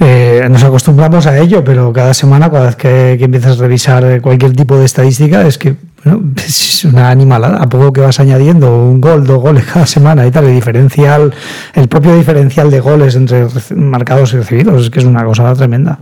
eh, 0.00 0.46
nos 0.50 0.62
acostumbramos 0.62 1.26
a 1.26 1.38
ello, 1.38 1.64
pero 1.64 1.92
cada 1.92 2.14
semana, 2.14 2.50
cada 2.50 2.66
vez 2.66 2.76
que, 2.76 3.16
que, 3.18 3.24
empiezas 3.24 3.58
a 3.58 3.62
revisar 3.62 4.20
cualquier 4.20 4.54
tipo 4.54 4.76
de 4.76 4.84
estadística, 4.84 5.46
es 5.46 5.58
que 5.58 5.76
bueno, 6.04 6.34
es 6.36 6.84
una 6.84 7.08
animalada. 7.08 7.62
A 7.62 7.68
poco 7.68 7.92
que 7.92 8.00
vas 8.02 8.20
añadiendo 8.20 8.76
un 8.76 9.00
gol, 9.00 9.26
dos 9.26 9.40
goles 9.40 9.64
cada 9.64 9.86
semana 9.86 10.26
y 10.26 10.30
tal, 10.30 10.44
el 10.44 10.54
diferencial, 10.54 11.32
el 11.74 11.88
propio 11.88 12.14
diferencial 12.14 12.70
de 12.70 12.80
goles 12.80 13.16
entre 13.16 13.46
marcados 13.74 14.34
y 14.34 14.36
recibidos, 14.36 14.82
es 14.82 14.90
que 14.90 14.98
es 14.98 15.04
una 15.04 15.24
cosa 15.24 15.52
tremenda. 15.54 15.98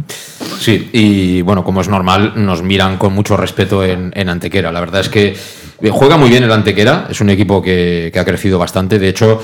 Sí, 0.59 0.91
y 0.93 1.43
bueno, 1.43 1.65
como 1.65 1.81
es 1.81 1.89
normal, 1.89 2.33
nos 2.37 2.63
miran 2.63 2.99
con 2.99 3.13
mucho 3.13 3.37
respeto 3.37 3.85
en, 3.85 4.13
en 4.15 4.29
Antequera. 4.29 4.73
La 4.73 4.81
verdad 4.81 5.01
es 5.01 5.09
que 5.09 5.37
Juega 5.91 6.17
muy 6.17 6.31
bien 6.31 6.45
el 6.45 6.53
Antequera, 6.53 7.09
es 7.11 7.21
un 7.21 7.31
equipo 7.31 7.61
que, 7.61 8.13
ha 8.15 8.25
crecido 8.25 8.59
bastante. 8.59 9.01
De 9.01 9.09
hecho, 9.09 9.41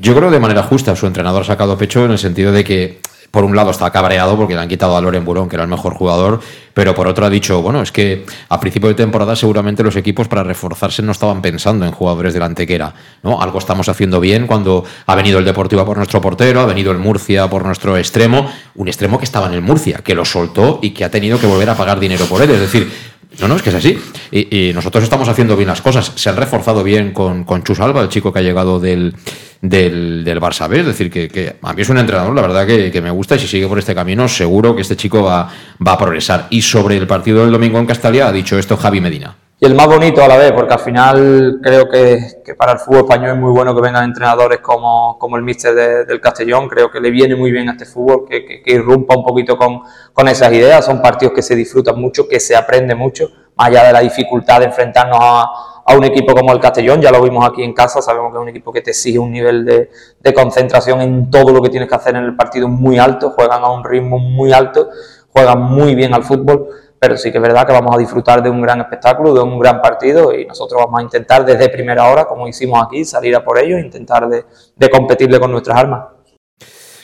yo 0.00 0.14
creo 0.14 0.30
de 0.30 0.38
manera 0.38 0.62
justa, 0.62 0.94
su 0.94 1.06
entrenador 1.06 1.42
ha 1.42 1.46
sacado 1.46 1.76
pecho 1.76 2.04
en 2.04 2.12
el 2.12 2.18
sentido 2.18 2.52
de 2.52 2.62
que, 2.62 3.00
por 3.32 3.42
un 3.42 3.56
lado, 3.56 3.72
está 3.72 3.90
cabreado 3.90 4.36
porque 4.36 4.54
le 4.54 4.60
han 4.60 4.68
quitado 4.68 4.96
a 4.96 5.00
Loren 5.00 5.24
Burón, 5.24 5.48
que 5.48 5.56
era 5.56 5.64
el 5.64 5.70
mejor 5.70 5.94
jugador, 5.94 6.40
pero 6.74 6.94
por 6.94 7.08
otro 7.08 7.26
ha 7.26 7.30
dicho, 7.30 7.60
bueno, 7.60 7.82
es 7.82 7.90
que 7.90 8.24
a 8.48 8.60
principio 8.60 8.88
de 8.88 8.94
temporada 8.94 9.34
seguramente 9.34 9.82
los 9.82 9.96
equipos 9.96 10.28
para 10.28 10.44
reforzarse 10.44 11.02
no 11.02 11.10
estaban 11.10 11.42
pensando 11.42 11.84
en 11.84 11.90
jugadores 11.90 12.34
del 12.34 12.44
Antequera. 12.44 12.94
¿no? 13.24 13.42
Algo 13.42 13.58
estamos 13.58 13.88
haciendo 13.88 14.20
bien 14.20 14.46
cuando 14.46 14.84
ha 15.06 15.14
venido 15.16 15.40
el 15.40 15.44
Deportivo 15.44 15.84
por 15.84 15.96
nuestro 15.96 16.20
portero, 16.20 16.60
ha 16.60 16.66
venido 16.66 16.92
el 16.92 16.98
Murcia 16.98 17.50
por 17.50 17.64
nuestro 17.64 17.96
extremo, 17.96 18.48
un 18.76 18.86
extremo 18.86 19.18
que 19.18 19.24
estaba 19.24 19.48
en 19.48 19.54
el 19.54 19.62
Murcia, 19.62 19.98
que 20.04 20.14
lo 20.14 20.24
soltó 20.24 20.78
y 20.82 20.90
que 20.90 21.04
ha 21.04 21.10
tenido 21.10 21.40
que 21.40 21.48
volver 21.48 21.68
a 21.68 21.74
pagar 21.74 21.98
dinero 21.98 22.26
por 22.26 22.42
él. 22.42 22.50
Es 22.50 22.60
decir, 22.60 23.09
no, 23.38 23.48
no, 23.48 23.56
es 23.56 23.62
que 23.62 23.70
es 23.70 23.76
así. 23.76 23.98
Y, 24.30 24.72
nosotros 24.74 25.04
estamos 25.04 25.28
haciendo 25.28 25.56
bien 25.56 25.68
las 25.68 25.80
cosas. 25.80 26.12
Se 26.14 26.28
han 26.28 26.36
reforzado 26.36 26.82
bien 26.82 27.12
con, 27.12 27.44
con 27.44 27.62
Chus 27.62 27.80
Alba, 27.80 28.02
el 28.02 28.08
chico 28.08 28.32
que 28.32 28.40
ha 28.40 28.42
llegado 28.42 28.80
del, 28.80 29.14
del, 29.62 30.24
del 30.24 30.40
Barça. 30.40 30.72
Es 30.72 30.86
decir, 30.86 31.10
que, 31.10 31.56
a 31.62 31.72
mí 31.72 31.82
es 31.82 31.88
un 31.88 31.98
entrenador, 31.98 32.34
la 32.34 32.42
verdad, 32.42 32.66
que, 32.66 33.00
me 33.00 33.10
gusta 33.10 33.36
y 33.36 33.38
si 33.38 33.46
sigue 33.46 33.66
por 33.66 33.78
este 33.78 33.94
camino, 33.94 34.28
seguro 34.28 34.74
que 34.74 34.82
este 34.82 34.96
chico 34.96 35.22
va, 35.22 35.50
va 35.86 35.92
a 35.92 35.98
progresar. 35.98 36.48
Y 36.50 36.62
sobre 36.62 36.96
el 36.96 37.06
partido 37.06 37.42
del 37.42 37.52
domingo 37.52 37.78
en 37.78 37.86
Castalia 37.86 38.28
ha 38.28 38.32
dicho 38.32 38.58
esto 38.58 38.76
Javi 38.76 39.00
Medina 39.00 39.36
y 39.62 39.66
el 39.66 39.74
más 39.74 39.88
bonito 39.88 40.24
a 40.24 40.28
la 40.28 40.38
vez, 40.38 40.52
porque 40.52 40.72
al 40.72 40.80
final 40.80 41.60
creo 41.62 41.86
que, 41.86 42.18
para 42.56 42.72
el 42.72 42.78
fútbol 42.78 43.00
español 43.00 43.32
es 43.32 43.36
muy 43.36 43.52
bueno 43.52 43.74
que 43.74 43.82
vengan 43.82 44.04
entrenadores 44.04 44.60
como, 44.60 45.18
como 45.18 45.36
el 45.36 45.42
míster 45.42 46.06
del 46.06 46.18
Castellón, 46.18 46.66
creo 46.66 46.90
que 46.90 46.98
le 46.98 47.10
viene 47.10 47.36
muy 47.36 47.52
bien 47.52 47.68
a 47.68 47.72
este 47.72 47.84
fútbol, 47.84 48.24
que, 48.26 48.46
que, 48.46 48.62
que, 48.62 48.72
irrumpa 48.72 49.14
un 49.14 49.22
poquito 49.22 49.58
con, 49.58 49.82
con 50.14 50.28
esas 50.28 50.50
ideas, 50.54 50.86
son 50.86 51.02
partidos 51.02 51.34
que 51.34 51.42
se 51.42 51.54
disfrutan 51.54 52.00
mucho, 52.00 52.26
que 52.26 52.40
se 52.40 52.56
aprende 52.56 52.94
mucho, 52.94 53.28
más 53.54 53.68
allá 53.68 53.84
de 53.84 53.92
la 53.92 54.00
dificultad 54.00 54.60
de 54.60 54.66
enfrentarnos 54.66 55.18
a, 55.20 55.42
a 55.84 55.94
un 55.94 56.04
equipo 56.04 56.34
como 56.34 56.54
el 56.54 56.58
Castellón, 56.58 57.02
ya 57.02 57.10
lo 57.10 57.20
vimos 57.20 57.46
aquí 57.46 57.62
en 57.62 57.74
casa, 57.74 58.00
sabemos 58.00 58.32
que 58.32 58.38
es 58.38 58.42
un 58.42 58.48
equipo 58.48 58.72
que 58.72 58.80
te 58.80 58.92
exige 58.92 59.18
un 59.18 59.30
nivel 59.30 59.66
de, 59.66 59.90
de 60.20 60.32
concentración 60.32 61.02
en 61.02 61.30
todo 61.30 61.52
lo 61.52 61.60
que 61.60 61.68
tienes 61.68 61.86
que 61.86 61.96
hacer 61.96 62.16
en 62.16 62.24
el 62.24 62.34
partido 62.34 62.66
muy 62.66 62.98
alto, 62.98 63.32
juegan 63.32 63.62
a 63.62 63.70
un 63.70 63.84
ritmo 63.84 64.18
muy 64.18 64.54
alto, 64.54 64.88
juegan 65.30 65.60
muy 65.60 65.94
bien 65.94 66.14
al 66.14 66.24
fútbol 66.24 66.66
pero 67.00 67.16
sí 67.16 67.32
que 67.32 67.38
es 67.38 67.42
verdad 67.42 67.66
que 67.66 67.72
vamos 67.72 67.96
a 67.96 67.98
disfrutar 67.98 68.42
de 68.42 68.50
un 68.50 68.60
gran 68.60 68.82
espectáculo, 68.82 69.32
de 69.32 69.40
un 69.40 69.58
gran 69.58 69.80
partido 69.80 70.34
y 70.34 70.44
nosotros 70.44 70.82
vamos 70.84 71.00
a 71.00 71.02
intentar 71.02 71.46
desde 71.46 71.70
primera 71.70 72.04
hora, 72.04 72.26
como 72.26 72.46
hicimos 72.46 72.80
aquí, 72.84 73.06
salir 73.06 73.34
a 73.34 73.42
por 73.42 73.58
ello 73.58 73.78
e 73.78 73.80
intentar 73.80 74.28
de, 74.28 74.44
de 74.76 74.90
competirle 74.90 75.40
con 75.40 75.50
nuestras 75.50 75.78
armas. 75.78 76.04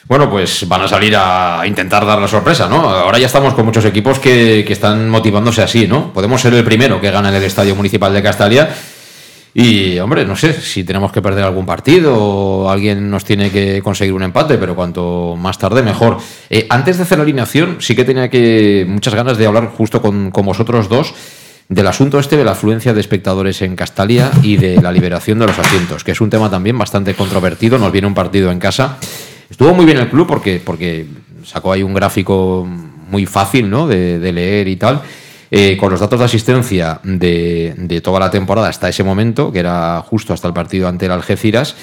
Bueno, 0.05 0.31
pues 0.31 0.69
van 0.69 0.83
a 0.83 0.89
salir 0.89 1.17
a 1.17 1.63
intentar 1.67 2.05
dar 2.07 2.21
la 2.21 2.29
sorpresa, 2.29 2.69
¿no? 2.69 2.89
Ahora 2.89 3.19
ya 3.19 3.27
estamos 3.27 3.55
con 3.55 3.65
muchos 3.65 3.85
equipos 3.87 4.21
que, 4.21 4.65
que 4.65 4.73
están 4.75 5.09
motivándose 5.09 5.63
así, 5.63 5.89
¿no? 5.89 6.13
Podemos 6.13 6.41
ser 6.43 6.55
el 6.55 6.63
primero 6.63 7.01
que 7.01 7.11
gana 7.11 7.31
en 7.31 7.37
el 7.37 7.43
Estadio 7.43 7.75
Municipal 7.75 8.13
de 8.13 8.23
Castalia 8.23 8.69
y, 9.59 9.99
hombre, 10.01 10.27
no 10.27 10.37
sé 10.37 10.53
si 10.53 10.85
tenemos 10.85 11.11
que 11.11 11.23
perder 11.23 11.43
algún 11.45 11.65
partido 11.65 12.15
o 12.15 12.69
alguien 12.69 13.11
nos 13.11 13.25
tiene 13.25 13.51
que 13.51 13.81
conseguir 13.81 14.13
un 14.13 14.23
empate, 14.23 14.59
pero 14.59 14.77
cuanto 14.77 15.35
más 15.35 15.57
tarde, 15.57 15.83
mejor. 15.83 16.19
Eh, 16.51 16.67
antes 16.69 16.99
de 16.99 17.05
hacer 17.05 17.17
la 17.17 17.25
alineación, 17.25 17.79
sí 17.81 17.97
que 17.97 18.05
tenía 18.05 18.29
que 18.29 18.85
muchas 18.87 19.15
ganas 19.15 19.39
de 19.39 19.47
hablar 19.47 19.69
justo 19.69 20.03
con, 20.03 20.31
vosotros 20.31 20.91
dos 20.91 21.15
del 21.71 21.87
asunto 21.87 22.19
este 22.19 22.37
de 22.37 22.45
la 22.45 22.53
afluencia 22.53 22.93
de 22.93 23.01
espectadores 23.01 23.63
en 23.63 23.77
Castalia 23.77 24.31
y 24.43 24.59
de 24.59 24.83
la 24.83 24.93
liberación 24.93 25.39
de 25.39 25.47
los 25.47 25.59
asientos, 25.59 26.05
que 26.05 26.13
es 26.13 26.21
un 26.21 26.29
tema 26.29 26.51
también 26.51 26.77
bastante 26.77 27.15
controvertido. 27.15 27.79
Nos 27.79 27.93
viene 27.93 28.09
un 28.09 28.15
partido 28.15 28.53
en 28.53 28.59
casa. 28.59 28.99
Estuvo 29.49 29.73
muy 29.73 29.87
bien 29.87 29.97
el 29.97 30.11
club 30.11 30.27
porque, 30.27 30.61
porque 30.63 31.07
sacó 31.47 31.73
ahí 31.73 31.83
un 31.83 31.95
gráfico 31.95 32.69
muy 33.09 33.25
fácil 33.25 33.71
¿no? 33.71 33.87
de, 33.87 34.19
de 34.19 34.33
leer 34.33 34.69
y 34.69 34.77
tal. 34.77 35.01
Eh, 35.51 35.77
con 35.77 35.93
los 35.93 36.01
datos 36.01 36.19
de 36.19 36.25
asistencia 36.25 37.01
de, 37.05 38.01
toda 38.03 38.19
la 38.19 38.31
temporada 38.31 38.69
hasta 38.69 38.89
ese 38.89 39.05
momento, 39.05 39.53
que 39.53 39.61
era 39.61 40.03
justo 40.03 40.33
hasta 40.33 40.49
el 40.49 40.55
partido 40.55 40.89
ante 40.89 41.07
el 41.07 41.13
Algeciras, 41.13 41.77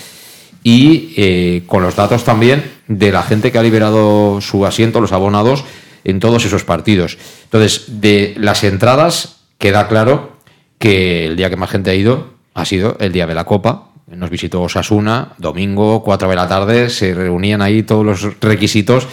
y 0.63 1.13
eh, 1.15 1.63
con 1.65 1.81
los 1.81 1.95
datos 1.95 2.23
también 2.23 2.63
de 2.87 3.11
la 3.11 3.23
gente 3.23 3.51
que 3.51 3.57
ha 3.57 3.63
liberado 3.63 4.41
su 4.41 4.65
asiento, 4.65 4.99
los 4.99 5.13
abonados, 5.13 5.63
en 6.03 6.19
todos 6.19 6.43
esos 6.43 6.65
partidos. 6.65 7.17
Entonces, 7.45 8.01
de 8.01 8.33
las 8.37 8.63
entradas 8.65 9.37
queda 9.57 9.87
claro 9.87 10.33
que 10.77 11.25
el 11.25 11.37
día 11.37 11.49
que 11.49 11.55
más 11.55 11.69
gente 11.69 11.91
ha 11.91 11.95
ido 11.95 12.33
ha 12.53 12.65
sido 12.65 12.97
el 12.99 13.13
día 13.13 13.25
de 13.25 13.33
la 13.33 13.45
Copa. 13.45 13.89
Nos 14.07 14.29
visitó 14.29 14.61
Osasuna, 14.61 15.33
domingo, 15.37 16.03
4 16.03 16.29
de 16.29 16.35
la 16.35 16.47
tarde, 16.47 16.89
se 16.89 17.13
reunían 17.13 17.61
ahí 17.61 17.83
todos 17.83 18.05
los 18.05 18.39
requisitos 18.41 19.07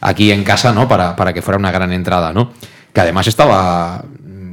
aquí 0.00 0.30
en 0.30 0.44
casa, 0.44 0.72
¿no? 0.72 0.86
Para, 0.86 1.16
para 1.16 1.32
que 1.32 1.42
fuera 1.42 1.58
una 1.58 1.72
gran 1.72 1.92
entrada, 1.92 2.32
¿no? 2.32 2.52
Que 2.96 3.02
además 3.02 3.26
estaba 3.26 4.02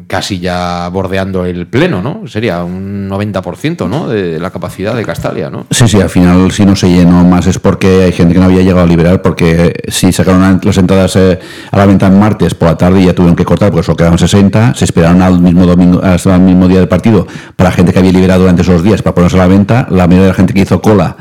casi 0.06 0.38
ya 0.38 0.90
bordeando 0.90 1.46
el 1.46 1.66
pleno, 1.66 2.02
¿no? 2.02 2.28
Sería 2.28 2.62
un 2.62 3.10
90%, 3.10 3.88
¿no? 3.88 4.10
De 4.10 4.38
la 4.38 4.50
capacidad 4.50 4.94
de 4.94 5.06
Castalia, 5.06 5.50
¿no? 5.50 5.66
Sí, 5.72 5.88
sí, 5.88 6.02
al 6.02 6.10
final 6.10 6.52
si 6.52 6.66
no 6.66 6.76
se 6.76 6.90
llenó 6.90 7.24
más 7.24 7.48
es 7.48 7.58
porque 7.58 8.04
hay 8.04 8.12
gente 8.12 8.34
que 8.34 8.42
no 8.42 8.48
había 8.48 8.62
llegado 8.62 8.82
a 8.82 8.86
liberar, 8.86 9.22
porque 9.22 9.74
si 9.88 10.12
sacaron 10.12 10.60
las 10.62 10.78
entradas 10.78 11.16
eh, 11.16 11.40
a 11.72 11.78
la 11.78 11.86
venta 11.86 12.08
en 12.08 12.20
martes 12.20 12.54
por 12.54 12.68
la 12.68 12.78
tarde 12.78 13.06
ya 13.06 13.16
tuvieron 13.16 13.38
que 13.38 13.46
cortar, 13.46 13.72
porque 13.72 13.86
solo 13.86 13.96
quedaban 13.96 14.20
60, 14.20 14.74
se 14.74 14.84
esperaron 14.84 15.22
al 15.22 15.40
mismo 15.40 15.66
domingo, 15.66 16.02
hasta 16.04 16.36
el 16.36 16.42
mismo 16.42 16.68
día 16.68 16.80
del 16.80 16.90
partido 16.90 17.26
para 17.56 17.72
gente 17.72 17.94
que 17.94 18.00
había 18.00 18.12
liberado 18.12 18.42
durante 18.42 18.64
esos 18.64 18.84
días 18.84 19.02
para 19.02 19.16
ponerse 19.16 19.38
a 19.38 19.40
la 19.40 19.48
venta, 19.48 19.88
la 19.90 20.06
mayoría 20.06 20.24
de 20.24 20.32
la 20.32 20.36
gente 20.36 20.54
que 20.54 20.60
hizo 20.60 20.82
cola 20.82 21.16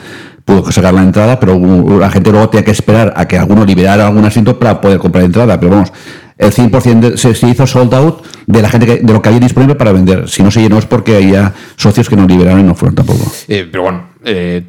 pudo 0.45 0.73
sacar 0.73 0.93
la 0.93 1.03
entrada, 1.03 1.39
pero 1.39 1.57
la 1.99 2.11
gente 2.11 2.31
luego 2.31 2.49
tenía 2.49 2.65
que 2.65 2.73
esperar 2.73 3.13
a 3.17 3.27
que 3.27 3.39
alguno 3.39 3.65
liberara 3.65 4.07
algún 4.07 4.25
asiento 4.25 4.59
para 4.59 4.81
poder 4.81 4.99
comprar 4.99 5.25
entrada, 5.25 5.59
pero 5.59 5.73
vamos, 5.73 5.93
el 6.39 6.53
100% 6.53 7.17
se, 7.17 7.47
hizo 7.49 7.67
sold 7.67 7.95
out 7.95 8.25
de 8.47 8.63
la 8.63 8.69
gente 8.69 8.87
que, 8.87 8.97
de 8.99 9.13
lo 9.13 9.23
que 9.23 9.29
había 9.29 9.41
disponible 9.41 9.75
para 9.75 9.93
vender. 9.93 10.29
Si 10.29 10.43
no 10.43 10.51
se 10.51 10.61
llenó 10.61 10.79
es 10.79 10.87
porque 10.87 11.17
había 11.17 11.53
socios 11.77 12.09
que 12.09 12.17
no 12.17 12.27
liberaron 12.27 12.61
y 12.61 12.65
no 12.65 12.75
fueron 12.75 12.97
tampoco. 12.97 13.31
Eh, 13.49 13.69
pero 13.71 13.85
bueno, 13.85 14.07
eh, 14.25 14.65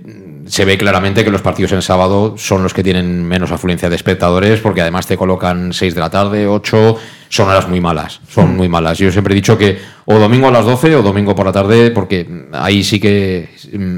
se 0.48 0.66
ve 0.66 0.78
claramente 0.78 1.24
que 1.24 1.32
los 1.32 1.42
partidos 1.42 1.72
en 1.72 1.82
sábado 1.82 2.36
son 2.38 2.64
los 2.64 2.74
que 2.74 2.84
tienen 2.84 3.24
menos 3.24 3.52
afluencia 3.52 3.90
de 3.90 3.96
espectadores 3.96 4.60
porque 4.60 4.82
además 4.82 5.08
te 5.08 5.18
colocan 5.18 5.74
6 5.74 5.96
de 5.96 6.00
la 6.00 6.10
tarde, 6.10 6.48
8, 6.48 6.96
son 7.30 7.50
horas 7.50 7.68
muy 7.68 7.80
malas, 7.80 8.20
son 8.28 8.56
muy 8.56 8.68
malas. 8.68 8.98
Yo 8.98 9.12
siempre 9.12 9.34
he 9.34 9.36
dicho 9.36 9.58
que 9.58 9.80
o 10.06 10.16
domingo 10.20 10.48
a 10.48 10.52
las 10.52 10.66
12 10.66 10.98
o 10.98 11.02
domingo 11.02 11.36
por 11.36 11.46
la 11.46 11.52
tarde 11.52 11.92
porque 11.92 12.48
ahí 12.52 12.84
sí 12.84 13.00
que 13.00 13.50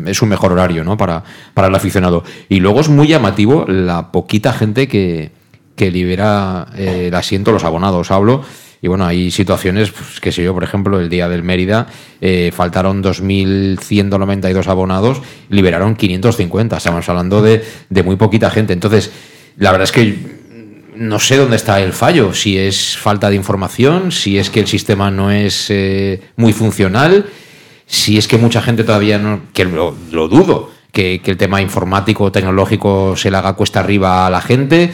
es 0.05 0.21
un 0.21 0.29
mejor 0.29 0.51
horario 0.51 0.83
¿no? 0.83 0.97
para, 0.97 1.23
para 1.53 1.67
el 1.67 1.75
aficionado. 1.75 2.23
Y 2.47 2.59
luego 2.59 2.81
es 2.81 2.89
muy 2.89 3.07
llamativo 3.07 3.65
la 3.67 4.11
poquita 4.11 4.53
gente 4.53 4.87
que 4.87 5.31
que 5.75 5.91
libera 5.91 6.67
eh, 6.75 7.07
el 7.07 7.15
asiento 7.15 7.51
los 7.51 7.63
abonados, 7.63 8.11
hablo. 8.11 8.43
Y 8.81 8.87
bueno, 8.87 9.05
hay 9.05 9.31
situaciones, 9.31 9.91
pues, 9.91 10.19
que 10.19 10.31
sé 10.31 10.43
yo, 10.43 10.53
por 10.53 10.63
ejemplo, 10.63 10.99
el 10.99 11.09
día 11.09 11.27
del 11.27 11.43
Mérida 11.43 11.87
eh, 12.21 12.51
faltaron 12.53 13.01
2.192 13.01 14.67
abonados, 14.67 15.21
liberaron 15.49 15.95
550. 15.95 16.77
Estamos 16.77 17.09
hablando 17.09 17.41
de, 17.41 17.63
de 17.89 18.03
muy 18.03 18.15
poquita 18.15 18.49
gente. 18.51 18.73
Entonces, 18.73 19.11
la 19.57 19.71
verdad 19.71 19.85
es 19.85 19.91
que 19.91 20.35
no 20.95 21.19
sé 21.19 21.37
dónde 21.37 21.55
está 21.55 21.81
el 21.81 21.93
fallo, 21.93 22.33
si 22.33 22.57
es 22.57 22.97
falta 22.97 23.29
de 23.29 23.35
información, 23.35 24.11
si 24.11 24.37
es 24.37 24.49
que 24.49 24.61
el 24.61 24.67
sistema 24.67 25.11
no 25.11 25.31
es 25.31 25.67
eh, 25.69 26.21
muy 26.35 26.53
funcional, 26.53 27.25
si 27.85 28.17
es 28.17 28.27
que 28.27 28.37
mucha 28.37 28.61
gente 28.61 28.83
todavía 28.83 29.17
no, 29.17 29.41
que 29.53 29.65
lo, 29.65 29.95
dudo, 30.11 30.71
que, 30.91 31.21
que, 31.23 31.31
el 31.31 31.37
tema 31.37 31.61
informático, 31.61 32.31
tecnológico 32.31 33.15
se 33.17 33.29
le 33.29 33.37
haga 33.37 33.53
cuesta 33.53 33.81
arriba 33.81 34.25
a 34.25 34.29
la 34.29 34.41
gente 34.41 34.91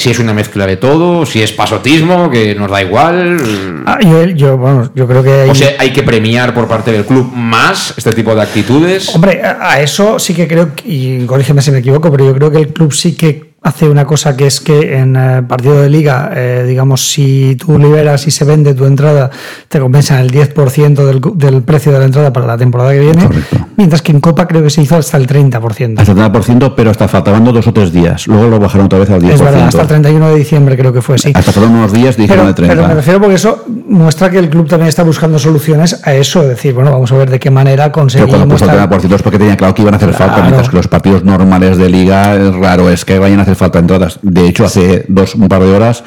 si 0.00 0.08
es 0.08 0.18
una 0.18 0.32
mezcla 0.32 0.66
de 0.66 0.78
todo, 0.78 1.26
si 1.26 1.42
es 1.42 1.52
pasotismo, 1.52 2.30
que 2.30 2.54
nos 2.54 2.70
da 2.70 2.80
igual. 2.80 3.84
Ah, 3.84 3.98
yo, 4.00 4.24
yo, 4.24 4.56
bueno, 4.56 4.90
yo 4.94 5.06
creo 5.06 5.22
que 5.22 5.30
hay... 5.30 5.50
O 5.50 5.54
sea, 5.54 5.74
hay 5.78 5.92
que 5.92 6.02
premiar 6.02 6.54
por 6.54 6.66
parte 6.66 6.90
del 6.90 7.04
club 7.04 7.30
más 7.34 7.92
este 7.98 8.14
tipo 8.14 8.34
de 8.34 8.40
actitudes. 8.40 9.14
Hombre, 9.14 9.42
a 9.42 9.72
a 9.72 9.82
eso 9.82 10.18
sí 10.18 10.32
que 10.32 10.48
creo, 10.48 10.70
y 10.86 11.26
corrígeme 11.26 11.60
si 11.60 11.70
me 11.70 11.80
equivoco, 11.80 12.10
pero 12.10 12.24
yo 12.24 12.34
creo 12.34 12.50
que 12.50 12.58
el 12.60 12.68
club 12.68 12.94
sí 12.94 13.14
que 13.14 13.49
hace 13.62 13.88
una 13.88 14.06
cosa 14.06 14.36
que 14.36 14.46
es 14.46 14.58
que 14.60 14.96
en 14.96 15.16
eh, 15.16 15.42
partido 15.46 15.82
de 15.82 15.90
liga, 15.90 16.30
eh, 16.34 16.64
digamos, 16.66 17.06
si 17.10 17.56
tú 17.56 17.78
liberas 17.78 18.26
y 18.26 18.30
se 18.30 18.44
vende 18.46 18.72
tu 18.74 18.86
entrada, 18.86 19.30
te 19.68 19.78
compensan 19.78 20.20
el 20.20 20.30
10% 20.30 20.94
del, 21.04 21.20
del 21.34 21.62
precio 21.62 21.92
de 21.92 21.98
la 21.98 22.04
entrada 22.06 22.32
para 22.32 22.46
la 22.46 22.56
temporada 22.56 22.92
que 22.92 23.00
viene, 23.00 23.28
mientras 23.76 24.00
que 24.00 24.12
en 24.12 24.20
Copa 24.20 24.46
creo 24.48 24.62
que 24.62 24.70
se 24.70 24.80
hizo 24.82 24.96
hasta 24.96 25.18
el 25.18 25.26
30%. 25.26 25.98
Hasta 26.00 26.12
el 26.12 26.18
30%, 26.18 26.72
pero 26.74 26.90
hasta 26.90 27.06
faltaban 27.06 27.44
dos 27.44 27.66
o 27.66 27.72
tres 27.72 27.92
días. 27.92 28.26
Luego 28.26 28.48
lo 28.48 28.58
bajaron 28.58 28.86
otra 28.86 28.98
vez 28.98 29.10
al 29.10 29.20
10%. 29.20 29.32
Es 29.34 29.40
verdad, 29.42 29.66
hasta 29.68 29.82
el 29.82 29.88
31 29.88 30.28
de 30.30 30.36
diciembre 30.36 30.76
creo 30.78 30.92
que 30.92 31.02
fue, 31.02 31.18
sí. 31.18 31.32
Hasta 31.34 31.52
faltaban 31.52 31.76
unos 31.76 31.92
días 31.92 32.16
dijeron 32.16 32.46
Pero, 32.46 32.48
de 32.48 32.54
30. 32.54 32.74
pero 32.74 32.88
me 32.88 32.94
refiero 32.94 33.20
porque 33.20 33.34
eso 33.34 33.64
muestra 33.88 34.30
que 34.30 34.38
el 34.38 34.48
club 34.48 34.68
también 34.68 34.88
está 34.88 35.02
buscando 35.02 35.38
soluciones 35.38 36.00
a 36.04 36.14
eso, 36.14 36.42
es 36.42 36.48
decir, 36.48 36.72
bueno, 36.72 36.92
vamos 36.92 37.12
a 37.12 37.16
ver 37.16 37.28
de 37.30 37.38
qué 37.38 37.50
manera 37.50 37.84
Pero 37.84 37.92
conseguimos... 37.92 38.30
cuando 38.36 38.54
puso 38.54 38.64
el 38.64 38.70
tal- 38.70 38.88
30% 38.88 39.14
es 39.16 39.22
porque 39.22 39.38
tenían 39.38 39.56
claro 39.56 39.74
que 39.74 39.82
iban 39.82 39.92
a 39.94 39.96
hacer 39.98 40.10
falta, 40.14 40.26
Claro. 40.36 40.42
mientras 40.44 40.68
que 40.70 40.76
los 40.76 40.88
partidos 40.88 41.24
normales 41.24 41.76
de 41.76 41.90
liga 41.90 42.38
raro 42.60 42.88
es 42.88 43.04
que 43.04 43.18
vayan 43.18 43.38
a 43.40 43.42
hacer 43.42 43.49
falta 43.54 43.78
entradas. 43.78 44.18
De 44.22 44.46
hecho, 44.48 44.64
hace 44.64 45.04
dos, 45.08 45.34
un 45.34 45.48
par 45.48 45.62
de 45.62 45.74
horas 45.74 46.02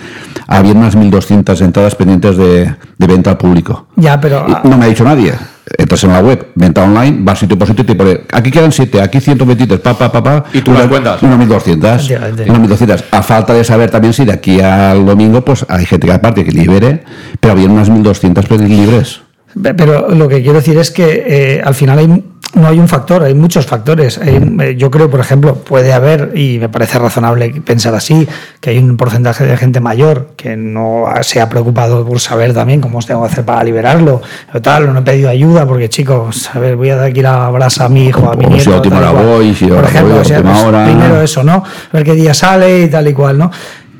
había 0.48 0.74
unas 0.74 0.96
1.200 0.98 1.62
entradas 1.62 1.96
pendientes 1.96 2.38
de, 2.38 2.76
de 2.98 3.08
venta 3.08 3.32
al 3.32 3.38
público. 3.38 3.88
Ya, 3.96 4.20
pero... 4.20 4.46
Y 4.48 4.68
no 4.68 4.78
me 4.78 4.86
ha 4.86 4.88
dicho 4.88 5.04
nadie. 5.04 5.34
Entras 5.78 6.04
en 6.04 6.12
la 6.12 6.20
web, 6.20 6.50
venta 6.56 6.84
online, 6.84 7.20
vas 7.22 7.40
sitio 7.40 7.58
por 7.58 7.68
sitio 7.68 7.84
y 7.84 7.88
te 7.88 7.96
pone, 7.96 8.20
aquí 8.34 8.52
quedan 8.52 8.72
7, 8.74 9.02
aquí 9.02 9.22
123, 9.22 9.80
pa, 9.80 9.94
pa, 9.98 10.12
pa, 10.12 10.22
pa. 10.22 10.44
¿Y 10.52 10.62
tú 10.62 10.72
Una- 10.72 10.82
las 10.82 10.90
cuentas? 10.90 11.24
Unas 11.24 11.40
1.200. 11.40 11.96
Efectivamente. 11.96 12.44
Unas 12.52 12.70
1.200. 12.82 13.04
A 13.12 13.24
falta 13.24 13.54
de 13.54 13.64
saber 13.64 13.90
también 13.90 14.14
si 14.14 14.26
de 14.26 14.34
aquí 14.34 14.60
al 14.60 15.06
domingo, 15.06 15.42
pues 15.46 15.66
hay 15.70 15.86
gente 15.86 16.06
que 16.08 16.14
aparte 16.14 16.44
que 16.44 16.52
libere, 16.52 17.04
pero 17.40 17.54
había 17.54 17.70
unas 17.70 17.90
1.200 17.90 18.34
pendientes 18.46 18.70
libres. 18.70 19.22
Pero 19.62 20.10
lo 20.10 20.28
que 20.28 20.42
quiero 20.42 20.60
decir 20.60 20.78
es 20.78 20.92
que 20.92 21.24
eh, 21.28 21.62
al 21.64 21.76
final 21.76 22.00
hay, 22.00 22.08
no 22.08 22.68
hay 22.68 22.80
un 22.80 22.88
factor, 22.88 23.24
hay 23.24 23.34
muchos 23.34 23.66
factores. 23.66 24.18
Hay, 24.18 24.36
eh, 24.62 24.76
yo 24.78 24.90
creo, 24.90 25.10
por 25.10 25.20
ejemplo, 25.20 25.56
puede 25.56 25.94
haber, 25.94 26.32
y 26.36 26.58
me 26.60 26.70
parece 26.70 26.98
razonable 27.00 27.62
pensar 27.66 27.94
así, 27.96 28.28
que 28.60 28.72
hay 28.72 28.78
un 28.80 28.98
porcentaje 28.98 29.46
de 29.46 29.56
gente 29.58 29.80
mayor 29.80 30.30
que 30.36 30.56
no 30.58 31.06
se 31.22 31.42
ha 31.42 31.50
preocupado 31.50 32.06
por 32.06 32.20
saber 32.20 32.54
también 32.54 32.82
cómo 32.82 32.98
os 32.98 33.06
tengo 33.06 33.22
que 33.22 33.32
hacer 33.32 33.46
para 33.46 33.64
liberarlo. 33.64 34.22
O 34.54 34.62
tal, 34.62 34.92
no 34.92 35.00
he 35.00 35.04
pedido 35.04 35.30
ayuda 35.30 35.66
porque, 35.68 35.90
chicos, 35.90 36.50
a 36.54 36.60
ver, 36.60 36.76
voy 36.76 36.90
a 36.90 36.96
dar 36.96 37.06
aquí 37.08 37.22
la 37.22 37.50
brasa 37.50 37.86
a 37.86 37.90
mi 37.90 38.06
hijo, 38.08 38.32
a 38.32 38.36
mi 38.36 38.46
O 38.46 38.50
si 38.50 38.56
nieto. 38.56 38.74
a 38.74 38.76
última 38.78 38.98
hora 38.98 39.12
voy, 39.12 39.54
si 39.54 39.68
por 39.68 39.84
ejemplo, 39.84 40.10
voy 40.10 40.18
a 40.20 40.22
o 40.22 40.26
sea, 40.26 40.38
última 40.38 40.54
pues, 40.54 40.66
hora. 40.66 40.86
primero 40.86 41.22
eso, 41.22 41.44
¿no? 41.44 41.64
Ver 41.92 42.04
qué 42.04 42.14
día 42.14 42.34
sale 42.34 42.84
y 42.84 42.88
tal 42.90 43.08
y 43.08 43.14
cual, 43.14 43.38
¿no? 43.38 43.52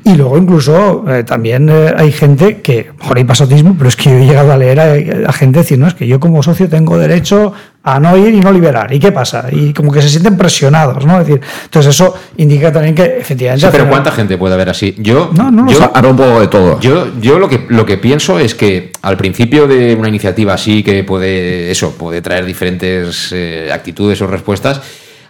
Y 0.06 0.14
luego 0.16 0.36
incluso 0.36 1.04
eh, 1.08 1.24
también 1.24 1.68
eh, 1.70 1.94
hay 1.96 2.12
gente 2.12 2.60
que, 2.60 2.90
mejor 2.98 3.16
hay 3.16 3.24
pasotismo, 3.24 3.74
pero 3.76 3.88
es 3.88 3.96
que 3.96 4.10
yo 4.10 4.16
he 4.16 4.26
llegado 4.26 4.52
a 4.52 4.56
leer 4.58 4.78
a, 4.78 5.30
a 5.30 5.32
gente 5.32 5.60
decir, 5.60 5.78
no, 5.78 5.86
es 5.86 5.94
que 5.94 6.06
yo 6.06 6.20
como 6.20 6.42
socio 6.42 6.68
tengo 6.68 6.98
derecho 6.98 7.54
a 7.82 7.98
no 8.00 8.14
ir 8.16 8.34
y 8.34 8.40
no 8.40 8.52
liberar. 8.52 8.92
¿Y 8.92 8.98
qué 8.98 9.12
pasa? 9.12 9.46
Y 9.50 9.72
como 9.72 9.90
que 9.90 10.02
se 10.02 10.10
sienten 10.10 10.36
presionados, 10.36 11.06
¿no? 11.06 11.20
Es 11.20 11.26
decir, 11.26 11.40
entonces 11.64 11.94
eso 11.94 12.14
indica 12.36 12.70
también 12.70 12.94
que 12.94 13.16
efectivamente... 13.18 13.64
Sí, 13.64 13.68
pero 13.72 13.84
final- 13.84 13.90
¿cuánta 14.02 14.10
gente 14.10 14.36
puede 14.36 14.54
haber 14.54 14.68
así? 14.68 14.94
Yo, 14.98 15.30
No, 15.34 15.66
yo, 15.70 15.78
sé. 15.78 15.88
Hará 15.94 16.08
un 16.08 16.16
poco 16.16 16.40
de 16.40 16.48
todo. 16.48 16.80
Yo, 16.80 17.06
yo 17.20 17.38
lo 17.38 17.48
que 17.48 17.64
lo 17.68 17.86
que 17.86 17.96
pienso 17.96 18.38
es 18.38 18.54
que 18.54 18.90
al 19.02 19.16
principio 19.16 19.66
de 19.66 19.94
una 19.94 20.08
iniciativa 20.08 20.52
así 20.54 20.82
que 20.82 21.02
puede 21.04 21.70
eso 21.70 21.92
puede 21.92 22.20
traer 22.20 22.44
diferentes 22.44 23.30
eh, 23.32 23.70
actitudes 23.72 24.20
o 24.22 24.26
respuestas, 24.26 24.80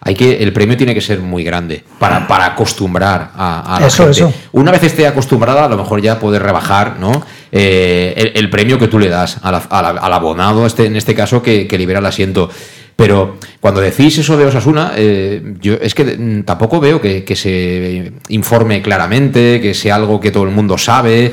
hay 0.04 0.14
que 0.14 0.42
el 0.42 0.52
premio 0.52 0.76
tiene 0.76 0.94
que 0.94 1.00
ser 1.00 1.20
muy 1.20 1.42
grande 1.44 1.82
para, 1.98 2.28
para 2.28 2.46
acostumbrar 2.46 3.30
a, 3.34 3.76
a 3.76 3.80
la 3.80 3.86
Eso, 3.86 4.04
gente. 4.04 4.18
eso. 4.20 4.32
Una 4.52 4.70
vez 4.70 4.82
esté 4.84 5.06
acostumbrada, 5.06 5.64
a 5.64 5.68
lo 5.68 5.76
mejor 5.78 6.00
ya 6.02 6.18
puede 6.18 6.38
rebajar, 6.38 6.96
¿no? 7.00 7.24
Eh, 7.50 8.12
el, 8.16 8.32
el 8.44 8.50
premio 8.50 8.78
que 8.78 8.88
tú 8.88 8.98
le 8.98 9.08
das 9.08 9.38
a 9.42 9.50
la- 9.50 9.58
a 9.70 9.82
la- 9.82 10.00
al 10.00 10.12
abonado, 10.12 10.66
este, 10.66 10.86
en 10.86 10.96
este 10.96 11.14
caso 11.14 11.42
que, 11.42 11.66
que 11.66 11.78
libera 11.78 12.00
el 12.00 12.06
asiento. 12.06 12.50
Pero 12.96 13.38
cuando 13.60 13.80
decís 13.80 14.18
eso 14.18 14.36
de 14.36 14.44
Osasuna, 14.46 14.92
eh, 14.96 15.42
yo 15.60 15.74
es 15.80 15.94
que 15.94 16.04
mm, 16.04 16.42
tampoco 16.44 16.78
veo 16.80 17.00
que, 17.00 17.24
que 17.24 17.34
se 17.34 18.12
informe 18.28 18.82
claramente, 18.82 19.60
que 19.60 19.74
sea 19.74 19.96
algo 19.96 20.20
que 20.20 20.30
todo 20.30 20.44
el 20.44 20.50
mundo 20.50 20.78
sabe. 20.78 21.32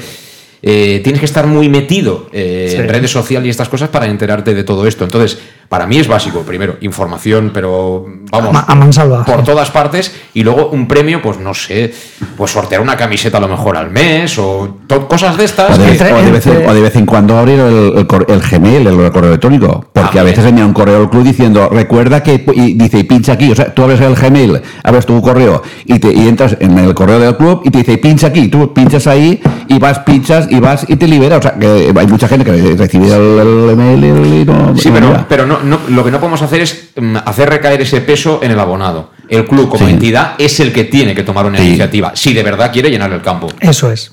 Eh, 0.63 1.01
tienes 1.03 1.19
que 1.19 1.25
estar 1.25 1.47
muy 1.47 1.69
metido 1.69 2.27
eh, 2.31 2.67
Sí. 2.71 2.77
en 2.77 2.87
redes 2.87 3.09
sociales 3.11 3.47
y 3.47 3.49
estas 3.49 3.67
cosas 3.69 3.89
para 3.89 4.05
enterarte 4.05 4.53
de 4.53 4.63
todo 4.63 4.85
esto. 4.85 5.03
Entonces, 5.03 5.39
para 5.67 5.87
mí 5.87 5.97
es 5.97 6.07
básico, 6.07 6.41
primero, 6.41 6.75
información, 6.81 7.51
pero 7.53 8.05
vamos, 8.29 8.53
A 8.55 8.73
a 8.73 9.25
por 9.25 9.43
todas 9.45 9.71
partes, 9.71 10.13
y 10.33 10.43
luego 10.43 10.67
un 10.67 10.85
premio, 10.85 11.21
pues 11.21 11.39
no 11.39 11.53
sé, 11.53 11.93
pues 12.35 12.51
sortear 12.51 12.81
una 12.81 12.97
camiseta 12.97 13.37
a 13.37 13.39
lo 13.41 13.47
mejor 13.47 13.77
al 13.77 13.89
mes, 13.89 14.37
o 14.37 14.79
cosas 15.07 15.37
de 15.37 15.45
estas. 15.45 15.77
O 15.77 15.81
de, 15.81 15.85
que- 15.85 15.91
Entre- 15.93 16.11
o 16.13 16.21
de 16.21 16.31
vez 16.31 16.45
en, 16.45 16.53
entre- 16.53 16.67
o 16.67 16.73
de 16.73 16.81
vez 16.81 16.95
en 16.97 17.05
cuando 17.05 17.37
abrir 17.37 17.59
el, 17.59 17.93
el 17.97 18.07
el 18.27 18.41
Gmail, 18.41 18.85
el, 18.87 19.11
correo 19.13 19.29
electrónico. 19.29 19.85
Porque 19.93 20.19
a 20.19 20.23
veces 20.23 20.43
envía 20.45 20.65
un 20.65 20.73
correo 20.73 20.97
al 21.03 21.09
club 21.09 21.23
diciendo, 21.23 21.69
recuerda 21.71 22.21
que, 22.21 22.43
y 22.53 22.73
dice, 22.73 22.99
y 22.99 23.03
pincha 23.03 23.31
aquí. 23.33 23.49
O 23.49 23.55
sea, 23.55 23.73
tú 23.73 23.83
abres 23.83 24.01
el 24.01 24.13
Gmail, 24.15 24.61
abres 24.83 25.05
tu 25.05 25.21
correo 25.21 25.63
y, 25.85 25.99
te, 25.99 26.11
y 26.11 26.27
entras 26.27 26.57
en 26.59 26.77
el 26.79 26.93
correo 26.93 27.19
del 27.19 27.37
club 27.37 27.61
y 27.63 27.69
te 27.71 27.77
dice, 27.79 27.97
pincha 27.97 28.27
aquí. 28.27 28.49
Tú 28.49 28.73
pinchas 28.73 29.07
ahí 29.07 29.41
y 29.69 29.79
vas, 29.79 29.99
pinchas 29.99 30.50
y 30.51 30.59
vas 30.59 30.85
y 30.87 30.95
te 30.95 31.07
libera. 31.07 31.37
O 31.37 31.41
sea, 31.41 31.53
que 31.53 31.91
hay 31.95 32.07
mucha 32.07 32.27
gente 32.27 32.45
que 32.45 32.75
recibe 32.75 33.07
el, 33.07 33.39
el 33.39 33.69
email 33.71 34.03
y, 34.03 34.45
no. 34.45 34.75
Sí, 34.77 34.89
no 34.89 34.93
pero, 34.95 35.07
mira. 35.07 35.25
pero 35.27 35.45
no, 35.45 35.59
no- 35.63 35.79
lo 35.89 36.03
que 36.03 36.11
no 36.11 36.19
podemos 36.19 36.41
hacer 36.41 36.61
es 36.61 36.89
mm, 36.95 37.17
hacer 37.25 37.49
recaer 37.49 37.81
ese 37.81 38.01
peso 38.01 38.39
en 38.43 38.51
el 38.51 38.59
abonado. 38.59 39.11
El 39.29 39.45
club 39.45 39.69
como 39.69 39.85
Sí. 39.87 39.93
entidad 39.93 40.33
es 40.37 40.59
el 40.59 40.71
que 40.73 40.83
tiene 40.83 41.15
que 41.15 41.23
tomar 41.23 41.45
una 41.45 41.57
Sí. 41.57 41.65
iniciativa, 41.67 42.11
si 42.15 42.33
de 42.33 42.43
verdad 42.43 42.71
quiere 42.71 42.89
llenar 42.89 43.11
el 43.13 43.21
campo. 43.21 43.47
Eso 43.59 43.91
es. 43.91 44.11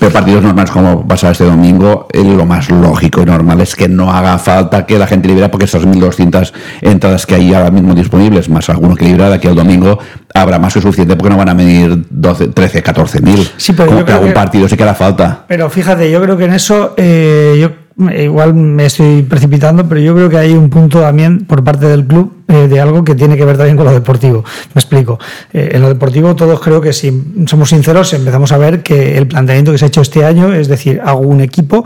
Pero 0.00 0.12
partidos 0.12 0.42
normales 0.42 0.70
como 0.72 1.06
pasar 1.06 1.32
este 1.32 1.44
domingo, 1.44 2.08
eh, 2.12 2.22
lo 2.24 2.44
más 2.44 2.68
lógico 2.70 3.22
y 3.22 3.24
normal 3.24 3.60
es 3.60 3.76
que 3.76 3.88
no 3.88 4.10
haga 4.12 4.36
falta 4.38 4.84
que 4.84 4.98
la 4.98 5.06
gente 5.06 5.28
libera, 5.28 5.48
porque 5.50 5.64
esas 5.66 5.86
1.200 5.86 6.52
entradas 6.80 7.24
que 7.24 7.36
hay 7.36 7.54
ahora 7.54 7.70
mismo 7.70 7.94
disponibles, 7.94 8.48
más 8.48 8.68
alguno 8.68 8.96
que 8.96 9.04
libra 9.04 9.28
de 9.28 9.36
aquí 9.36 9.46
al 9.46 9.54
domingo, 9.54 9.98
habrá 10.34 10.58
más 10.58 10.74
que 10.74 10.80
suficiente 10.80 11.14
porque 11.14 11.30
no 11.30 11.36
van 11.38 11.50
a 11.50 11.54
medir 11.54 12.04
12, 12.10 12.48
13, 12.48 12.82
14 12.82 13.20
mil. 13.20 13.48
Sí, 13.56 13.72
pero 13.74 13.86
Como 13.86 14.00
yo 14.00 14.04
que 14.04 14.06
creo 14.06 14.16
algún 14.18 14.30
que- 14.30 14.34
partido 14.34 14.68
sí 14.68 14.76
que 14.76 14.82
hará 14.82 14.94
falta. 14.94 15.44
Pero 15.46 15.70
fíjate, 15.70 16.10
yo 16.10 16.20
creo 16.20 16.36
que 16.36 16.44
en 16.46 16.52
eso, 16.54 16.94
eh, 16.96 17.56
yo 17.60 17.70
igual 17.98 18.54
me 18.54 18.86
estoy 18.86 19.22
precipitando, 19.22 19.88
pero 19.88 20.00
yo 20.00 20.14
creo 20.14 20.28
que 20.28 20.36
hay 20.36 20.52
un 20.52 20.68
punto 20.68 21.00
también 21.00 21.46
por 21.46 21.64
parte 21.64 21.86
del 21.86 22.04
club 22.04 22.32
eh, 22.48 22.68
de 22.68 22.80
algo 22.80 23.02
que 23.02 23.14
tiene 23.14 23.36
que 23.36 23.44
ver 23.44 23.56
también 23.56 23.76
con 23.76 23.86
lo 23.86 23.92
deportivo. 23.92 24.44
Me 24.74 24.80
explico. 24.80 25.18
Eh, 25.52 25.70
en 25.72 25.80
lo 25.80 25.88
deportivo 25.88 26.36
todos 26.36 26.60
creo 26.60 26.80
que 26.80 26.92
si 26.92 27.22
somos 27.46 27.70
sinceros 27.70 28.12
empezamos 28.12 28.52
a 28.52 28.58
ver 28.58 28.82
que 28.82 29.16
el 29.16 29.26
planteamiento 29.26 29.72
que 29.72 29.78
se 29.78 29.86
ha 29.86 29.88
hecho 29.88 30.02
este 30.02 30.24
año, 30.24 30.52
es 30.52 30.68
decir, 30.68 31.00
hago 31.04 31.20
un 31.20 31.40
equipo 31.40 31.84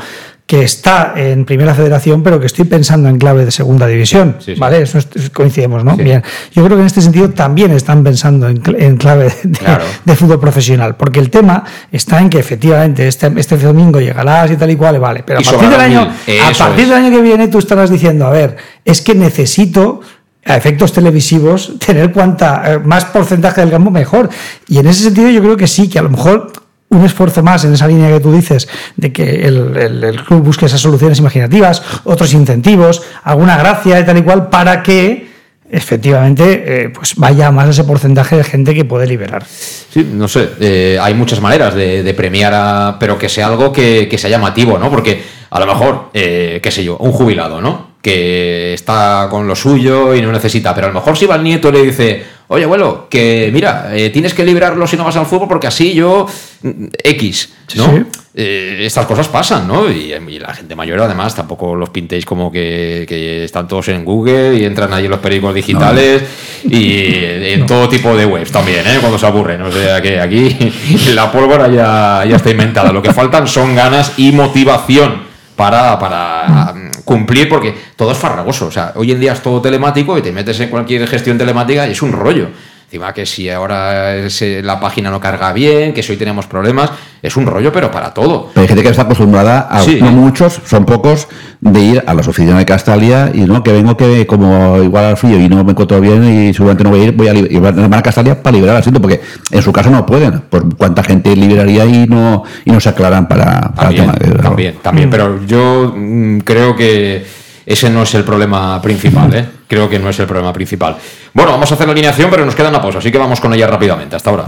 que 0.51 0.65
está 0.65 1.13
en 1.15 1.45
primera 1.45 1.77
federación, 1.77 2.25
pero 2.25 2.41
que 2.41 2.47
estoy 2.47 2.65
pensando 2.65 3.09
en 3.09 3.19
clave 3.19 3.45
de 3.45 3.53
segunda 3.53 3.87
división. 3.87 4.35
Sí, 4.41 4.55
sí. 4.55 4.61
¿Vale? 4.61 4.83
Eso 4.83 4.99
es- 4.99 5.31
coincidimos, 5.31 5.85
¿no? 5.85 5.95
Sí. 5.95 6.03
Bien. 6.03 6.25
Yo 6.53 6.65
creo 6.65 6.77
que 6.77 6.81
en 6.81 6.87
este 6.89 7.01
sentido 7.01 7.31
también 7.31 7.71
están 7.71 8.03
pensando 8.03 8.49
en, 8.49 8.61
en 8.77 8.97
clave 8.97 9.33
de, 9.45 9.51
Claro. 9.57 9.85
de 10.05 10.17
fútbol 10.17 10.41
profesional, 10.41 10.97
porque 10.97 11.21
el 11.21 11.31
tema 11.31 11.63
está 11.93 12.19
en 12.19 12.29
que 12.31 12.41
efectivamente 12.41 13.07
este, 13.07 13.31
este 13.37 13.57
domingo 13.59 14.01
llegarás 14.01 14.51
y 14.51 14.57
tal 14.57 14.73
y 14.73 14.75
cual, 14.77 14.99
vale, 14.99 15.23
pero 15.25 15.39
a 15.39 15.43
Y 15.43 15.45
partir, 15.45 15.69
del 15.69 15.81
año, 15.81 16.01
a 16.11 16.59
partir 16.59 16.87
del 16.89 16.95
año 16.97 17.11
que 17.13 17.23
viene 17.23 17.47
tú 17.47 17.59
estarás 17.59 17.89
diciendo, 17.89 18.27
a 18.27 18.31
ver, 18.31 18.57
es 18.85 19.03
que 19.03 19.15
necesito 19.15 20.01
a 20.45 20.57
efectos 20.57 20.93
televisivos 20.93 21.75
tener 21.87 22.11
cuanta 22.11 22.63
eh, 22.67 22.79
más 22.81 23.05
porcentaje 23.05 23.61
del 23.61 23.71
campo 23.71 23.93
mejor. 23.93 24.29
Y 24.67 24.79
en 24.79 24.89
ese 24.89 25.05
sentido 25.05 25.31
yo 25.31 25.43
creo 25.43 25.57
que 25.57 25.69
sí, 25.69 25.89
que 25.89 26.01
a 26.01 26.03
lo 26.03 26.09
mejor 26.11 26.51
un 26.91 27.05
esfuerzo 27.05 27.43
más 27.43 27.65
en 27.65 27.73
esa 27.75 27.87
línea 27.87 28.09
que 28.11 28.21
tú 28.21 28.33
dices, 28.33 28.69
de 28.97 29.13
que 29.13 29.47
el, 29.47 29.77
el- 29.77 30.25
club 30.25 30.43
busque 30.43 30.67
esas 30.67 30.81
soluciones 30.81 31.19
imaginativas, 31.21 31.83
otros 32.05 32.33
incentivos, 32.35 33.03
alguna 33.23 33.57
gracia 33.57 33.99
y 34.01 34.05
tal 34.05 34.19
y 34.19 34.23
cual, 34.23 34.49
para 34.49 34.83
que 34.83 35.31
efectivamente 35.71 36.65
eh, 36.67 36.89
pues 36.91 37.15
vaya 37.17 37.51
más 37.53 37.69
ese 37.69 37.85
porcentaje 37.85 38.37
de 38.37 38.43
gente 38.45 38.75
que 38.75 38.85
puede 38.85 39.07
liberar. 39.07 39.45
Sí, 39.47 40.05
no 40.13 40.27
sé, 40.29 40.51
eh, 40.61 40.99
hay 41.01 41.15
muchas 41.15 41.41
maneras 41.41 41.75
de, 41.75 42.03
de 42.03 42.15
premiar, 42.15 42.53
a, 42.55 42.97
pero 42.99 43.17
que 43.17 43.29
sea 43.29 43.47
algo 43.47 43.73
que, 43.73 44.09
que 44.11 44.19
sea 44.19 44.29
llamativo, 44.31 44.79
¿no? 44.79 44.91
Porque 44.91 45.23
a 45.51 45.61
lo 45.61 45.67
mejor, 45.67 46.11
eh, 46.13 46.59
qué 46.63 46.71
sé 46.73 46.83
yo, 46.85 46.97
un 46.97 47.13
jubilado, 47.13 47.61
¿no? 47.61 47.91
Que 48.03 48.75
está 48.75 49.29
con 49.31 49.47
lo 49.47 49.55
suyo 49.55 50.15
y 50.15 50.23
no 50.23 50.33
necesita, 50.33 50.75
pero 50.75 50.87
a 50.89 50.91
lo 50.91 50.95
mejor 50.95 51.17
si 51.17 51.27
va 51.27 51.37
el 51.37 51.45
nieto 51.45 51.69
y 51.69 51.73
le 51.73 51.83
dice, 51.83 52.25
oye 52.53 52.65
abuelo, 52.65 53.07
que 53.09 53.49
mira, 53.53 53.91
eh, 53.93 54.11
tienes 54.11 54.35
que 54.35 54.45
librarlo 54.45 54.85
si 54.85 54.97
no 54.97 55.05
vas 55.05 55.17
al 55.17 55.27
fútbol 55.27 55.47
porque 55.47 55.69
así 55.69 55.95
yo 55.95 56.27
mm, 56.63 56.87
X, 57.05 57.53
¿no? 57.77 57.85
Sí. 57.85 58.03
Eh, 58.35 58.79
estas 58.81 59.07
cosas 59.07 59.29
pasan, 59.29 59.69
¿no? 59.69 59.89
Y, 59.89 60.13
y 60.13 60.39
la 60.41 60.53
gente 60.53 60.75
mayor, 60.75 61.01
además, 61.01 61.35
tampoco 61.35 61.77
los 61.77 61.91
pintéis 61.91 62.25
como 62.25 62.51
que, 62.51 63.05
que 63.09 63.45
están 63.45 63.69
todos 63.69 63.89
en 63.89 64.05
Google 64.05 64.57
y 64.57 64.65
entran 64.65 64.93
ahí 64.93 65.05
en 65.05 65.13
los 65.13 65.21
periódicos 65.21 65.55
digitales 65.55 66.23
y 66.65 67.05
en 67.15 67.67
todo 67.67 67.89
tipo 67.89 68.17
de 68.17 68.27
webs 68.27 68.51
también, 68.51 68.85
¿eh? 68.85 68.99
Cuando 69.01 69.17
se 69.17 69.27
aburren. 69.27 69.63
O 69.63 69.71
sea 69.71 70.03
que 70.03 70.19
aquí 70.21 70.57
la 71.15 71.31
pólvora 71.31 71.69
ya, 71.69 72.25
ya 72.29 72.35
está 72.35 72.51
inventada. 72.51 72.93
Lo 72.93 73.01
que 73.01 73.13
faltan 73.13 73.47
son 73.47 73.77
ganas 73.77 74.15
y 74.17 74.33
motivación 74.33 75.30
para, 75.61 75.99
para 75.99 76.73
mm, 76.73 77.03
cumplir, 77.05 77.47
porque 77.47 77.75
todo 77.95 78.13
es 78.13 78.17
farragoso. 78.17 78.69
O 78.69 78.71
sea, 78.71 78.95
hoy 78.97 79.13
en 79.13 79.21
día 79.21 79.35
es 79.35 79.43
todo 79.43 79.61
telemático 79.61 80.17
y 80.17 80.23
te 80.23 80.33
metes 80.33 80.59
en 80.61 80.71
cualquier 80.71 81.07
gestión 81.07 81.37
telemática 81.37 81.87
y 81.87 81.91
es 81.91 82.01
un 82.01 82.13
rollo. 82.13 82.49
Encima 82.91 83.15
que 83.15 83.25
si 83.25 83.49
ahora 83.49 84.17
ese- 84.17 84.65
la 84.65 84.81
página 84.81 85.13
no 85.13 85.21
carga 85.21 85.53
bien, 85.53 85.95
que 85.95 86.03
si 86.03 86.11
hoy 86.11 86.19
tenemos 86.19 86.49
problemas, 86.49 86.91
es 87.23 87.37
un 87.37 87.47
rollo, 87.47 87.73
pero 87.73 87.89
para 87.89 88.13
todo. 88.13 88.49
Pero 88.53 88.63
hay 88.63 88.67
gente 88.67 88.83
que 88.83 88.89
está 88.89 89.03
acostumbrada, 89.03 89.69
a, 89.71 89.81
Sí. 89.83 90.01
no 90.03 90.11
muchos, 90.11 90.61
son 90.67 90.85
pocos, 90.85 91.29
de 91.61 91.81
ir 91.81 92.03
a 92.05 92.15
las 92.15 92.27
oficinas 92.27 92.59
de 92.59 92.67
Castalia 92.67 93.31
y 93.33 93.43
no, 93.43 93.63
que 93.63 93.71
vengo 93.71 93.97
que 93.97 94.27
como 94.27 94.83
igual 94.83 95.05
al 95.05 95.17
frío 95.17 95.39
y 95.39 95.49
no 95.49 95.63
me 95.63 95.71
encuentro 95.71 96.01
bien 96.01 96.25
y 96.49 96.53
seguramente 96.53 96.83
no 96.83 96.91
voy 96.91 97.03
a 97.03 97.05
ir, 97.05 97.13
voy 97.13 97.29
a, 97.29 97.33
li- 97.33 97.47
y 97.49 97.59
van 97.61 97.95
a 97.95 98.03
Castalia 98.03 98.43
para 98.43 98.57
liberar 98.57 98.75
el 98.75 98.81
asiento, 98.81 99.01
porque 99.01 99.21
en 99.53 99.63
su 99.63 99.71
caso 99.73 99.89
no 99.91 100.05
pueden. 100.05 100.41
Por 100.51 100.75
cuánta 100.77 101.05
gente 101.05 101.37
liberaría 101.37 101.85
y 101.87 102.09
no, 102.09 102.43
y 102.65 102.73
no 102.73 102.81
se 102.81 102.89
aclaran 102.89 103.29
para, 103.29 103.71
para 103.73 103.91
el 103.91 103.97
También, 103.99 104.11
tema 104.19 104.35
de- 104.35 104.43
también, 104.43 104.75
también. 104.83 105.11
Pero 105.11 105.47
yo 105.47 105.95
mm, 105.97 106.39
creo 106.39 106.75
que 106.75 107.25
ese 107.71 107.89
no 107.89 108.03
es 108.03 108.13
el 108.17 108.25
problema 108.25 108.83
principal, 108.83 109.33
¿eh? 109.33 109.47
Creo 109.69 109.89
que 109.89 110.01
no 110.01 110.09
es 110.11 110.19
el 110.19 110.27
problema 110.27 110.53
principal. 110.53 110.97
Bueno, 111.33 111.53
vamos 111.53 111.71
a 111.71 111.75
hacer 111.75 111.87
la 111.87 111.93
alineación, 111.93 112.29
pero 112.29 112.45
nos 112.45 112.57
queda 112.57 112.69
una 112.69 112.83
pausa, 112.83 112.99
así 112.99 113.13
que 113.13 113.19
vamos 113.19 113.41
con 113.41 113.55
ella 113.55 113.69
rápidamente. 113.69 114.17
Hasta 114.17 114.31
ahora. 114.31 114.47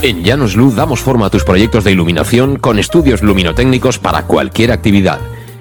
En 0.00 0.24
Llanos 0.24 0.56
Luz 0.56 0.74
damos 0.74 1.00
forma 1.00 1.26
a 1.26 1.30
tus 1.30 1.44
proyectos 1.44 1.84
de 1.84 1.92
iluminación 1.92 2.56
con 2.56 2.78
estudios 2.78 3.22
luminotécnicos 3.22 3.98
para 3.98 4.22
cualquier 4.22 4.72
actividad. 4.72 5.18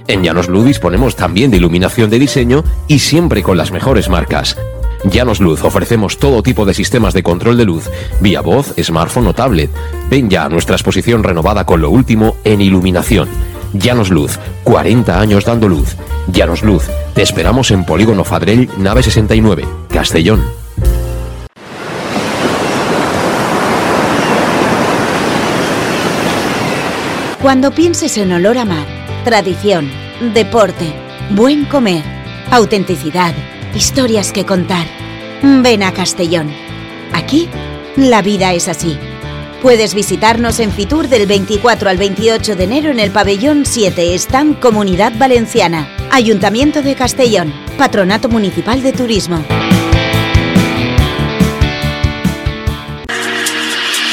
En 0.07 0.23
Llanos 0.23 0.47
Luz 0.47 0.63
disponemos 0.63 1.17
también 1.17 1.51
de 1.51 1.57
iluminación 1.57 2.09
de 2.09 2.17
diseño 2.17 2.63
y 2.87 2.99
siempre 2.99 3.43
con 3.43 3.57
las 3.57 3.73
mejores 3.73 4.07
marcas. 4.07 4.57
Llanos 5.03 5.41
Luz 5.41 5.65
ofrecemos 5.65 6.17
todo 6.17 6.43
tipo 6.43 6.65
de 6.65 6.73
sistemas 6.73 7.13
de 7.13 7.23
control 7.23 7.57
de 7.57 7.65
luz, 7.65 7.89
vía 8.21 8.39
voz, 8.39 8.73
smartphone 8.81 9.27
o 9.27 9.33
tablet. 9.33 9.69
Ven 10.09 10.29
ya 10.29 10.45
a 10.45 10.49
nuestra 10.49 10.77
exposición 10.77 11.23
renovada 11.23 11.65
con 11.65 11.81
lo 11.81 11.89
último 11.89 12.37
en 12.45 12.61
iluminación. 12.61 13.27
Llanos 13.73 14.09
Luz, 14.09 14.39
40 14.63 15.19
años 15.19 15.45
dando 15.45 15.67
luz. 15.67 15.95
Llanos 16.31 16.63
Luz, 16.63 16.83
te 17.13 17.21
esperamos 17.21 17.71
en 17.71 17.85
Polígono 17.85 18.23
Fadrell, 18.23 18.69
nave 18.77 19.03
69, 19.03 19.65
Castellón. 19.89 20.43
Cuando 27.41 27.71
pienses 27.71 28.17
en 28.17 28.33
olor 28.33 28.57
a 28.57 28.65
mar, 28.65 28.85
tradición, 29.23 29.89
deporte, 30.33 30.93
buen 31.31 31.65
comer, 31.65 32.03
autenticidad, 32.51 33.33
historias 33.73 34.31
que 34.31 34.45
contar, 34.45 34.85
ven 35.41 35.83
a 35.83 35.93
Castellón. 35.93 36.51
Aquí, 37.13 37.47
la 37.95 38.21
vida 38.21 38.53
es 38.53 38.67
así. 38.67 38.97
Puedes 39.61 39.95
visitarnos 39.95 40.59
en 40.59 40.71
Fitur 40.71 41.07
del 41.07 41.25
24 41.25 41.89
al 41.89 41.97
28 41.97 42.55
de 42.55 42.63
enero 42.63 42.91
en 42.91 42.99
el 42.99 43.09
pabellón 43.09 43.65
7, 43.65 44.13
Stand 44.13 44.59
Comunidad 44.59 45.13
Valenciana, 45.17 45.89
Ayuntamiento 46.11 46.83
de 46.83 46.93
Castellón, 46.93 47.51
Patronato 47.75 48.29
Municipal 48.29 48.83
de 48.83 48.93
Turismo. 48.93 49.43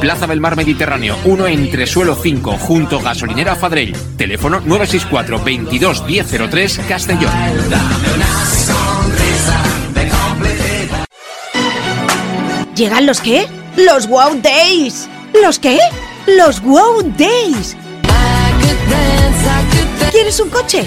Plaza 0.00 0.26
del 0.26 0.40
Mar 0.40 0.56
Mediterráneo, 0.56 1.16
1 1.24 1.46
entre 1.46 1.86
suelo 1.86 2.14
5, 2.14 2.52
junto 2.58 3.00
Gasolinera 3.00 3.54
Fadrell. 3.56 3.96
Teléfono 4.16 4.60
964 4.60 5.42
22 5.44 6.04
1003 6.06 6.80
Castellón. 6.88 7.32
¿Llegan 12.74 13.06
los 13.06 13.20
qué? 13.20 13.46
¡Los 13.76 14.06
Wow 14.08 14.40
Days! 14.42 15.08
¿Los 15.42 15.58
qué? 15.58 15.78
¡Los 16.26 16.60
Wow 16.62 17.02
Days! 17.16 17.76
¿Quieres 20.10 20.40
un 20.40 20.50
coche? 20.50 20.86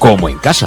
como 0.00 0.28
en 0.28 0.38
casa. 0.38 0.66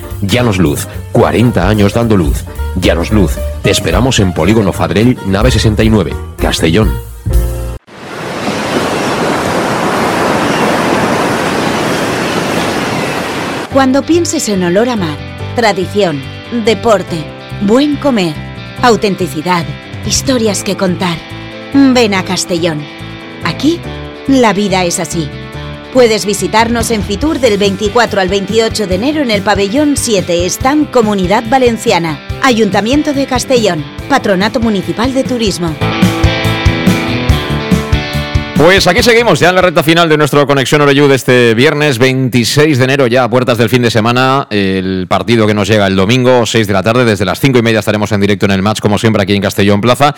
Llanos 0.21 0.59
Luz, 0.59 0.87
40 1.13 1.67
años 1.67 1.93
dando 1.93 2.15
luz. 2.15 2.43
Llanos 2.75 3.11
Luz, 3.11 3.37
te 3.63 3.71
esperamos 3.71 4.19
en 4.19 4.33
Polígono 4.33 4.71
Fadrell, 4.71 5.17
nave 5.25 5.51
69, 5.51 6.13
Castellón. 6.37 6.91
Cuando 13.73 14.03
pienses 14.03 14.47
en 14.49 14.63
olor 14.63 14.89
a 14.89 14.95
mar, 14.95 15.17
tradición, 15.55 16.21
deporte, 16.65 17.23
buen 17.61 17.95
comer, 17.95 18.35
autenticidad, 18.83 19.65
historias 20.05 20.63
que 20.63 20.77
contar, 20.77 21.17
ven 21.73 22.13
a 22.13 22.23
Castellón. 22.23 22.83
Aquí, 23.43 23.79
la 24.27 24.53
vida 24.53 24.83
es 24.83 24.99
así. 24.99 25.29
Puedes 25.93 26.25
visitarnos 26.25 26.89
en 26.91 27.03
Fitur 27.03 27.39
del 27.39 27.57
24 27.57 28.21
al 28.21 28.29
28 28.29 28.87
de 28.87 28.95
enero 28.95 29.21
en 29.21 29.29
el 29.29 29.41
pabellón 29.41 29.97
7 29.97 30.45
Stand 30.45 30.89
Comunidad 30.89 31.43
Valenciana, 31.49 32.25
Ayuntamiento 32.41 33.13
de 33.13 33.25
Castellón, 33.25 33.83
Patronato 34.07 34.61
Municipal 34.61 35.13
de 35.13 35.25
Turismo. 35.25 35.75
Pues 38.55 38.87
aquí 38.87 39.03
seguimos 39.03 39.41
ya 39.41 39.49
en 39.49 39.55
la 39.55 39.61
recta 39.63 39.83
final 39.83 40.07
de 40.07 40.15
nuestro 40.15 40.47
Conexión 40.47 40.79
Oreyu 40.79 41.09
de 41.09 41.15
este 41.15 41.53
viernes 41.55 41.97
26 41.97 42.77
de 42.77 42.83
enero, 42.85 43.07
ya 43.07 43.25
a 43.25 43.29
puertas 43.29 43.57
del 43.57 43.67
fin 43.67 43.81
de 43.81 43.91
semana. 43.91 44.47
El 44.49 45.07
partido 45.09 45.45
que 45.45 45.53
nos 45.53 45.67
llega 45.67 45.87
el 45.87 45.97
domingo, 45.97 46.45
6 46.45 46.67
de 46.67 46.73
la 46.73 46.83
tarde, 46.83 47.03
desde 47.03 47.25
las 47.25 47.41
5 47.41 47.59
y 47.59 47.63
media 47.63 47.79
estaremos 47.79 48.13
en 48.13 48.21
directo 48.21 48.45
en 48.45 48.51
el 48.51 48.61
match, 48.61 48.79
como 48.79 48.97
siempre, 48.97 49.23
aquí 49.23 49.33
en 49.33 49.41
Castellón 49.41 49.81
Plaza. 49.81 50.15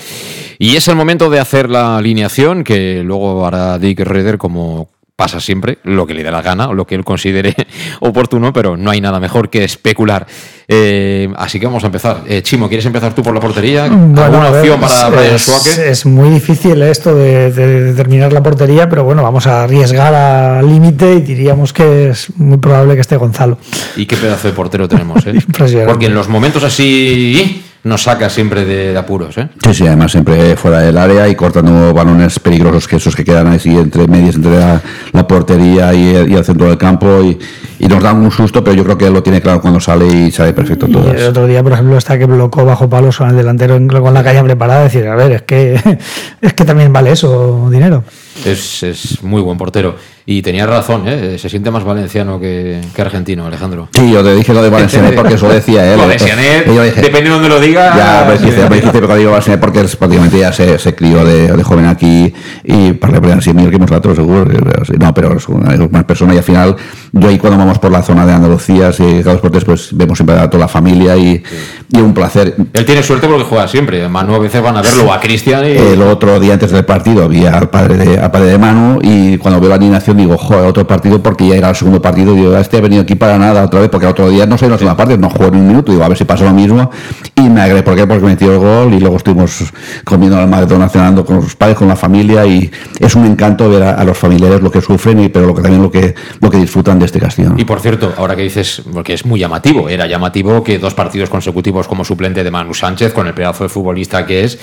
Y 0.59 0.75
es 0.75 0.87
el 0.87 0.95
momento 0.95 1.31
de 1.31 1.39
hacer 1.39 1.67
la 1.69 1.97
alineación 1.97 2.63
que 2.63 3.01
luego 3.03 3.47
hará 3.47 3.79
Dick 3.79 4.01
Reder 4.01 4.37
como 4.37 4.89
pasa 5.15 5.39
siempre, 5.39 5.77
lo 5.83 6.07
que 6.07 6.15
le 6.15 6.23
dé 6.23 6.31
la 6.31 6.41
gana 6.41 6.69
o 6.69 6.73
lo 6.73 6.87
que 6.87 6.95
él 6.95 7.03
considere 7.03 7.53
oportuno, 7.99 8.51
pero 8.51 8.75
no 8.77 8.89
hay 8.89 8.99
nada 8.99 9.19
mejor 9.19 9.49
que 9.49 9.63
especular. 9.63 10.25
Eh, 10.67 11.31
así 11.37 11.59
que 11.59 11.67
vamos 11.67 11.83
a 11.83 11.87
empezar. 11.87 12.23
Eh, 12.27 12.41
Chimo, 12.41 12.67
¿quieres 12.67 12.85
empezar 12.85 13.13
tú 13.13 13.21
por 13.21 13.33
la 13.33 13.39
portería? 13.39 13.87
Bueno, 13.87 14.23
¿Alguna 14.23 14.49
ver, 14.49 14.59
opción 14.61 14.79
para 14.79 15.09
Brian 15.09 15.35
es, 15.35 15.77
es 15.77 16.05
muy 16.05 16.29
difícil 16.29 16.81
esto 16.81 17.15
de, 17.15 17.51
de 17.51 17.83
determinar 17.83 18.33
la 18.33 18.41
portería, 18.41 18.89
pero 18.89 19.03
bueno, 19.03 19.21
vamos 19.21 19.45
a 19.45 19.63
arriesgar 19.63 20.13
al 20.13 20.67
límite 20.67 21.13
y 21.15 21.21
diríamos 21.21 21.73
que 21.73 22.09
es 22.09 22.35
muy 22.37 22.57
probable 22.57 22.95
que 22.95 23.01
esté 23.01 23.15
Gonzalo. 23.17 23.59
Y 23.95 24.05
qué 24.07 24.17
pedazo 24.17 24.47
de 24.47 24.53
portero 24.53 24.87
tenemos, 24.87 25.25
¿eh? 25.27 25.33
Impresionante. 25.33 25.91
Porque 25.91 26.07
en 26.07 26.15
los 26.15 26.27
momentos 26.27 26.63
así 26.63 27.63
nos 27.83 28.03
saca 28.03 28.29
siempre 28.29 28.63
de, 28.65 28.93
de 28.93 28.97
apuros, 28.97 29.37
¿eh? 29.37 29.49
Sí, 29.65 29.73
sí, 29.73 29.87
además 29.87 30.11
siempre 30.11 30.55
fuera 30.55 30.79
del 30.79 30.97
área 30.97 31.27
y 31.27 31.35
cortando 31.35 31.93
balones 31.93 32.39
peligrosos 32.39 32.87
que 32.87 32.95
esos 32.95 33.15
que 33.15 33.25
quedan 33.25 33.47
así 33.47 33.75
entre 33.77 34.07
medias, 34.07 34.35
entre 34.35 34.57
la, 34.57 34.81
la 35.11 35.27
portería 35.27 35.93
y 35.93 36.15
el, 36.15 36.31
y 36.31 36.35
el 36.35 36.45
centro 36.45 36.67
del 36.67 36.77
campo 36.77 37.21
y, 37.21 37.37
y 37.79 37.87
nos 37.87 38.01
dan 38.01 38.17
un 38.21 38.31
susto, 38.31 38.63
pero 38.63 38.75
yo 38.77 38.83
creo 38.85 38.97
que 38.97 39.07
él 39.07 39.13
lo 39.13 39.21
tiene 39.21 39.41
claro 39.41 39.59
cuando 39.59 39.79
sale 39.81 40.07
y 40.07 40.31
sabe 40.31 40.53
perfecto 40.53 40.85
Y 40.87 40.91
todas. 40.93 41.15
el 41.15 41.27
otro 41.27 41.45
día, 41.45 41.61
por 41.61 41.73
ejemplo, 41.73 41.97
está 41.97 42.17
que 42.17 42.25
blocó 42.25 42.63
bajo 42.63 42.87
palos 42.89 43.17
con 43.17 43.29
el 43.29 43.35
delantero 43.35 43.75
en- 43.75 43.87
con 43.89 44.13
la 44.13 44.23
calle 44.23 44.41
preparada, 44.43 44.83
decir, 44.83 45.05
a 45.07 45.15
ver, 45.15 45.31
es 45.33 45.41
que 45.41 45.73
es 46.41 46.53
que 46.53 46.63
también 46.65 46.93
vale 46.93 47.11
eso 47.11 47.67
dinero. 47.69 48.03
Es, 48.45 48.81
es 48.83 49.21
muy 49.23 49.41
buen 49.41 49.57
portero. 49.57 49.95
Y 50.25 50.41
tenía 50.41 50.65
razón, 50.65 51.03
¿eh? 51.05 51.37
Se 51.37 51.49
siente 51.49 51.69
más 51.69 51.83
valenciano 51.83 52.39
que, 52.39 52.79
que 52.95 53.01
argentino, 53.01 53.45
Alejandro. 53.45 53.89
Sí, 53.93 54.09
yo 54.09 54.23
te 54.23 54.33
dije 54.33 54.53
lo 54.53 54.63
de 54.63 54.69
Valencianet 54.69 55.15
porque 55.17 55.33
eso 55.33 55.49
decía 55.49 55.91
él. 55.93 55.99
Valencianet, 55.99 56.65
Y 56.67 56.75
yo 56.75 56.81
dije- 56.83 57.01
depende 57.01 57.23
de 57.23 57.29
donde 57.29 57.49
lo 57.49 57.59
diga. 57.59 57.93
Ya, 57.97 58.23
pero 58.25 58.37
sí. 58.37 58.43
dijiste, 58.45 58.61
pero 58.63 58.75
dijiste, 58.75 59.17
digo 59.17 59.31
Valencianet 59.31 59.59
porque 59.59 59.81
es, 59.81 59.95
prácticamente 59.97 60.39
ya 60.39 60.53
se, 60.53 60.79
se 60.79 60.95
crió 60.95 61.25
de, 61.25 61.51
de 61.51 61.63
joven 61.63 61.87
aquí 61.87 62.33
y 62.63 62.93
para 62.93 63.19
le 63.19 63.33
así 63.33 63.53
mejor 63.53 63.71
que 63.71 63.77
seguro. 64.15 64.45
que- 64.49 64.59
pero 64.59 64.85
sí, 64.85 64.93
No, 64.97 65.13
pero 65.13 65.35
es 65.35 65.49
una, 65.49 65.73
es 65.73 65.91
más 65.91 66.05
persona 66.05 66.33
y 66.33 66.37
al 66.37 66.43
final, 66.43 66.75
yo 67.11 67.27
ahí 67.27 67.37
cuando 67.37 67.59
vamos 67.59 67.79
por 67.79 67.91
la 67.91 68.01
zona 68.01 68.25
de 68.25 68.31
Andalucía, 68.31 68.93
si 68.93 69.03
cada 69.19 69.33
dos 69.33 69.41
por 69.41 69.51
tres, 69.51 69.65
pues 69.65 69.89
vemos 69.91 70.17
siempre 70.17 70.37
a 70.37 70.49
toda 70.49 70.61
la 70.61 70.67
familia 70.69 71.17
y, 71.17 71.43
y 71.91 71.99
un 71.99 72.13
placer. 72.13 72.55
Él 72.71 72.85
tiene 72.85 73.03
suerte 73.03 73.27
porque 73.27 73.43
juega 73.43 73.67
siempre. 73.67 74.07
Manu 74.07 74.35
a 74.35 74.39
veces 74.39 74.61
van 74.61 74.77
a 74.77 74.81
verlo 74.81 75.11
a 75.11 75.19
Cristian 75.19 75.65
y... 75.65 75.71
El 75.71 76.01
otro 76.01 76.39
día 76.39 76.53
antes 76.53 76.71
del 76.71 76.85
partido 76.85 77.25
había 77.25 77.57
al 77.57 77.69
padre 77.69 77.97
de, 77.97 78.17
al 78.19 78.31
padre 78.31 78.47
de 78.51 78.57
Manu 78.57 78.99
y 79.01 79.37
cuando 79.37 79.59
veo 79.59 79.69
la 79.69 79.77
digo, 80.13 80.37
joder, 80.37 80.65
otro 80.65 80.85
partido 80.85 81.21
porque 81.21 81.47
ya 81.47 81.55
era 81.55 81.69
el 81.69 81.75
segundo 81.75 82.01
partido. 82.01 82.33
Digo, 82.33 82.55
este 82.57 82.77
ha 82.77 82.81
venido 82.81 83.01
aquí 83.01 83.15
para 83.15 83.37
nada 83.37 83.63
otra 83.63 83.79
vez 83.79 83.89
porque 83.89 84.05
el 84.05 84.11
otro 84.11 84.29
día 84.29 84.45
no 84.45 84.57
sé 84.57 84.65
en 84.65 84.71
la 84.71 84.77
segunda 84.77 84.97
parte, 84.97 85.17
no 85.17 85.29
jugó 85.29 85.49
ni 85.51 85.59
un 85.59 85.67
minuto. 85.67 85.91
Digo, 85.91 86.03
a 86.03 86.07
ver 86.07 86.17
si 86.17 86.25
pasa 86.25 86.45
lo 86.45 86.53
mismo. 86.53 86.89
Y 87.35 87.49
me 87.49 87.61
agregué, 87.61 87.83
¿por 87.83 87.95
qué? 87.95 88.07
Porque 88.07 88.25
metió 88.25 88.51
el 88.51 88.59
gol 88.59 88.93
y 88.93 88.99
luego 88.99 89.17
estuvimos 89.17 89.73
comiendo 90.03 90.37
al 90.37 90.47
McDonald's, 90.47 90.93
cenando 90.93 91.25
con 91.25 91.37
los 91.37 91.55
padres, 91.55 91.77
con 91.77 91.87
la 91.87 91.95
familia 91.95 92.45
y 92.45 92.69
es 92.99 93.15
un 93.15 93.25
encanto 93.25 93.69
ver 93.69 93.83
a, 93.83 93.91
a 93.95 94.03
los 94.03 94.17
familiares 94.17 94.61
lo 94.61 94.71
que 94.71 94.81
sufren 94.81 95.19
y 95.19 95.29
pero 95.29 95.47
lo 95.47 95.55
que 95.55 95.61
también 95.61 95.81
lo 95.81 95.91
que, 95.91 96.15
lo 96.39 96.49
que 96.49 96.57
disfrutan 96.57 96.99
de 96.99 97.05
este 97.05 97.19
castillo. 97.19 97.53
Y 97.57 97.65
por 97.65 97.79
cierto, 97.79 98.13
ahora 98.17 98.35
que 98.35 98.43
dices, 98.43 98.81
porque 98.91 99.13
es 99.13 99.25
muy 99.25 99.39
llamativo, 99.39 99.89
era 99.89 100.07
llamativo 100.07 100.63
que 100.63 100.79
dos 100.79 100.93
partidos 100.93 101.29
consecutivos 101.29 101.87
como 101.87 102.05
suplente 102.05 102.43
de 102.43 102.51
Manu 102.51 102.73
Sánchez, 102.73 103.13
con 103.13 103.27
el 103.27 103.33
pedazo 103.33 103.63
de 103.63 103.69
futbolista 103.69 104.25
que 104.25 104.43
es, 104.43 104.59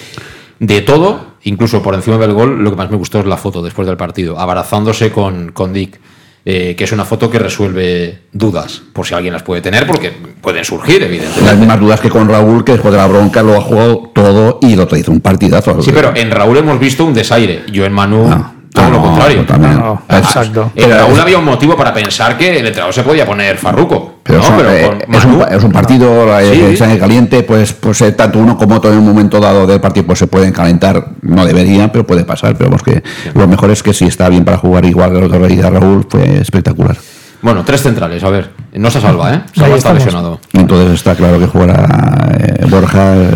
de 0.61 0.81
todo, 0.83 1.35
incluso 1.43 1.83
por 1.83 1.95
encima 1.95 2.17
del 2.19 2.33
gol, 2.33 2.63
lo 2.63 2.71
que 2.71 2.77
más 2.77 2.91
me 2.91 2.97
gustó 2.97 3.19
es 3.19 3.27
la 3.27 3.37
foto 3.37 3.63
después 3.63 3.89
del 3.89 3.97
partido, 3.97 4.39
abrazándose 4.39 5.11
con, 5.11 5.51
con 5.53 5.73
Dick. 5.73 5.99
eh, 6.45 6.75
que 6.77 6.85
es 6.85 6.93
una 6.93 7.05
foto 7.05 7.29
que 7.31 7.39
resuelve 7.39 8.21
dudas, 8.33 8.81
por 8.95 9.07
si 9.07 9.15
alguien 9.15 9.35
las 9.35 9.43
puede 9.43 9.61
tener, 9.61 9.87
porque 9.87 10.11
pueden 10.41 10.65
surgir, 10.65 11.01
Las 11.01 11.09
evidentemente. 11.11 11.57
mismas 11.57 11.81
dudas 11.81 12.01
que 12.01 12.09
con 12.09 12.27
Raúl, 12.29 12.65
que 12.65 12.73
después 12.73 12.93
de 12.93 12.99
la 12.99 13.07
bronca 13.07 13.43
lo 13.43 13.57
ha 13.57 13.61
jugado 13.61 14.11
todo 14.15 14.59
y 14.63 14.75
otro 14.79 14.97
hizo 14.97 15.13
un 15.13 15.21
partidazo. 15.21 15.83
Sí, 15.83 15.91
pero 15.93 16.13
en 16.17 16.31
Raúl 16.31 16.57
hemos 16.57 16.79
visto 16.81 17.05
un 17.05 17.13
desaire. 17.13 17.65
Yo 17.71 17.85
en 17.85 17.93
Manu, 17.93 18.27
todo 18.73 18.85
lo 18.91 18.97
no, 18.99 19.03
contrario. 19.03 19.45
también. 19.47 19.77
No, 19.79 20.03
Es- 20.09 20.18
exacto. 20.18 20.71
En 20.75 20.91
Raúl 20.91 21.18
había 21.21 21.39
un 21.39 21.45
motivo 21.45 21.77
para 21.77 21.93
pensar 21.93 22.37
que 22.39 22.51
el 22.59 22.66
entrenador 22.66 22.95
se 22.95 23.03
podía 23.03 23.27
poner 23.27 23.57
farruco. 23.57 24.21
Pero, 24.23 24.39
¿no? 24.41 24.57
pero 24.57 24.71
eh, 24.71 24.99
es, 25.12 25.25
un, 25.25 25.45
es 25.51 25.64
un 25.64 25.73
partido 25.73 26.39
eh, 26.39 26.77
Sí. 26.77 26.99
caliente, 26.99 27.43
pues, 27.43 27.73
pues 27.73 28.01
eh, 28.03 28.12
tanto 28.12 28.39
uno 28.39 28.57
como 28.57 28.77
otro 28.77 28.93
en 28.93 28.99
un 28.99 29.07
momento 29.07 29.41
dado 29.41 29.66
del 29.66 29.81
partido 29.81 30.07
pues 30.07 30.18
se 30.21 30.27
pueden 30.29 30.53
calentar, 30.53 31.05
no 31.23 31.45
deberían, 31.45 31.91
pero 31.91 32.07
puede 32.07 32.25
pasar. 32.25 32.55
Pero 32.57 32.71
vamos 32.71 32.83
que 32.85 33.03
lo 33.35 33.49
mejor 33.49 33.71
es 33.71 33.83
que 33.83 33.93
si 33.93 34.05
está 34.07 34.29
bien 34.29 34.45
para 34.45 34.59
jugar 34.59 34.85
igual 34.85 35.11
que 35.12 35.18
el 35.18 35.25
otro 35.25 35.47
día 35.47 35.68
Raúl, 35.71 36.07
fue 36.09 36.39
espectacular. 36.39 36.97
Bueno, 37.43 37.64
tres 37.64 37.83
centrales, 37.83 38.23
a 38.23 38.29
ver. 38.31 38.51
No 38.75 38.91
se 38.91 39.01
salva, 39.01 39.33
¿eh? 39.35 39.43
Salva 39.55 39.77
está 39.77 39.95
lesionado. 39.95 40.39
Entonces 40.53 40.93
está 40.93 41.14
claro 41.16 41.39
que 41.39 41.47
jugará 41.47 42.37
eh, 42.39 42.66
Borja 42.68 43.14
eh, 43.16 43.31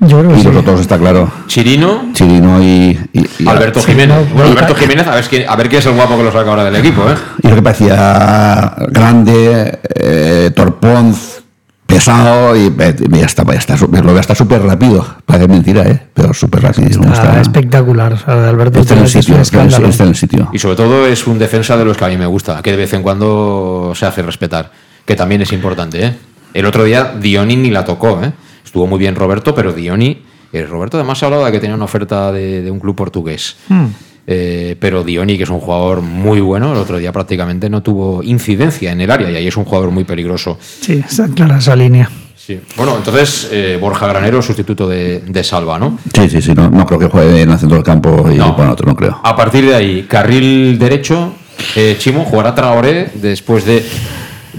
Yo 0.00 0.18
creo 0.20 0.30
que 0.32 0.38
y 0.38 0.42
sí. 0.42 0.46
los 0.48 0.56
otros 0.56 0.80
está 0.80 0.96
claro. 0.98 1.30
Chirino, 1.48 2.10
Chirino 2.12 2.62
y, 2.62 2.98
y- 3.12 3.26
y- 3.40 3.48
Alberto 3.48 3.80
Sí, 3.80 3.86
Jiménez. 3.92 4.16
no, 4.16 4.24
bueno, 4.34 4.50
Alberto 4.50 4.74
Jiménez, 4.76 5.06
a 5.06 5.14
ver, 5.16 5.24
quién, 5.28 5.48
a 5.48 5.56
ver 5.56 5.68
quién 5.68 5.80
es 5.80 5.86
el 5.86 5.94
guapo 5.94 6.16
que 6.16 6.22
lo 6.24 6.32
saca 6.32 6.48
ahora 6.50 6.64
del 6.64 6.76
equipo, 6.76 7.02
¿eh? 7.10 7.14
y 7.42 7.48
lo 7.48 7.54
que 7.56 7.62
parecía 7.62 8.74
grande, 8.90 9.78
eh, 9.96 10.50
torponz, 10.54 11.38
pesado 11.86 12.54
y, 12.54 12.72
eh, 12.78 12.96
ya 13.10 13.26
está, 13.26 13.44
ya 13.44 13.52
está, 13.58 13.76
lo 13.76 14.12
ve 14.14 14.20
hasta 14.20 14.34
súper 14.34 14.62
rápido. 14.62 15.04
Parece 15.24 15.48
mentira, 15.48 15.82
¿eh? 15.82 16.00
Pero 16.14 16.32
súper 16.34 16.62
rápido. 16.62 16.88
Está, 16.88 17.10
está- 17.12 17.40
espectacular. 17.40 18.12
O 18.12 18.18
sea, 18.18 18.48
Alberto 18.48 18.80
está 18.80 18.94
en 18.94 19.00
el 19.00 19.08
sitio, 19.08 19.36
está 19.40 19.56
en 19.56 19.62
el- 19.62 19.66
escándalo. 19.68 19.88
está 19.90 20.02
en 20.04 20.08
el 20.10 20.16
sitio. 20.16 20.48
Y 20.52 20.58
sobre 20.58 20.76
todo 20.76 21.06
es 21.06 21.26
un 21.26 21.38
defensa 21.38 21.76
de 21.76 21.84
los 21.84 21.96
que 21.96 22.04
a 22.04 22.08
mí 22.08 22.16
me 22.16 22.26
gusta, 22.26 22.60
que 22.62 22.70
de 22.70 22.76
vez 22.76 22.92
en 22.92 23.02
cuando 23.02 23.92
se 23.96 24.06
hace 24.06 24.22
respetar, 24.22 24.70
que 25.04 25.16
también 25.16 25.40
es 25.42 25.52
importante, 25.52 26.04
¿eh? 26.04 26.14
El 26.54 26.66
otro 26.66 26.84
día 26.84 27.14
Dioni 27.20 27.56
ni 27.56 27.70
la 27.70 27.84
tocó, 27.84 28.20
¿eh? 28.22 28.32
Estuvo 28.68 28.86
muy 28.86 28.98
bien 28.98 29.14
Roberto, 29.14 29.54
pero 29.54 29.72
Dioni... 29.72 30.18
eh, 30.52 30.62
Roberto 30.66 30.98
además 30.98 31.16
se 31.18 31.24
hablaba 31.24 31.46
de 31.46 31.52
que 31.52 31.58
tenía 31.60 31.74
una 31.74 31.86
oferta 31.86 32.30
de, 32.32 32.60
de 32.60 32.70
un 32.70 32.78
club 32.78 32.94
portugués. 32.94 33.56
Hmm. 33.70 33.86
Eh, 34.26 34.76
pero 34.78 35.04
Dioni, 35.04 35.38
que 35.38 35.44
es 35.44 35.48
un 35.48 35.58
jugador 35.58 36.02
muy 36.02 36.40
bueno, 36.40 36.72
el 36.72 36.78
otro 36.78 36.98
día 36.98 37.10
prácticamente 37.12 37.70
no 37.70 37.82
tuvo 37.82 38.22
incidencia 38.22 38.92
en 38.92 39.00
el 39.00 39.10
área 39.10 39.30
y 39.30 39.36
ahí 39.36 39.46
es 39.46 39.56
un 39.56 39.64
jugador 39.64 39.90
muy 39.90 40.04
peligroso. 40.04 40.58
Sí, 40.60 41.02
está 41.08 41.28
clara 41.28 41.56
esa 41.56 41.74
línea. 41.74 42.10
Sí. 42.36 42.60
Bueno, 42.76 42.94
entonces 42.98 43.48
eh, 43.50 43.78
Borja 43.80 44.06
Granero, 44.06 44.42
sustituto 44.42 44.86
de, 44.86 45.20
de 45.20 45.42
Salva, 45.44 45.78
¿no? 45.78 45.98
Sí, 46.14 46.28
sí, 46.28 46.42
sí, 46.42 46.52
no, 46.54 46.68
no 46.68 46.84
creo 46.84 46.98
que 46.98 47.06
juegue 47.06 47.40
en 47.40 47.50
el 47.52 47.58
centro 47.58 47.76
del 47.76 47.84
campo 47.84 48.28
y 48.30 48.36
No. 48.36 48.52
bueno, 48.52 48.72
otro 48.72 48.86
no 48.86 48.94
creo. 48.94 49.18
A 49.24 49.34
partir 49.34 49.64
de 49.64 49.74
ahí, 49.74 50.02
carril 50.06 50.78
derecho, 50.78 51.32
eh, 51.74 51.96
Chimo 51.98 52.24
jugará 52.26 52.54
Traoré 52.54 53.10
después 53.14 53.64
de, 53.64 53.82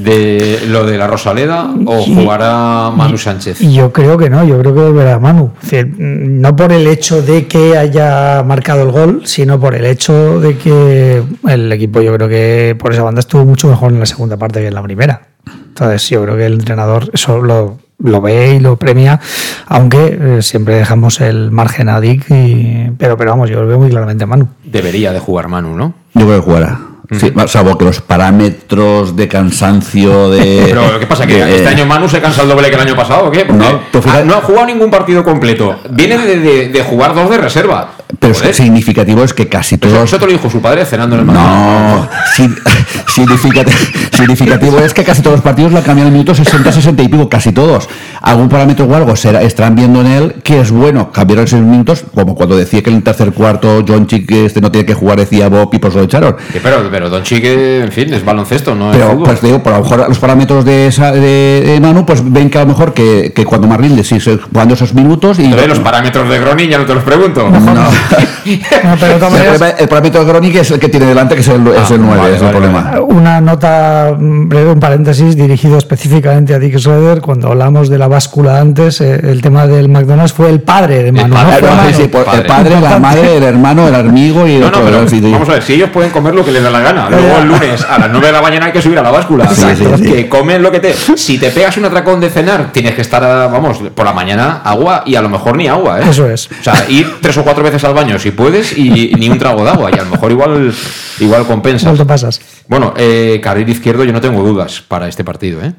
de 0.03 0.61
lo 0.67 0.85
de 0.85 0.97
la 0.97 1.07
Rosaleda 1.07 1.69
o 1.85 1.99
Y- 2.05 2.15
jugará 2.15 2.89
Manu 2.95 3.17
Sánchez. 3.17 3.61
Y 3.61 3.73
yo 3.73 3.91
creo 3.91 4.17
que 4.17 4.29
no, 4.29 4.43
yo 4.45 4.59
creo 4.59 4.73
que 4.73 4.81
volverá 4.81 5.19
Manu. 5.19 5.51
No 5.97 6.55
por 6.55 6.71
el 6.71 6.87
hecho 6.87 7.21
de 7.21 7.47
que 7.47 7.77
haya 7.77 8.43
marcado 8.43 8.83
el 8.83 8.91
gol, 8.91 9.21
sino 9.25 9.59
por 9.59 9.75
el 9.75 9.85
hecho 9.85 10.39
de 10.39 10.57
que 10.57 11.23
el 11.47 11.71
equipo, 11.71 12.01
yo 12.01 12.13
creo 12.15 12.29
que 12.29 12.75
por 12.79 12.93
esa 12.93 13.03
banda 13.03 13.19
estuvo 13.19 13.45
mucho 13.45 13.67
mejor 13.67 13.91
en 13.91 13.99
la 13.99 14.05
segunda 14.05 14.37
parte 14.37 14.59
que 14.61 14.67
en 14.67 14.73
la 14.75 14.83
primera. 14.83 15.21
Entonces, 15.69 16.09
yo 16.09 16.23
creo 16.23 16.35
que 16.35 16.45
el 16.45 16.53
entrenador 16.53 17.09
eso 17.13 17.39
lo, 17.41 17.77
lo 17.99 18.21
ve 18.21 18.55
y 18.55 18.59
lo 18.59 18.75
premia, 18.75 19.19
aunque 19.67 20.17
eh, 20.21 20.41
siempre 20.41 20.75
dejamos 20.75 21.21
el 21.21 21.51
margen 21.51 21.89
a 21.89 21.99
Dick, 22.01 22.25
y, 22.29 22.91
pero, 22.97 23.15
pero 23.17 23.31
vamos, 23.31 23.49
yo 23.49 23.61
lo 23.61 23.67
veo 23.67 23.79
muy 23.79 23.89
claramente 23.89 24.23
a 24.23 24.27
Manu. 24.27 24.47
Debería 24.63 25.11
de 25.13 25.19
jugar 25.19 25.47
Manu, 25.47 25.75
¿no? 25.75 25.93
Yo 26.13 26.25
creo 26.25 26.39
que 26.39 26.45
jugará. 26.45 26.79
Sí, 27.11 27.33
salvo 27.47 27.77
que 27.77 27.85
los 27.85 28.01
parámetros 28.01 29.15
de 29.15 29.27
cansancio 29.27 30.29
de. 30.29 30.63
Pero 30.67 30.99
¿qué 30.99 31.07
pasa? 31.07 31.25
¿Que 31.25 31.43
de- 31.43 31.55
este 31.55 31.69
año 31.69 31.85
Manu 31.85 32.07
se 32.07 32.21
cansa 32.21 32.43
el 32.43 32.49
doble 32.49 32.69
que 32.69 32.75
el 32.75 32.81
año 32.81 32.95
pasado 32.95 33.25
o 33.27 33.31
qué? 33.31 33.45
Porque 33.45 33.65
No, 33.65 33.81
ah, 34.11 34.21
no 34.23 34.35
ha 34.35 34.41
jugado 34.41 34.67
ningún 34.67 34.91
partido 34.91 35.23
completo. 35.23 35.79
Viene 35.89 36.17
de, 36.19 36.39
de- 36.39 36.69
de 36.69 36.83
jugar 36.83 37.15
dos 37.15 37.29
de 37.29 37.37
reserva. 37.37 37.91
Pero 38.17 38.33
Joder. 38.33 38.55
significativo 38.55 39.23
es 39.23 39.33
que 39.35 39.47
casi 39.47 39.75
Eso, 39.75 39.87
todos. 39.87 40.03
eso 40.09 40.17
te 40.17 40.25
lo 40.25 40.31
dijo 40.31 40.49
su 40.49 40.59
padre 40.61 40.83
cenando 40.83 41.15
en 41.15 41.21
el 41.21 41.27
No, 41.27 42.09
significativo, 43.07 43.77
significativo 44.11 44.79
es 44.79 44.93
que 44.93 45.03
casi 45.03 45.21
todos 45.21 45.35
los 45.37 45.43
partidos 45.43 45.71
la 45.73 45.81
cambian 45.83 46.07
en 46.07 46.13
minutos 46.13 46.37
60, 46.37 46.71
60 46.71 47.03
y 47.03 47.07
pico, 47.07 47.29
casi 47.29 47.51
todos. 47.51 47.87
Algún 48.21 48.49
parámetro 48.49 48.85
o 48.85 48.95
algo 48.95 49.15
será, 49.15 49.41
estarán 49.43 49.75
viendo 49.75 50.01
en 50.01 50.07
él 50.07 50.35
que 50.43 50.59
es 50.59 50.71
bueno. 50.71 51.11
Cambiaron 51.11 51.45
esos 51.45 51.61
minutos, 51.61 52.03
como 52.13 52.33
cuando 52.35 52.57
decía 52.57 52.81
que 52.81 52.89
en 52.89 52.97
el 52.97 53.03
tercer 53.03 53.31
cuarto 53.31 53.83
John 53.87 54.07
Chick 54.07 54.29
este 54.31 54.59
no 54.59 54.71
tiene 54.71 54.85
que 54.85 54.93
jugar, 54.95 55.19
decía 55.19 55.47
Bob 55.47 55.69
y 55.73 55.79
por 55.79 55.91
eso 55.91 55.99
lo 55.99 56.05
echaron. 56.05 56.35
Sí, 56.51 56.59
pero, 56.61 56.89
pero 56.89 57.09
Don 57.11 57.21
Chique, 57.23 57.81
en 57.83 57.91
fin, 57.91 58.11
es 58.13 58.25
baloncesto, 58.25 58.73
no 58.73 58.91
Pero 58.91 59.19
pues 59.23 59.41
digo, 59.41 59.61
por 59.61 59.73
lo 59.73 59.79
mejor 59.81 60.09
los 60.09 60.17
parámetros 60.19 60.65
de, 60.65 60.87
esa, 60.87 61.11
de, 61.11 61.77
Manu, 61.81 62.05
pues 62.05 62.21
ven 62.25 62.49
que 62.49 62.57
a 62.57 62.61
lo 62.61 62.67
mejor 62.69 62.93
que, 62.93 63.31
que 63.35 63.45
cuando 63.45 63.69
rinde, 63.77 64.03
sí, 64.03 64.19
se- 64.19 64.37
jugando 64.37 64.73
esos 64.73 64.93
minutos 64.93 65.39
y. 65.39 65.45
Entonces, 65.45 65.67
los 65.69 65.79
parámetros 65.79 66.27
de 66.27 66.39
Gronin 66.39 66.69
ya 66.69 66.77
no 66.79 66.85
te 66.85 66.93
los 66.95 67.03
pregunto. 67.03 67.49
No, 67.49 67.59
pero 68.03 68.93
O 68.93 68.97
sea, 68.97 69.09
el, 69.13 69.19
problema- 69.19 69.69
el 69.77 69.87
parámetro 69.87 70.23
de 70.23 70.31
Gronic 70.31 70.55
es 70.55 70.71
el 70.71 70.79
que 70.79 70.89
tiene 70.89 71.05
delante, 71.05 71.35
que 71.35 71.41
es 71.41 71.47
el, 71.47 71.67
es 71.67 71.91
el 71.91 72.01
9, 72.01 72.17
vale, 72.17 72.35
es 72.35 72.41
el 72.41 72.45
vale, 72.47 72.51
problema. 72.59 72.91
Una 73.07 73.41
nota 73.41 74.13
mm, 74.17 74.47
breve, 74.49 74.71
un 74.71 74.79
paréntesis 74.79 75.35
dirigido 75.35 75.77
específicamente 75.77 76.53
a 76.53 76.59
Dick 76.59 76.77
Schroeder. 76.77 77.21
Cuando 77.21 77.49
hablamos 77.49 77.89
de 77.89 77.97
la 77.97 78.07
báscula 78.07 78.59
antes, 78.59 79.01
eh, 79.01 79.19
el 79.23 79.41
tema 79.41 79.67
del 79.67 79.89
McDonald's 79.89 80.33
fue 80.33 80.49
el 80.49 80.61
padre 80.61 81.03
de 81.03 81.11
Manu. 81.11 81.33
padre, 81.33 81.51
no 81.53 81.57
fue 81.59 81.69
Ah, 81.69 81.75
Manu. 81.75 81.89
sí, 81.89 82.01
sí, 82.03 82.07
por- 82.07 82.25
Padre. 82.25 82.41
el 82.41 82.47
padre, 82.47 82.81
la 82.81 82.99
madre, 82.99 83.37
el 83.37 83.43
hermano, 83.43 83.87
el 83.87 83.95
amigo 83.95 84.47
y 84.47 84.53
el 84.55 84.59
No, 84.61 84.71
no, 84.71 84.77
otro. 84.79 84.85
pero 84.85 85.31
vamos 85.31 85.49
a 85.49 85.53
ver, 85.53 85.63
si 85.63 85.73
ellos 85.73 85.89
pueden 85.91 86.11
comer 86.11 86.33
lo 86.35 86.43
que 86.43 86.51
les 86.51 86.63
da 86.63 86.69
la 86.69 86.79
gana, 86.81 87.09
luego 87.09 87.37
el 87.41 87.47
lunes 87.47 87.85
a 87.89 87.97
las 87.99 88.09
9 88.11 88.27
de 88.27 88.33
la 88.33 88.41
mañana 88.41 88.65
hay 88.67 88.71
que 88.71 88.81
subir 88.81 88.97
a 88.99 89.01
la 89.03 89.11
báscula. 89.11 89.47
Sí, 89.53 89.61
sí, 89.77 89.85
sí. 89.97 90.03
Que 90.03 90.29
comen 90.29 90.61
lo 90.61 90.71
que 90.71 90.79
te. 90.79 90.93
Si 90.93 91.37
te 91.37 91.49
pegas 91.51 91.77
un 91.77 91.85
atracón 91.85 92.19
de 92.19 92.29
cenar, 92.29 92.71
tienes 92.71 92.93
que 92.95 93.01
estar, 93.01 93.23
a- 93.23 93.47
vamos, 93.47 93.79
por 93.93 94.05
la 94.05 94.13
mañana 94.13 94.61
agua 94.63 95.03
y 95.05 95.15
a 95.15 95.21
lo 95.21 95.29
mejor 95.29 95.55
ni 95.55 95.67
agua, 95.67 95.99
¿eh? 96.01 96.03
Eso 96.09 96.29
es. 96.29 96.49
O 96.59 96.63
sea, 96.63 96.85
ir 96.89 97.17
tres 97.21 97.37
o 97.37 97.43
cuatro 97.43 97.63
veces 97.63 97.83
al 97.89 97.95
baño 97.95 98.19
si 98.19 98.31
puedes 98.31 98.77
y 98.77 99.11
ni 99.17 99.29
un 99.29 99.37
trago 99.37 99.63
de 99.63 99.69
agua, 99.71 99.91
y 99.91 99.99
a 99.99 100.03
lo 100.03 100.11
mejor 100.11 100.31
igual, 100.31 100.73
igual 101.19 101.45
compensa. 101.45 101.87
¿Cuánto 101.87 102.07
pasas? 102.07 102.41
Bueno, 102.67 102.93
eh, 102.97 103.39
carril 103.43 103.67
izquierdo, 103.69 104.03
yo 104.03 104.13
no 104.13 104.21
tengo 104.21 104.43
dudas 104.43 104.81
para 104.81 105.07
este 105.07 105.23
partido, 105.23 105.61
¿eh? 105.61 105.73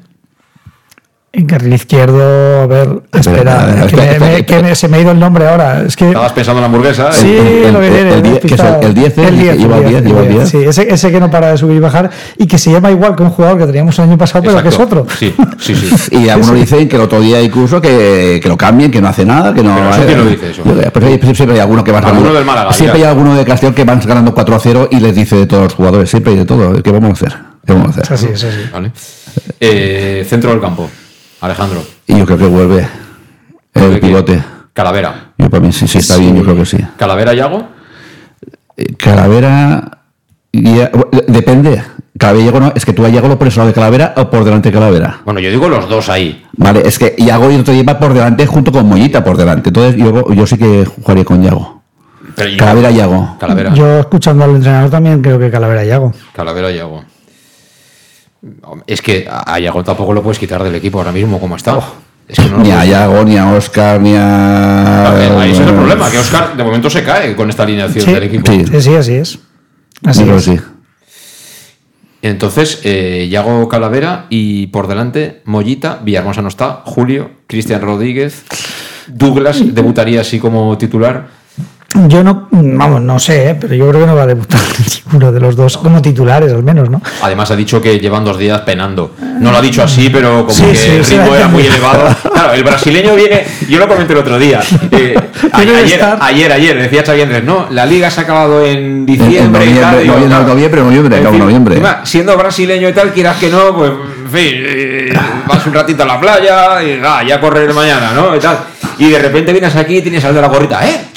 En 1.33 1.45
carril 1.45 1.71
izquierdo, 1.73 2.63
a 2.63 2.67
ver, 2.67 3.03
espera, 3.13 3.87
que, 4.45 4.75
se 4.75 4.89
me 4.89 4.97
ha 4.97 4.99
ido 4.99 5.11
el 5.11 5.19
nombre 5.19 5.47
ahora. 5.47 5.81
Es 5.87 5.95
que. 5.95 6.07
Estabas 6.09 6.33
pensando 6.33 6.59
en 6.59 6.63
la 6.63 6.65
hamburguesa. 6.65 7.09
Sí, 7.13 7.25
¿eh? 7.31 7.63
el- 7.67 7.73
lo 7.73 7.79
que 7.79 7.87
el- 7.87 7.93
tiene, 7.93 8.13
el 8.15 8.21
me 8.21 8.27
he 8.27 8.31
diez, 8.31 8.39
que 8.41 8.47
es 8.47 8.51
el- 8.51 8.57
pistado. 8.57 8.81
el 8.81 8.93
diez, 8.93 9.17
El 9.17 9.39
10, 9.39 9.57
lleva 9.57 9.77
el 9.77 9.87
10, 9.87 10.03
lleva 10.03 10.21
el 10.23 10.27
10. 10.29 10.49
Sí, 10.49 10.57
ese, 10.57 10.93
ese 10.93 11.09
que 11.09 11.21
no 11.21 11.31
para 11.31 11.51
de 11.51 11.57
subir 11.57 11.77
y 11.77 11.79
bajar 11.79 12.09
y 12.37 12.47
que 12.47 12.57
se 12.57 12.69
llama 12.69 12.91
igual 12.91 13.15
que 13.15 13.23
un 13.23 13.29
jugador 13.29 13.59
que 13.59 13.65
teníamos 13.65 13.97
el 13.99 14.05
año 14.09 14.17
pasado, 14.17 14.43
pero 14.43 14.61
que 14.61 14.67
es 14.67 14.77
otro. 14.79 15.07
Sí, 15.17 15.33
sí, 15.57 15.73
sí. 15.73 16.07
Y 16.17 16.27
algunos 16.27 16.53
dicen 16.55 16.89
que 16.89 16.97
el 16.97 17.01
otro 17.03 17.21
día 17.21 17.41
incluso 17.41 17.79
que, 17.79 18.41
que 18.43 18.49
lo 18.49 18.57
cambien, 18.57 18.91
que 18.91 18.99
no 18.99 19.07
hace 19.07 19.23
nada, 19.23 19.53
que 19.53 19.63
no. 19.63 19.73
Pero 19.73 19.89
eso, 19.89 20.05
¿quién 20.05 20.17
lo 20.17 20.25
dice 20.25 20.51
eso? 20.51 20.63
Siempre 21.33 21.53
hay 21.55 21.59
alguno 21.61 21.81
que 21.85 21.93
va 21.93 21.99
Alguno 21.99 22.15
ganando. 22.15 22.33
del 22.39 22.45
Málaga, 22.45 22.73
siempre 22.73 22.99
ya. 22.99 23.05
hay 23.05 23.11
alguno 23.11 23.35
de 23.35 23.45
Castellón 23.45 23.73
que 23.73 23.85
van 23.85 24.01
ganando 24.05 24.33
4 24.33 24.53
a 24.53 24.59
0 24.59 24.89
y 24.91 24.99
les 24.99 25.15
dice 25.15 25.37
de 25.37 25.45
todos 25.45 25.63
los 25.63 25.73
jugadores. 25.75 26.09
Siempre 26.09 26.33
hay 26.33 26.39
de 26.39 26.45
todo. 26.45 26.83
¿Qué 26.83 26.91
vamos 26.91 27.09
a 27.11 27.13
hacer? 27.13 27.37
¿Qué 27.65 27.71
vamos 27.71 27.97
a 27.97 28.01
Es 28.01 28.11
hacer? 28.11 28.31
así, 28.31 28.47
es 28.47 28.53
así. 28.53 28.69
Vale. 28.73 28.91
Eh, 29.61 30.25
centro 30.27 30.49
del 30.51 30.59
campo, 30.59 30.89
Alejandro. 31.41 31.83
Y 32.07 32.17
yo 32.17 32.25
creo 32.25 32.37
que 32.37 32.45
vuelve 32.45 32.87
el 33.73 33.99
pivote. 33.99 34.43
Calavera. 34.73 35.31
Yo 35.37 35.49
para 35.49 35.61
mí 35.61 35.71
sí, 35.71 35.87
sí 35.87 35.97
está 35.97 36.17
bien, 36.17 36.35
yo 36.37 36.43
creo 36.43 36.55
que 36.55 36.65
sí. 36.65 36.77
¿Calavera 36.97 37.33
Yago? 37.33 37.67
Eh, 38.77 38.93
Calavera. 38.95 39.99
ya- 40.53 40.91
depende. 41.27 41.83
Calavera 42.17 42.43
y 42.43 42.45
Yago 42.45 42.59
no, 42.59 42.73
es 42.75 42.85
que 42.85 42.93
tú 42.93 43.05
a 43.05 43.09
Yago 43.09 43.27
lo 43.27 43.37
pones 43.39 43.53
al 43.55 43.59
lado 43.61 43.67
de 43.69 43.73
Calavera 43.73 44.13
o 44.17 44.29
por 44.29 44.43
delante 44.43 44.69
de 44.69 44.73
Calavera. 44.73 45.21
Bueno, 45.25 45.39
yo 45.39 45.49
digo 45.49 45.67
los 45.67 45.89
dos 45.89 46.09
ahí. 46.09 46.45
Vale, 46.55 46.83
es 46.85 46.99
que 46.99 47.15
Yago 47.17 47.51
y 47.51 47.55
otro 47.55 47.73
lleva 47.73 47.97
por 47.99 48.13
delante 48.13 48.45
junto 48.45 48.71
con 48.71 48.87
Mollita 48.87 49.23
por 49.23 49.37
delante. 49.37 49.69
Entonces 49.69 49.95
yo, 49.95 50.31
yo 50.31 50.45
sí 50.47 50.57
que 50.57 50.85
jugaría 50.85 51.25
con 51.25 51.41
Yago. 51.41 51.81
Pero 52.35 52.49
yo- 52.49 52.57
Calavera 52.57 52.91
Yago. 52.91 53.37
Calavera. 53.39 53.73
Yo 53.73 53.99
escuchando 53.99 54.43
al 54.45 54.51
entrenador 54.55 54.89
también 54.89 55.21
creo 55.21 55.39
que 55.39 55.49
Calavera 55.49 55.83
y 55.83 55.89
hago. 55.91 56.13
Calavera 56.33 56.71
Yago. 56.71 57.03
Es 58.87 59.01
que 59.01 59.27
a 59.29 59.53
a 59.53 59.59
Yago 59.59 59.83
tampoco 59.83 60.13
lo 60.13 60.23
puedes 60.23 60.39
quitar 60.39 60.63
del 60.63 60.75
equipo 60.75 60.97
ahora 60.97 61.11
mismo 61.11 61.39
como 61.39 61.55
está. 61.55 61.79
Es 62.27 62.39
que 62.39 62.49
no 62.49 62.57
Ni 62.59 62.71
a 62.71 62.85
Yago, 62.85 63.23
ni 63.23 63.37
a 63.37 63.51
Oscar, 63.53 63.99
ni 63.99 64.15
a. 64.15 65.09
Vale, 65.11 65.25
ahí 65.41 65.51
ese 65.51 65.63
es 65.63 65.69
el 65.69 65.75
problema, 65.75 66.09
que 66.09 66.17
Oscar 66.19 66.55
de 66.55 66.63
momento 66.63 66.89
se 66.89 67.03
cae 67.03 67.35
con 67.35 67.49
esta 67.49 67.63
alineación 67.63 68.05
Sí, 68.05 68.11
del 68.11 68.23
equipo. 68.23 68.51
Sí. 68.51 68.65
sí, 68.65 68.81
sí, 68.81 68.95
así 68.95 69.13
es. 69.13 69.39
Así 70.03 70.23
es. 70.23 70.43
sí. 70.43 70.59
Entonces, 72.23 72.81
eh, 72.83 73.27
Yago 73.31 73.67
Calavera 73.67 74.27
y 74.29 74.67
por 74.67 74.87
delante 74.87 75.41
Mollita, 75.45 75.99
Villahermosa 76.03 76.41
no 76.41 76.49
está, 76.49 76.83
Julio, 76.85 77.31
Cristian 77.47 77.81
Rodríguez, 77.81 78.43
Douglas 79.07 79.59
debutaría 79.73 80.21
así 80.21 80.39
como 80.39 80.77
titular. 80.77 81.40
Yo 82.07 82.23
no, 82.23 82.47
vamos, 82.51 83.01
no 83.01 83.19
sé, 83.19 83.49
¿eh? 83.49 83.57
pero 83.59 83.75
yo 83.75 83.89
creo 83.89 84.01
que 84.01 84.07
no 84.07 84.15
va 84.15 84.23
a 84.23 84.27
debutar 84.27 84.61
ninguno 85.05 85.31
de 85.31 85.39
los 85.41 85.55
dos 85.57 85.77
como 85.77 86.01
titulares, 86.01 86.53
al 86.53 86.63
menos, 86.63 86.89
¿no? 86.89 87.01
Además 87.21 87.51
ha 87.51 87.55
dicho 87.57 87.81
que 87.81 87.99
llevan 87.99 88.23
dos 88.23 88.37
días 88.37 88.61
penando. 88.61 89.11
No 89.39 89.51
lo 89.51 89.57
ha 89.57 89.61
dicho 89.61 89.83
así, 89.83 90.09
pero 90.09 90.45
como 90.45 90.51
Sí, 90.51 90.63
que 90.63 90.75
sí, 90.75 90.89
el 90.91 91.05
ritmo 91.05 91.35
era 91.35 91.47
muy 91.49 91.63
elevado. 91.67 92.15
Claro, 92.31 92.53
el 92.53 92.63
brasileño 92.63 93.13
viene, 93.15 93.43
yo 93.67 93.77
lo 93.77 93.89
comenté 93.89 94.13
el 94.13 94.19
otro 94.19 94.39
día. 94.39 94.61
eh, 94.91 95.15
a- 95.51 95.57
ayer, 95.57 96.01
ayer, 96.21 96.51
ayer, 96.53 96.81
decía 96.81 97.03
Xavi 97.05 97.21
Andrés, 97.23 97.43
no, 97.43 97.67
la 97.71 97.85
liga 97.85 98.09
se 98.09 98.21
ha 98.21 98.23
acabado 98.23 98.63
en 98.65 98.77
En 98.77 99.05
diciembre 99.05 99.65
y 99.65 99.73
tal. 99.73 99.91
noviembre, 99.97 100.01
digo, 100.03 100.13
noviembre, 100.13 100.37
claro. 100.37 100.53
noviembre, 100.53 100.81
noviembre, 100.81 101.17
En 101.17 101.27
fin, 101.29 101.39
noviembre. 101.39 101.75
encima, 101.75 102.01
siendo 102.05 102.37
brasileño 102.37 102.87
y 102.87 102.93
tal, 102.93 103.11
quieras 103.11 103.35
que 103.37 103.49
no, 103.49 103.75
pues, 103.75 103.91
en 103.91 104.29
fin, 104.31 104.53
eh, 104.55 105.13
vas 105.45 105.65
un 105.67 105.73
ratito 105.73 106.03
a 106.03 106.05
la 106.05 106.19
playa 106.21 106.81
y 106.83 107.01
ah, 107.03 107.21
ya 107.27 107.41
correr 107.41 107.73
mañana, 107.73 108.13
¿no? 108.15 108.33
Y 108.33 108.39
tal. 108.39 108.57
Y 108.97 109.09
de 109.09 109.17
repente 109.19 109.51
vienes 109.51 109.75
aquí 109.75 109.97
y 109.97 110.01
tienes 110.01 110.23
al 110.25 110.35
de 110.35 110.41
la 110.41 110.47
gorrita, 110.47 110.87
¿eh? 110.87 111.07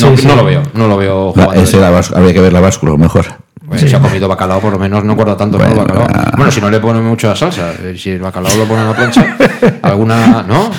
No, 0.00 0.10
Sí, 0.16 0.22
sí. 0.22 0.26
no 0.26 0.36
lo 0.36 0.44
veo, 0.44 0.62
no 0.74 0.88
lo 0.88 0.96
veo 0.96 1.32
La- 1.36 1.44
jugando. 1.44 1.62
ese 1.64 1.80
la 1.80 1.88
habría 1.88 2.32
que 2.34 2.40
ver 2.40 2.52
la 2.52 2.60
báscula, 2.60 2.92
a 2.92 2.94
lo 2.96 2.98
mejor. 2.98 3.26
Pues 3.68 3.80
Se 3.80 3.96
ha 3.96 4.00
comido 4.00 4.28
bacalao, 4.28 4.60
por 4.60 4.72
lo 4.72 4.78
menos 4.78 5.02
no 5.02 5.16
guarda 5.16 5.36
tanto, 5.36 5.58
¿no? 5.58 5.64
Bueno, 5.64 5.82
Bacalao. 5.82 6.06
ah. 6.14 6.32
Bueno, 6.36 6.52
si 6.52 6.60
no 6.60 6.70
le 6.70 6.78
pone 6.78 7.00
mucha 7.00 7.34
salsa, 7.34 7.72
eh, 7.82 7.96
si 7.98 8.10
el 8.10 8.20
bacalao 8.20 8.56
lo 8.56 8.64
pone 8.64 8.82
en 8.82 8.86
la 8.88 8.94
plancha, 8.94 9.36
alguna, 9.82 10.44
¿no? 10.46 10.70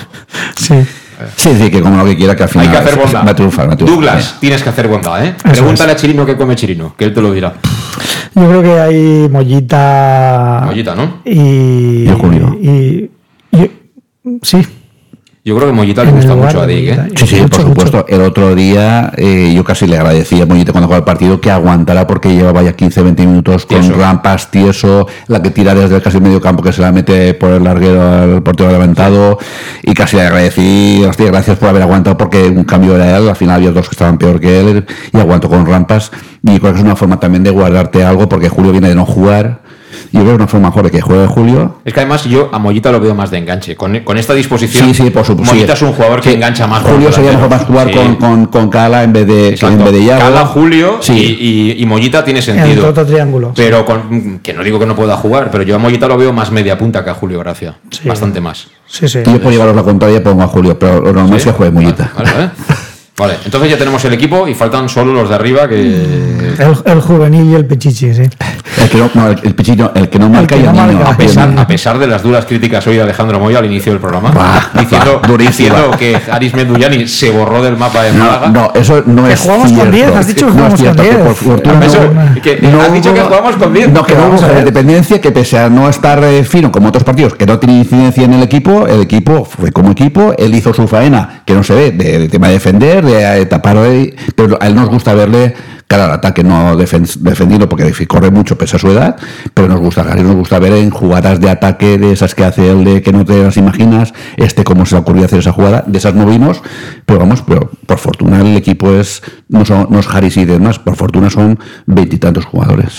Sí. 0.56 0.74
Sí, 1.36 1.50
sí, 1.60 1.68
que 1.70 1.80
como 1.82 1.96
lo 1.96 2.04
que 2.04 2.16
quiera, 2.16 2.36
que 2.36 2.44
al 2.44 2.48
final 2.48 2.66
Hay 2.68 2.72
que 2.72 2.78
hacer 2.78 2.96
va 2.98 3.02
bondad. 3.02 3.28
a 3.28 3.34
triunfar. 3.34 3.68
va 3.68 3.72
a 3.72 3.76
triunfar. 3.76 3.96
Douglas, 3.96 4.36
tienes 4.40 4.62
que 4.62 4.68
hacer 4.68 4.86
bondad, 4.88 5.22
¿eh? 5.24 5.34
Eso 5.44 5.52
Pregúntale 5.52 5.92
a 5.92 5.96
Chirino 5.96 6.24
qué 6.24 6.36
come 6.36 6.54
Chirino, 6.54 6.94
que 6.96 7.04
él 7.06 7.12
te 7.12 7.20
lo 7.20 7.32
dirá. 7.32 7.54
Yo 8.36 8.48
creo 8.48 8.62
que 8.62 8.80
hay 8.80 9.28
Mollita. 9.28 10.62
Mollita, 10.64 10.94
¿no? 10.94 11.18
Y. 11.24 12.08
Y 12.08 12.08
y- 12.62 13.10
y- 13.52 13.70
sí. 14.42 14.64
Yo 15.48 15.56
creo 15.56 15.68
que 15.68 15.72
Mollita 15.74 16.04
le 16.04 16.12
gusta 16.12 16.34
mucho 16.34 16.60
a 16.60 16.66
Dick, 16.66 16.88
¿eh? 16.90 17.08
Sí, 17.16 17.26
sí, 17.26 17.40
Mucho, 17.40 17.56
por 17.56 17.68
supuesto. 17.68 17.96
mucho. 17.96 18.08
El 18.14 18.20
otro 18.20 18.54
día 18.54 19.10
eh, 19.16 19.50
yo 19.56 19.64
casi 19.64 19.86
le 19.86 19.96
agradecía 19.96 20.42
a 20.42 20.46
Mollita 20.46 20.72
cuando 20.72 20.88
jugaba 20.88 20.98
el 20.98 21.04
partido 21.06 21.40
que 21.40 21.50
aguantara 21.50 22.06
porque 22.06 22.34
llevaba 22.34 22.62
ya 22.62 22.74
15, 22.74 23.00
20 23.00 23.26
minutos 23.26 23.64
con 23.64 23.80
Tieso. 23.80 23.96
rampas, 23.98 24.50
tieso, 24.50 25.06
la 25.26 25.40
que 25.40 25.48
tira 25.50 25.74
desde 25.74 26.02
casi 26.02 26.18
el 26.18 26.22
medio 26.22 26.42
campo 26.42 26.62
que 26.62 26.70
se 26.70 26.82
la 26.82 26.92
mete 26.92 27.32
por 27.32 27.52
el 27.52 27.64
larguero 27.64 28.02
al 28.02 28.42
portero 28.42 28.70
levantado 28.70 29.38
y 29.82 29.94
casi 29.94 30.16
le 30.16 30.22
agradecí, 30.24 31.02
hostia, 31.08 31.28
gracias 31.28 31.56
por 31.56 31.70
haber 31.70 31.80
aguantado 31.80 32.18
porque 32.18 32.42
un 32.42 32.64
cambio 32.64 32.96
era 32.96 33.16
él, 33.16 33.26
al 33.26 33.36
final 33.36 33.56
había 33.56 33.70
dos 33.70 33.88
que 33.88 33.94
estaban 33.94 34.18
peor 34.18 34.40
que 34.40 34.60
él 34.60 34.84
y 35.14 35.18
aguantó 35.18 35.48
con 35.48 35.64
rampas 35.64 36.12
y 36.42 36.58
creo 36.60 36.72
que 36.72 36.78
es 36.80 36.84
una 36.84 36.94
forma 36.94 37.18
también 37.18 37.42
de 37.42 37.50
guardarte 37.50 38.04
algo 38.04 38.28
porque 38.28 38.50
Julio 38.50 38.70
viene 38.70 38.90
de 38.90 38.94
no 38.94 39.06
jugar 39.06 39.62
yo 40.12 40.20
creo 40.20 40.24
que 40.24 40.30
es 40.30 40.36
una 40.36 40.46
forma 40.46 40.68
mejor 40.68 40.84
de 40.84 40.90
que 40.90 41.00
juegue 41.00 41.26
Julio 41.26 41.76
Es 41.84 41.92
que 41.94 42.00
además 42.00 42.24
yo 42.24 42.48
a 42.52 42.58
Mollita 42.58 42.90
lo 42.92 43.00
veo 43.00 43.14
más 43.14 43.30
de 43.30 43.38
enganche. 43.38 43.76
Con, 43.76 44.00
con 44.00 44.16
esta 44.18 44.34
disposición, 44.34 44.88
Sí, 44.88 44.94
sí, 45.04 45.10
por 45.10 45.24
supuesto. 45.24 45.54
Mollita 45.54 45.76
sí. 45.76 45.84
es 45.84 45.90
un 45.90 45.94
jugador 45.96 46.20
que 46.20 46.30
Sí. 46.30 46.34
engancha 46.36 46.66
más. 46.66 46.82
Julio 46.82 47.12
sería 47.12 47.32
mejor 47.32 47.50
más 47.50 47.64
jugar 47.64 47.88
Sí. 47.88 47.94
con, 47.94 48.16
con, 48.16 48.46
con 48.46 48.68
Cala 48.70 49.02
en 49.04 49.12
vez 49.12 49.26
de, 49.26 49.48
en 49.60 49.78
vez 49.84 49.92
de 49.92 50.04
Yago. 50.04 50.20
Cala, 50.20 50.46
Julio 50.46 50.98
Sí. 51.00 51.12
y, 51.12 51.46
y- 51.78 51.82
y 51.82 51.86
Mollita 51.86 52.24
tiene 52.24 52.40
el 52.40 52.44
sentido. 52.44 52.88
otro 52.88 53.04
triángulo. 53.06 53.52
Pero 53.54 53.84
con, 53.84 54.40
que 54.42 54.52
no 54.52 54.62
digo 54.64 54.78
que 54.78 54.86
no 54.86 54.94
pueda 54.96 55.16
jugar, 55.16 55.50
pero 55.50 55.62
yo 55.64 55.74
a 55.76 55.78
Mollita 55.78 56.08
lo 56.08 56.16
veo 56.16 56.32
más 56.32 56.50
media 56.50 56.76
punta 56.78 57.04
que 57.04 57.10
a 57.10 57.14
Julio 57.14 57.38
Gracia. 57.40 57.76
Sí. 57.90 58.08
Bastante 58.08 58.40
más. 58.40 58.68
Sí, 58.86 59.06
sí. 59.08 59.18
Y 59.24 59.32
yo 59.32 59.40
por 59.40 59.52
llevaros 59.52 59.76
la 59.76 59.82
contraria 59.82 60.22
pongo 60.22 60.42
a 60.42 60.46
Julio, 60.46 60.78
pero 60.78 61.00
lo 61.00 61.12
normal 61.12 61.36
es 61.38 61.44
que 61.44 61.52
juegue 61.52 61.72
Mullita. 61.72 62.10
Vale, 62.16 62.30
vale. 62.32 62.50
Vale, 63.18 63.34
entonces 63.44 63.68
ya 63.68 63.76
tenemos 63.76 64.04
el 64.04 64.12
equipo 64.12 64.46
y 64.46 64.54
faltan 64.54 64.88
solo 64.88 65.12
los 65.12 65.28
de 65.28 65.34
arriba 65.34 65.68
que. 65.68 66.54
El, 66.84 67.00
juvenil 67.00 67.50
y 67.50 67.54
el 67.54 67.66
Pichichi, 67.66 68.14
sí. 68.14 68.22
El 68.22 68.88
que 68.88 68.96
no, 68.96 69.28
el, 69.28 69.54
Pichichi 69.56 69.82
el 69.94 70.08
que 70.08 70.18
no 70.20 70.28
marca 70.28 70.56
y 70.56 70.60
el 70.60 70.72
niño. 70.72 71.04
A 71.04 71.16
pesar, 71.16 71.52
a 71.58 71.66
pesar 71.66 71.98
de 71.98 72.06
las 72.06 72.22
duras 72.22 72.44
críticas 72.44 72.86
hoy 72.86 72.94
de 72.94 73.02
Alejandro 73.02 73.40
Moya 73.40 73.58
al 73.58 73.66
inicio 73.66 73.90
del 73.90 74.00
programa, 74.00 74.70
diciendo, 74.78 75.20
diciendo, 75.36 75.90
que 75.98 76.16
Aris 76.30 76.54
Menduyani 76.54 77.08
se 77.08 77.30
borró 77.30 77.60
del 77.60 77.76
mapa 77.76 78.04
de 78.04 78.12
Málaga. 78.12 78.48
No, 78.50 78.70
eso 78.74 79.02
no 79.04 79.24
que 79.24 79.32
es. 79.32 79.40
jugamos 79.40 79.72
con 79.72 79.90
10, 79.90 80.14
has 80.14 80.26
dicho 80.28 80.46
que 80.46 80.52
jugamos 80.52 80.80
con 80.80 80.96
10. 80.96 81.16
Por 81.16 81.34
fortuna, 81.34 81.80
no, 82.70 82.80
has 82.80 82.92
dicho 82.92 83.14
que 83.14 83.20
jugamos 83.20 83.56
con 83.56 83.74
10. 83.74 83.90
No, 83.90 84.04
que 84.04 84.14
no 84.14 84.28
hubo 84.28 84.64
dependencia, 84.64 85.20
que 85.20 85.32
pese 85.32 85.58
a 85.58 85.68
no 85.68 85.88
estar 85.88 86.22
eh, 86.22 86.44
fino 86.44 86.70
como 86.70 86.88
otros 86.88 87.02
partidos, 87.02 87.34
que 87.34 87.46
no 87.46 87.58
tiene 87.58 87.78
incidencia 87.78 88.22
en 88.22 88.34
el 88.34 88.42
equipo, 88.44 88.86
el 88.86 89.00
equipo 89.00 89.44
fue 89.44 89.72
como 89.72 89.90
equipo, 89.90 90.34
él 90.38 90.54
hizo 90.54 90.72
su 90.72 90.86
faena, 90.86 91.42
que 91.44 91.54
no 91.54 91.64
se 91.64 91.74
ve, 91.74 91.90
de, 91.90 92.28
tema 92.28 92.46
de 92.46 92.54
defender, 92.54 93.07
de 93.12 93.46
tapar, 93.46 93.76
pero 94.34 94.58
a 94.60 94.66
él 94.66 94.74
nos 94.74 94.88
gusta 94.88 95.14
verle 95.14 95.54
cara 95.88 96.04
al 96.04 96.12
ataque, 96.12 96.44
no 96.44 96.76
defendido 96.76 97.68
porque 97.68 97.90
corre 98.06 98.30
mucho 98.30 98.58
pese 98.58 98.76
a 98.76 98.78
su 98.78 98.90
edad, 98.90 99.16
pero 99.54 99.68
nos 99.68 99.80
gusta, 99.80 100.04
nos 100.04 100.36
gusta 100.36 100.58
ver 100.58 100.74
en 100.74 100.90
jugadas 100.90 101.40
de 101.40 101.48
ataque 101.48 101.96
de 101.96 102.12
esas 102.12 102.34
que 102.34 102.44
hace 102.44 102.70
él 102.70 102.84
de 102.84 103.00
que 103.00 103.10
no 103.10 103.24
te 103.24 103.42
las 103.42 103.56
imaginas, 103.56 104.12
este 104.36 104.64
cómo 104.64 104.84
se 104.84 104.96
le 104.96 105.00
ocurrió 105.00 105.24
hacer 105.24 105.38
esa 105.38 105.52
jugada, 105.52 105.84
de 105.86 105.96
esas 105.96 106.14
no 106.14 106.26
vimos, 106.26 106.62
pero 107.06 107.18
vamos, 107.18 107.42
pero 107.42 107.70
por 107.86 107.98
fortuna 107.98 108.42
el 108.42 108.56
equipo 108.56 108.92
es, 108.92 109.22
no, 109.48 109.64
son, 109.64 109.86
no 109.90 109.98
es 109.98 110.06
Harris 110.08 110.36
y 110.36 110.44
demás, 110.44 110.78
por 110.78 110.94
fortuna 110.94 111.30
son 111.30 111.58
veintitantos 111.86 112.44
jugadores. 112.44 112.92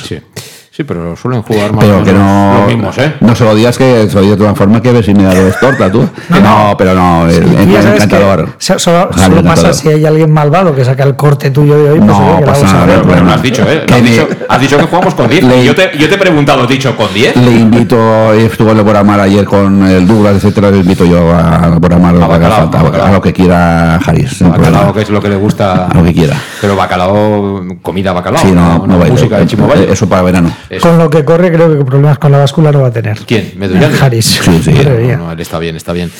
Sí, 0.79 0.85
pero 0.85 1.13
suelen 1.17 1.41
jugar 1.41 1.73
más 1.73 1.83
pero 1.83 2.01
que 2.05 2.13
no, 2.13 2.59
los 2.59 2.67
mismos, 2.67 2.97
¿eh? 2.99 3.15
No 3.19 3.35
se 3.35 3.43
lo 3.43 3.53
digas 3.53 3.77
que 3.77 4.07
se 4.07 4.15
lo 4.15 4.21
digas 4.21 4.37
de 4.37 4.45
todas 4.45 4.57
forma 4.57 4.81
que 4.81 4.93
ves 4.93 5.05
si 5.05 5.13
me 5.13 5.23
da 5.23 5.35
dos 5.35 5.59
torta, 5.59 5.91
tú. 5.91 6.07
No, 6.29 6.39
no, 6.39 6.77
pero 6.77 6.93
no, 6.93 7.27
es, 7.27 7.37
encantador. 7.37 8.51
solo, 8.59 8.79
solo 8.79 9.43
pasa 9.43 9.73
si 9.73 9.89
hay 9.89 10.05
alguien 10.05 10.31
malvado 10.31 10.73
que 10.73 10.85
saca 10.85 11.03
el 11.03 11.17
corte 11.17 11.51
tuyo 11.51 11.75
de 11.75 11.91
hoy. 11.91 11.99
Pues 11.99 12.17
no, 12.17 12.39
pasa 12.45 12.63
nada. 12.63 13.01
Pero 13.05 13.23
no 13.25 13.33
has 13.33 13.41
dicho, 13.41 13.63
¿eh? 13.67 13.85
Has 13.91 14.01
dicho, 14.01 14.27
has, 14.47 14.61
dicho, 14.61 14.77
que 14.77 14.85
jugamos 14.85 15.15
con 15.15 15.29
10. 15.29 15.43
Yo 15.65 15.75
te, 15.75 15.97
yo 15.97 16.07
te 16.07 16.15
he 16.15 16.17
preguntado, 16.17 16.61
¿has 16.61 16.69
dicho 16.69 16.95
con 16.95 17.13
10? 17.13 17.35
Le 17.35 17.51
invito, 17.51 18.33
estuvo 18.33 18.71
el 18.71 18.81
Boramar 18.81 19.19
ayer 19.19 19.43
con 19.43 19.85
el 19.85 20.07
Douglas, 20.07 20.37
etcétera, 20.37 20.71
le 20.71 20.77
invito 20.77 21.03
yo 21.03 21.29
a 21.29 21.77
Boramar 21.77 22.15
a, 22.15 22.25
bacalao, 22.25 22.71
a, 22.73 23.07
a, 23.07 23.11
lo 23.11 23.21
que 23.21 23.33
quiera 23.33 23.97
Haris. 23.97 24.47
Bacalao, 24.47 24.93
que 24.93 25.01
es 25.01 25.09
lo 25.09 25.21
que 25.21 25.27
le 25.27 25.35
gusta. 25.35 25.87
A 25.87 25.93
lo 25.93 26.05
que 26.05 26.13
quiera. 26.13 26.37
Pero 26.61 26.77
bacalao, 26.77 27.65
comida 27.81 28.13
bacalao. 28.13 28.41
Sí, 28.41 28.53
no, 28.53 28.87
no, 28.87 28.97
música 28.97 29.39
de 29.39 29.45
Chimovalle. 29.45 29.91
Eso 29.91 30.07
para 30.07 30.21
verano. 30.21 30.49
Con 30.81 30.97
lo 30.97 31.09
que 31.09 31.25
corre 31.25 31.51
creo 31.51 31.77
que 31.77 31.83
problemas 31.83 32.19
con 32.19 32.31
la 32.31 32.37
báscula 32.37 32.71
no 32.71 32.81
va 32.81 32.87
a 32.87 32.91
tener. 32.91 33.17
¿Quién? 33.25 33.53
¿Medullani? 33.55 33.97
Haris. 33.99 34.25
Sí, 34.25 34.61
sí. 34.63 34.71
No, 35.17 35.31
él 35.31 35.39
está 35.39 35.57
bien, 35.57 35.75
está 35.75 35.93
bien. 35.93 36.11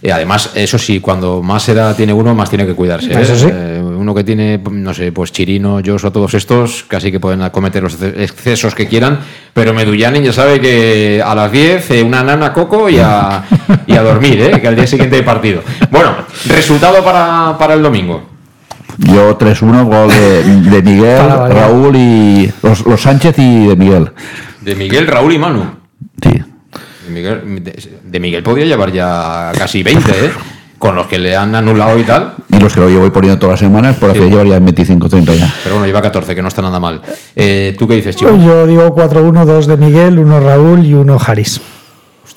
Y 0.00 0.10
además, 0.10 0.52
eso 0.54 0.78
sí, 0.78 1.00
cuando 1.00 1.42
más 1.42 1.68
edad 1.68 1.94
tiene 1.94 2.12
uno, 2.12 2.34
más 2.34 2.48
tiene 2.48 2.66
que 2.66 2.74
cuidarse. 2.74 3.12
Eso 3.20 3.36
sí. 3.36 3.48
Eh, 3.50 3.82
uno 3.84 4.14
que 4.14 4.24
tiene, 4.24 4.58
no 4.70 4.94
sé, 4.94 5.12
pues 5.12 5.32
Chirino, 5.32 5.80
yo 5.80 5.96
o 5.96 6.12
todos 6.12 6.32
estos, 6.34 6.84
casi 6.84 7.10
que 7.10 7.20
pueden 7.20 7.48
cometer 7.50 7.82
los 7.82 8.00
excesos 8.00 8.74
que 8.74 8.86
quieran, 8.86 9.18
pero 9.52 9.74
Medullani 9.74 10.22
ya 10.22 10.32
sabe 10.32 10.60
que 10.60 11.22
a 11.24 11.34
las 11.34 11.50
10 11.50 11.90
eh, 11.90 12.02
una 12.02 12.22
nana 12.22 12.52
coco 12.52 12.88
y 12.88 12.98
a, 12.98 13.44
y 13.86 13.94
a 13.94 14.02
dormir, 14.02 14.40
¿eh? 14.40 14.60
que 14.60 14.68
al 14.68 14.76
día 14.76 14.86
siguiente 14.86 15.16
hay 15.16 15.22
partido. 15.22 15.62
Bueno, 15.90 16.14
resultado 16.46 17.04
para, 17.04 17.56
para 17.58 17.74
el 17.74 17.82
domingo. 17.82 18.27
Yo 18.98 19.38
3-1, 19.38 19.84
gol 19.84 20.08
de, 20.08 20.70
de 20.70 20.82
Miguel, 20.82 21.28
Raúl 21.50 21.96
y 21.96 22.52
los, 22.62 22.84
los 22.84 23.00
Sánchez 23.00 23.38
y 23.38 23.66
de 23.68 23.76
Miguel. 23.76 24.10
De 24.60 24.74
Miguel, 24.74 25.06
Raúl 25.06 25.32
y 25.32 25.38
Manu. 25.38 25.64
Sí. 26.20 26.30
De 26.30 27.10
Miguel, 27.10 27.62
de, 28.04 28.20
Miguel 28.20 28.42
podría 28.42 28.66
llevar 28.66 28.92
ya 28.92 29.52
casi 29.56 29.82
20, 29.82 30.10
¿eh? 30.10 30.30
Con 30.78 30.94
los 30.94 31.06
que 31.06 31.18
le 31.18 31.36
han 31.36 31.54
anulado 31.54 31.98
y 31.98 32.02
tal. 32.02 32.34
Y 32.52 32.58
los 32.58 32.74
que 32.74 32.80
lo 32.80 32.88
llevo 32.88 33.12
poniendo 33.12 33.38
todas 33.38 33.54
las 33.54 33.60
semanas, 33.60 33.96
por 33.96 34.10
hacer 34.10 34.28
llevaría 34.28 34.58
25, 34.58 35.08
30 35.08 35.34
ya. 35.34 35.54
Pero 35.62 35.76
bueno, 35.76 35.86
lleva 35.86 36.02
14, 36.02 36.34
que 36.34 36.42
no 36.42 36.48
está 36.48 36.62
nada 36.62 36.78
mal. 36.78 37.00
Eh, 37.34 37.74
¿Tú 37.78 37.88
qué 37.88 37.94
dices, 37.94 38.16
chico? 38.16 38.36
Yo 38.36 38.66
digo 38.66 38.94
4-1, 38.94 39.44
2 39.44 39.66
de 39.66 39.76
Miguel, 39.76 40.18
1 40.18 40.40
Raúl 40.40 40.84
y 40.84 40.94
1 40.94 41.18
Haris. 41.24 41.60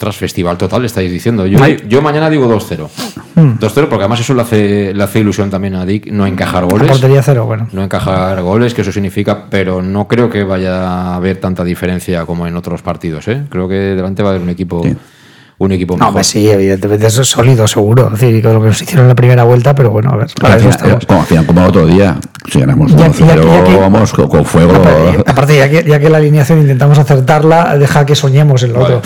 Ostras, 0.02 0.18
festival 0.18 0.58
total, 0.58 0.84
estáis 0.84 1.12
diciendo. 1.12 1.46
Yo, 1.46 1.60
yo 1.88 2.02
mañana 2.02 2.28
digo 2.28 2.52
2-0. 2.52 2.88
2-0, 3.36 3.60
porque 3.88 3.98
además 3.98 4.20
eso 4.20 4.34
le 4.34 4.42
hace, 4.42 4.96
le 4.96 5.04
hace 5.04 5.20
ilusión 5.20 5.52
también 5.52 5.76
a 5.76 5.86
Dick, 5.86 6.08
no 6.08 6.26
encajar 6.26 6.66
goles. 6.66 6.90
portería 6.90 7.22
cero, 7.22 7.46
bueno. 7.46 7.68
No 7.72 7.84
encajar 7.84 8.42
goles, 8.42 8.74
que 8.74 8.82
eso 8.82 8.92
significa, 8.92 9.46
pero 9.52 9.84
no 9.84 10.08
creo 10.08 10.28
que 10.28 10.44
vaya 10.44 10.88
a 10.88 11.16
haber 11.18 11.38
tanta 11.38 11.64
diferencia 11.64 12.26
como 12.26 12.48
en 12.48 12.56
otros 12.56 12.82
partidos. 12.82 13.28
¿eh? 13.28 13.44
Creo 13.50 13.70
que 13.70 13.76
delante 13.76 14.24
va 14.24 14.30
a 14.30 14.32
haber 14.32 14.42
un 14.42 14.50
equipo 14.50 14.84
un 15.66 15.72
equipo 15.74 15.96
no, 15.96 16.08
mejor. 16.08 16.24
sí, 16.24 16.50
evidentemente 16.50 17.06
eso 17.08 17.22
es 17.22 17.28
sólido, 17.28 17.68
seguro. 17.68 18.06
Es 18.14 18.20
decir, 18.20 18.44
lo 18.44 18.60
que 18.62 18.68
nos 18.68 18.82
hicieron 18.82 19.06
en 19.06 19.10
la 19.10 19.16
primera 19.16 19.44
vuelta, 19.44 19.76
pero 19.76 19.92
bueno, 19.92 20.10
a 20.12 20.16
ver, 20.16 20.28
para 20.40 20.58
eso 20.58 20.70
estamos. 20.70 21.06
Como, 21.06 21.26
como 21.46 21.62
el 21.62 21.68
otro 21.68 21.86
día, 21.86 22.18
si 22.52 22.60
ganamos 22.60 22.96
2-0, 22.96 23.80
vamos 23.80 24.12
con, 24.14 24.44
fuego. 24.44 24.74
Aparte, 25.26 25.58
ya, 25.58 25.70
que, 25.70 25.84
ya 25.84 26.00
que 26.00 26.10
la 26.10 26.18
alineación 26.18 26.62
intentamos 26.62 26.98
acertarla, 26.98 27.78
deja 27.78 28.06
que 28.06 28.16
soñemos 28.16 28.64
en 28.64 28.74
lo 28.74 28.82
otro. 28.82 29.02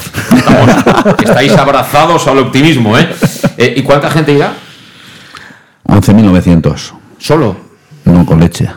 estáis 1.19 1.51
abrazados 1.57 2.25
al 2.27 2.37
optimismo, 2.37 2.97
¿eh? 2.97 3.07
¿eh? 3.57 3.73
¿Y 3.75 3.83
cuánta 3.83 4.09
gente 4.09 4.31
irá? 4.31 4.53
11.900. 5.87 6.93
¿Solo? 7.17 7.57
No, 8.05 8.25
con 8.25 8.39
leche. 8.39 8.69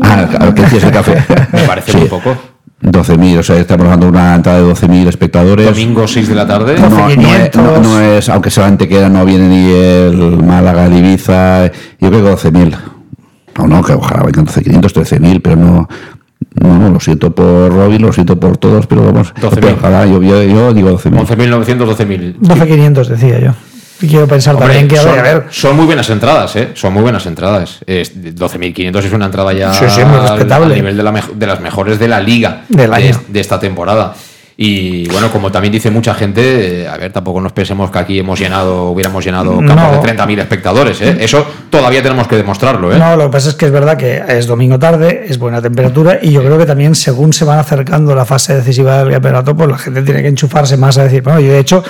Ah, 0.00 0.52
¿qué 0.54 0.62
es 0.76 0.84
el 0.84 0.90
café? 0.90 1.22
Me 1.52 1.62
parece 1.64 1.96
muy 1.96 2.08
poco. 2.08 2.51
12.000, 2.82 3.38
o 3.38 3.42
sea, 3.42 3.58
estamos 3.58 3.84
hablando 3.84 4.06
de 4.06 4.12
una 4.12 4.34
entrada 4.34 4.58
de 4.60 4.64
12.000 4.64 5.08
espectadores. 5.08 5.66
Domingo 5.66 6.06
6 6.08 6.28
de 6.28 6.34
la 6.34 6.46
tarde. 6.46 6.76
No, 6.80 6.88
no, 6.88 7.08
es, 7.08 7.54
no, 7.54 8.00
es, 8.00 8.28
aunque 8.28 8.50
solamente 8.50 8.88
queda, 8.88 9.08
no 9.08 9.24
viene 9.24 9.48
ni 9.48 9.70
el 9.70 10.42
Málaga, 10.42 10.86
el 10.86 10.96
Ibiza, 10.96 11.66
yo 11.66 12.08
creo 12.10 12.24
que 12.24 12.50
12.000. 12.50 12.76
No, 13.58 13.66
no, 13.68 13.82
que 13.84 13.92
ojalá 13.92 14.24
vengan 14.24 14.46
12.500, 14.46 14.80
13.000, 14.80 15.40
pero 15.42 15.56
no, 15.56 15.88
no, 16.60 16.78
no, 16.78 16.90
lo 16.90 16.98
siento 16.98 17.32
por 17.32 17.72
Robin, 17.72 18.02
lo 18.02 18.12
siento 18.12 18.40
por 18.40 18.56
todos, 18.56 18.86
pero 18.86 19.04
vamos, 19.04 19.32
ojalá, 19.78 20.06
yo, 20.06 20.22
yo, 20.22 20.42
yo 20.42 20.74
digo 20.74 20.90
12.000. 20.98 21.26
11.900, 21.26 21.96
12.000. 21.96 22.38
12.500 22.40 23.06
decía 23.06 23.38
yo. 23.38 23.54
Quiero 24.08 24.26
pensar 24.26 24.56
también 24.56 24.88
que 24.88 24.96
son, 24.96 25.18
a 25.18 25.22
ver. 25.22 25.44
Son 25.50 25.76
muy 25.76 25.86
buenas 25.86 26.08
entradas, 26.10 26.56
¿eh? 26.56 26.70
Son 26.74 26.92
muy 26.92 27.02
buenas 27.02 27.24
entradas. 27.26 27.80
12.500 27.86 28.98
es 29.04 29.12
una 29.12 29.26
entrada 29.26 29.52
ya 29.52 29.72
sí, 29.72 29.84
sí, 29.88 30.04
muy 30.04 30.18
respetable. 30.18 30.74
a 30.74 30.76
nivel 30.76 30.96
de, 30.96 31.02
la, 31.02 31.12
de, 31.12 31.46
las 31.46 31.60
mejores 31.60 31.98
de 31.98 32.08
la 32.08 32.20
liga 32.20 32.64
Del 32.68 32.90
de, 32.90 33.16
de, 33.28 33.40
esta 33.40 33.60
temporada. 33.60 34.14
Y 34.56 35.08
bueno, 35.08 35.30
como 35.30 35.50
también 35.50 35.72
dice 35.72 35.90
mucha 35.90 36.14
gente, 36.14 36.86
a 36.86 36.96
ver, 36.96 37.12
tampoco 37.12 37.40
nos 37.40 37.52
pensemos 37.52 37.90
que 37.90 37.98
aquí 37.98 38.18
hemos 38.18 38.38
llenado, 38.38 38.90
hubiéramos 38.90 39.24
llenado 39.24 39.56
campos 39.58 39.76
no. 39.76 40.02
de 40.02 40.16
30.000 40.16 40.40
espectadores, 40.40 41.00
¿eh? 41.00 41.16
Eso 41.20 41.46
todavía 41.70 42.02
tenemos 42.02 42.28
que 42.28 42.36
demostrarlo, 42.36 42.92
¿eh? 42.92 42.98
No, 42.98 43.16
lo 43.16 43.24
que 43.26 43.32
pasa 43.32 43.48
es 43.50 43.54
que 43.54 43.66
es 43.66 43.72
verdad 43.72 43.96
que 43.96 44.22
es 44.28 44.46
domingo 44.46 44.78
tarde, 44.78 45.24
es 45.28 45.38
buena 45.38 45.62
temperatura 45.62 46.18
y 46.20 46.32
yo 46.32 46.42
creo 46.42 46.58
que 46.58 46.66
también 46.66 46.94
según 46.94 47.32
se 47.32 47.44
van 47.44 47.58
acercando 47.58 48.14
la 48.14 48.24
fase 48.24 48.54
decisiva 48.54 48.98
del 48.98 49.12
campeonato, 49.12 49.56
pues 49.56 49.70
la 49.70 49.78
gente 49.78 50.02
tiene 50.02 50.22
que 50.22 50.28
enchufarse 50.28 50.76
más 50.76 50.98
a 50.98 51.04
decir, 51.04 51.22
bueno, 51.22 51.40
yo 51.40 51.52
de 51.52 51.58
hecho 51.58 51.82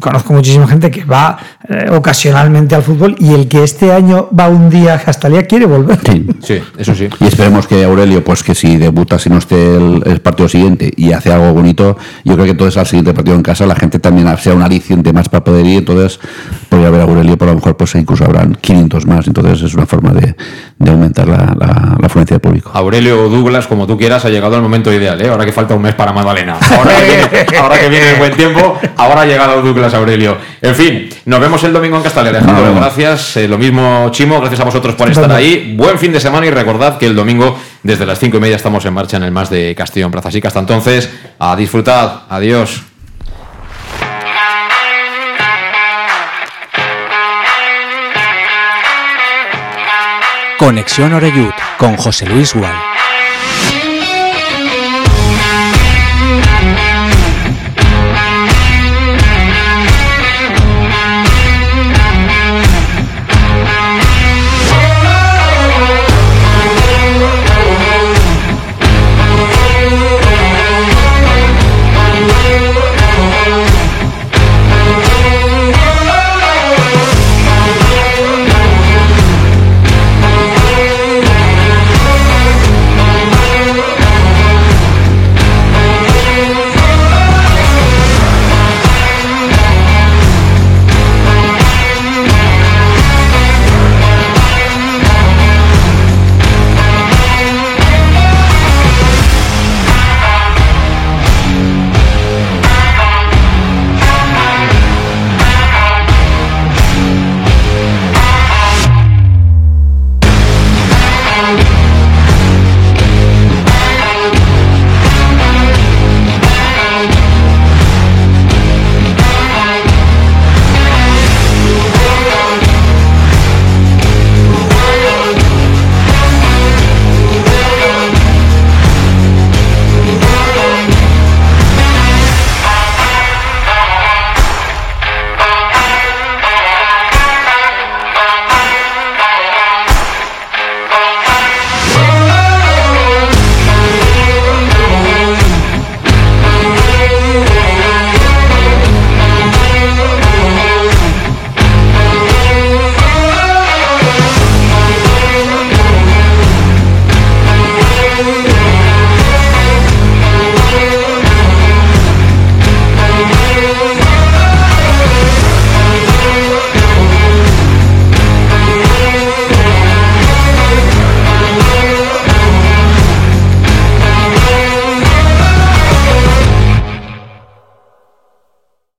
conozco 0.00 0.32
muchísima 0.32 0.66
gente 0.66 0.90
que 0.90 1.04
va 1.04 1.38
eh, 1.68 1.90
ocasionalmente 1.90 2.74
al 2.74 2.82
fútbol 2.82 3.16
y 3.18 3.34
el 3.34 3.48
que 3.48 3.62
este 3.62 3.92
año 3.92 4.28
va 4.38 4.48
un 4.48 4.70
día 4.70 5.00
hasta 5.06 5.28
el 5.28 5.34
día 5.34 5.42
quiere 5.46 5.66
volver. 5.66 5.98
Sí, 6.04 6.26
sí, 6.42 6.62
eso 6.78 6.94
sí. 6.94 7.08
Y 7.20 7.26
esperemos 7.26 7.66
que 7.66 7.84
Aurelio, 7.84 8.24
pues 8.24 8.42
que 8.42 8.54
si 8.54 8.76
debuta, 8.76 9.18
si 9.18 9.30
no 9.30 9.38
esté 9.38 9.76
el, 9.76 10.02
el 10.06 10.20
partido 10.20 10.48
siguiente 10.48 10.90
y 10.96 11.12
hace 11.12 11.32
algo 11.32 11.52
bonito, 11.52 11.93
yo 12.24 12.34
creo 12.34 12.44
que 12.44 12.50
entonces 12.52 12.76
al 12.76 12.86
siguiente 12.86 13.14
partido 13.14 13.36
en 13.36 13.42
casa 13.42 13.66
la 13.66 13.74
gente 13.74 13.98
también 13.98 14.34
sea 14.38 14.54
un 14.54 14.62
aliciente 14.62 15.12
más 15.12 15.28
para 15.28 15.44
poder 15.44 15.66
ir, 15.66 15.78
entonces 15.78 16.18
podría 16.68 16.88
haber 16.88 17.00
a 17.00 17.04
Aurelio, 17.04 17.36
por 17.36 17.48
lo 17.48 17.54
mejor 17.54 17.76
pues 17.76 17.94
incluso 17.94 18.24
habrán 18.24 18.56
500 18.60 19.06
más, 19.06 19.26
entonces 19.26 19.62
es 19.62 19.74
una 19.74 19.86
forma 19.86 20.12
de, 20.12 20.34
de 20.78 20.90
aumentar 20.90 21.28
la, 21.28 21.54
la, 21.58 21.96
la, 22.00 22.06
afluencia 22.06 22.34
del 22.34 22.40
público. 22.40 22.70
Aurelio 22.74 23.24
o 23.24 23.28
Douglas, 23.28 23.66
como 23.66 23.86
tú 23.86 23.96
quieras, 23.96 24.24
ha 24.24 24.30
llegado 24.30 24.56
el 24.56 24.62
momento 24.62 24.92
ideal, 24.92 25.20
¿eh? 25.20 25.28
ahora 25.28 25.44
que 25.44 25.52
falta 25.52 25.74
un 25.74 25.82
mes 25.82 25.94
para 25.94 26.12
Magdalena, 26.12 26.58
ahora 26.78 26.92
que 26.98 27.04
viene, 27.04 27.58
ahora 27.58 27.78
que 27.78 27.88
viene 27.88 28.10
el 28.10 28.16
buen 28.16 28.36
tiempo, 28.36 28.78
ahora 28.96 29.22
ha 29.22 29.26
llegado 29.26 29.62
Douglas 29.62 29.94
Aurelio. 29.94 30.36
En 30.60 30.74
fin, 30.74 31.08
nos 31.26 31.40
vemos 31.40 31.62
el 31.64 31.72
domingo 31.72 31.96
en 31.96 32.02
Castalia, 32.02 32.30
Alejandro, 32.30 32.72
no, 32.72 32.80
gracias, 32.80 33.36
eh, 33.36 33.48
lo 33.48 33.58
mismo 33.58 34.08
Chimo, 34.10 34.40
gracias 34.40 34.60
a 34.60 34.64
vosotros 34.64 34.94
por 34.94 35.08
estar 35.10 35.30
ahí, 35.32 35.74
buen 35.76 35.98
fin 35.98 36.12
de 36.12 36.20
semana 36.20 36.46
y 36.46 36.50
recordad 36.50 36.98
que 36.98 37.06
el 37.06 37.14
domingo 37.14 37.56
desde 37.84 38.06
las 38.06 38.18
cinco 38.18 38.38
y 38.38 38.40
media 38.40 38.56
estamos 38.56 38.84
en 38.86 38.94
marcha 38.94 39.18
en 39.18 39.22
el 39.22 39.30
más 39.30 39.50
de 39.50 39.74
Castillo 39.76 40.06
en 40.06 40.12
Plaza 40.12 40.32
Sica. 40.32 40.48
Hasta 40.48 40.58
entonces, 40.58 41.08
a 41.38 41.54
disfrutar. 41.54 42.22
Adiós. 42.28 42.82
Conexión 50.58 51.12
Oreyud 51.12 51.52
con 51.76 51.96
José 51.96 52.26
Luis 52.26 52.54
Gual. 52.54 52.93